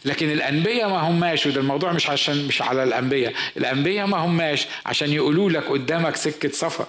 لكن 0.06 0.32
الأنبياء 0.32 0.90
ما 0.90 1.00
هماش 1.00 1.46
وده 1.46 1.62
الموضوع 1.62 1.92
مش 1.92 2.10
عشان 2.10 2.48
مش 2.48 2.62
على 2.62 2.84
الأنبياء. 2.84 3.34
الأنبياء 3.58 4.08
ما 4.08 4.18
هماش 4.18 4.68
عشان 4.86 5.12
يقولوا 5.14 5.50
لك 5.50 5.64
قدامك 5.64 6.16
سكة 6.16 6.50
سفر. 6.50 6.86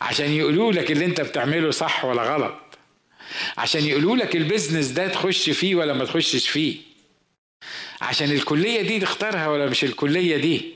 عشان 0.00 0.30
يقولوا 0.30 0.72
لك 0.72 0.90
اللي 0.90 1.04
انت 1.04 1.20
بتعمله 1.20 1.70
صح 1.70 2.04
ولا 2.04 2.22
غلط. 2.22 2.54
عشان 3.58 3.84
يقولوا 3.84 4.16
لك 4.16 4.36
البيزنس 4.36 4.86
ده 4.86 5.08
تخش 5.08 5.50
فيه 5.50 5.74
ولا 5.74 5.92
ما 5.92 6.04
تخشش 6.04 6.48
فيه. 6.48 6.76
عشان 8.00 8.30
الكلية 8.30 8.82
دي 8.82 9.00
تختارها 9.00 9.48
ولا 9.48 9.66
مش 9.66 9.84
الكلية 9.84 10.36
دي. 10.36 10.74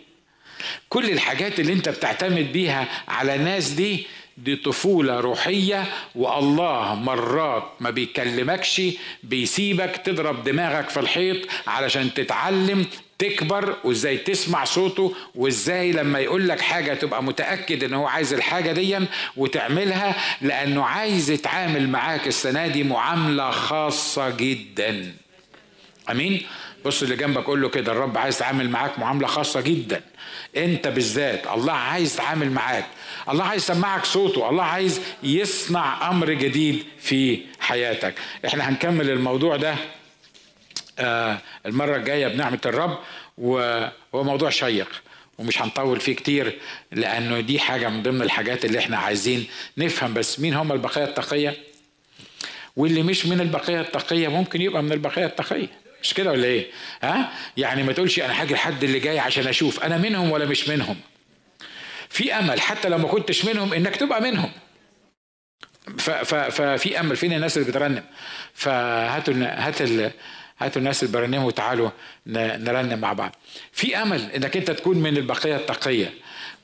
كل 0.88 1.10
الحاجات 1.10 1.60
اللي 1.60 1.72
انت 1.72 1.88
بتعتمد 1.88 2.52
بيها 2.52 2.88
على 3.08 3.38
ناس 3.38 3.68
دي 3.68 4.06
دي 4.38 4.56
طفولة 4.56 5.20
روحية 5.20 5.84
والله 6.14 6.94
مرات 6.94 7.64
ما 7.80 7.90
بيكلمكش 7.90 8.82
بيسيبك 9.22 9.96
تضرب 10.04 10.44
دماغك 10.44 10.88
في 10.88 11.00
الحيط 11.00 11.36
علشان 11.66 12.14
تتعلم 12.14 12.86
تكبر 13.18 13.76
وازاي 13.84 14.16
تسمع 14.18 14.64
صوته 14.64 15.14
وازاي 15.34 15.92
لما 15.92 16.18
يقول 16.18 16.48
لك 16.48 16.60
حاجة 16.60 16.94
تبقى 16.94 17.22
متأكد 17.22 17.84
إن 17.84 17.94
هو 17.94 18.06
عايز 18.06 18.32
الحاجة 18.34 18.72
دي 18.72 18.98
وتعملها 19.36 20.14
لأنه 20.40 20.84
عايز 20.84 21.30
يتعامل 21.30 21.88
معاك 21.88 22.26
السنة 22.26 22.66
دي 22.66 22.82
معاملة 22.84 23.50
خاصة 23.50 24.30
جدا. 24.30 25.12
أمين؟ 26.10 26.42
بص 26.84 27.02
اللي 27.02 27.16
جنبك 27.16 27.44
قول 27.44 27.62
له 27.62 27.68
كده 27.68 27.92
الرب 27.92 28.18
عايز 28.18 28.36
يتعامل 28.36 28.70
معاك 28.70 28.98
معاملة 28.98 29.26
خاصة 29.26 29.60
جدا. 29.60 30.02
أنت 30.56 30.88
بالذات 30.88 31.46
الله 31.46 31.72
عايز 31.72 32.14
يتعامل 32.14 32.50
معاك 32.50 32.86
الله 33.28 33.44
عايز 33.44 33.62
يسمعك 33.62 34.04
صوته. 34.04 34.48
الله 34.50 34.62
عايز 34.64 35.00
يصنع 35.22 36.10
أمر 36.10 36.30
جديد 36.32 36.84
في 37.00 37.40
حياتك. 37.60 38.14
إحنا 38.46 38.68
هنكمل 38.68 39.10
الموضوع 39.10 39.56
ده 39.56 39.74
آه 40.98 41.38
المرة 41.66 41.96
الجاية 41.96 42.28
بنعمة 42.28 42.60
الرب 42.66 42.98
وهو 43.38 43.90
موضوع 44.24 44.50
شيق 44.50 44.88
ومش 45.38 45.62
هنطول 45.62 46.00
فيه 46.00 46.14
كتير 46.16 46.58
لأنه 46.92 47.40
دي 47.40 47.58
حاجة 47.58 47.88
من 47.88 48.02
ضمن 48.02 48.22
الحاجات 48.22 48.64
اللي 48.64 48.78
إحنا 48.78 48.98
عايزين 48.98 49.46
نفهم 49.78 50.14
بس 50.14 50.40
مين 50.40 50.54
هم 50.54 50.72
البقيه 50.72 51.04
التقية. 51.04 51.56
واللي 52.76 53.02
مش 53.02 53.26
من 53.26 53.40
البقيه 53.40 53.80
التقية 53.80 54.28
ممكن 54.28 54.60
يبقى 54.62 54.82
من 54.82 54.92
البقيه 54.92 55.26
التقية. 55.26 55.68
مش 56.02 56.14
كده 56.14 56.30
ولا 56.32 56.44
إيه؟ 56.44 56.66
ها؟ 57.02 57.32
يعني 57.56 57.82
ما 57.82 57.92
تقولش 57.92 58.20
أنا 58.20 58.42
هاجي 58.42 58.54
الحد 58.54 58.84
اللي 58.84 59.00
جاي 59.00 59.18
عشان 59.18 59.46
أشوف 59.46 59.82
أنا 59.82 59.98
منهم 59.98 60.30
ولا 60.30 60.44
مش 60.44 60.68
منهم. 60.68 60.96
في 62.14 62.32
أمل 62.34 62.60
حتى 62.60 62.88
لو 62.88 62.98
ما 62.98 63.08
كنتش 63.08 63.44
منهم 63.44 63.72
إنك 63.72 63.96
تبقى 63.96 64.20
منهم. 64.22 64.50
ففي 65.98 67.00
أمل 67.00 67.16
فين 67.16 67.32
الناس 67.32 67.56
اللي 67.56 67.68
بترنم؟ 67.68 68.04
فهاتوا 68.54 69.34
هات 69.34 69.82
هاتوا 70.58 70.76
الناس 70.82 71.02
اللي 71.02 71.18
بيرنموا 71.18 71.46
وتعالوا 71.46 71.90
نرنم 72.26 72.98
مع 72.98 73.12
بعض. 73.12 73.36
في 73.72 73.96
أمل 74.02 74.30
إنك 74.30 74.56
أنت 74.56 74.70
تكون 74.70 74.98
من 74.98 75.16
البقية 75.16 75.56
التقية. 75.56 76.14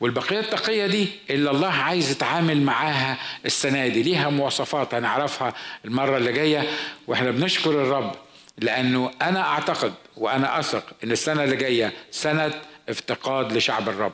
والبقية 0.01 0.41
التقية 0.41 0.87
دي 0.87 1.09
اللي 1.31 1.51
الله 1.51 1.69
عايز 1.69 2.11
يتعامل 2.11 2.63
معاها 2.63 3.17
السنة 3.47 3.89
دي. 3.89 4.03
ليها 4.03 4.29
مواصفات 4.31 4.95
هنعرفها 4.95 5.55
المرة 5.85 6.17
اللي 6.17 6.33
جاية. 6.33 6.65
وإحنا 7.07 7.31
بنشكر 7.31 7.71
الرب 7.71 8.15
لأنه 8.59 9.11
أنا 9.23 9.41
أعتقد 9.43 9.93
وأنا 10.17 10.59
أثق 10.61 10.85
إن 11.05 11.13
السنة 11.13 11.45
اللي 11.45 11.57
جاية 11.57 11.93
سنة 12.11 12.53
افتقاد 12.89 13.53
لشعب 13.53 13.89
الرب. 13.89 14.13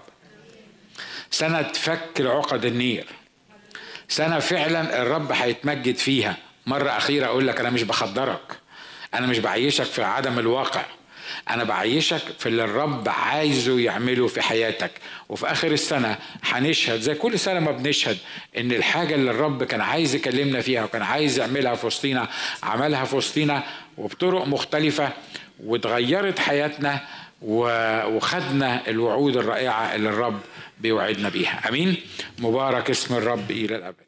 سنه 1.30 1.62
فك 1.62 2.20
العقد 2.20 2.64
النير. 2.64 3.06
سنة 4.08 4.38
فعلا 4.38 5.02
الرب 5.02 5.32
هيتمجد 5.32 5.96
فيها. 5.96 6.36
مرة 6.66 6.90
أخيرة 6.90 7.26
أقول 7.26 7.46
لك 7.48 7.60
أنا 7.60 7.70
مش 7.70 7.82
بخدرك. 7.82 8.58
أنا 9.14 9.26
مش 9.26 9.38
بعيشك 9.38 9.84
في 9.84 10.02
عدم 10.02 10.38
الواقع. 10.38 10.82
أنا 11.50 11.64
بعيشك 11.64 12.22
في 12.38 12.46
اللي 12.46 12.64
الرب 12.64 13.08
عايزه 13.08 13.80
يعمله 13.80 14.26
في 14.26 14.42
حياتك. 14.42 14.90
وفي 15.28 15.46
آخر 15.52 15.72
السنة 15.72 16.18
هنشهد 16.44 17.00
زي 17.00 17.14
كل 17.14 17.38
سنة 17.38 17.60
ما 17.60 17.70
بنشهد 17.72 18.18
إن 18.58 18.72
الحاجة 18.72 19.14
اللي 19.14 19.30
الرب 19.30 19.64
كان 19.64 19.80
عايز 19.80 20.14
يكلمنا 20.14 20.60
فيها 20.60 20.84
وكان 20.84 21.02
عايز 21.02 21.38
يعملها 21.38 21.74
في 21.74 21.86
وسطينا 21.86 22.28
عملها 22.62 23.04
في 23.04 23.16
وسطينا 23.16 23.62
وبطرق 23.98 24.46
مختلفة 24.46 25.10
وتغيرت 25.64 26.38
حياتنا 26.38 27.00
وخدنا 27.42 28.88
الوعود 28.88 29.36
الرائعة 29.36 29.94
اللي 29.94 30.08
الرب 30.08 30.40
بيوعدنا 30.80 31.28
بيها. 31.28 31.68
آمين. 31.68 31.96
مبارك 32.38 32.90
اسم 32.90 33.14
الرب 33.14 33.50
إلى 33.50 33.76
الأبد. 33.76 34.05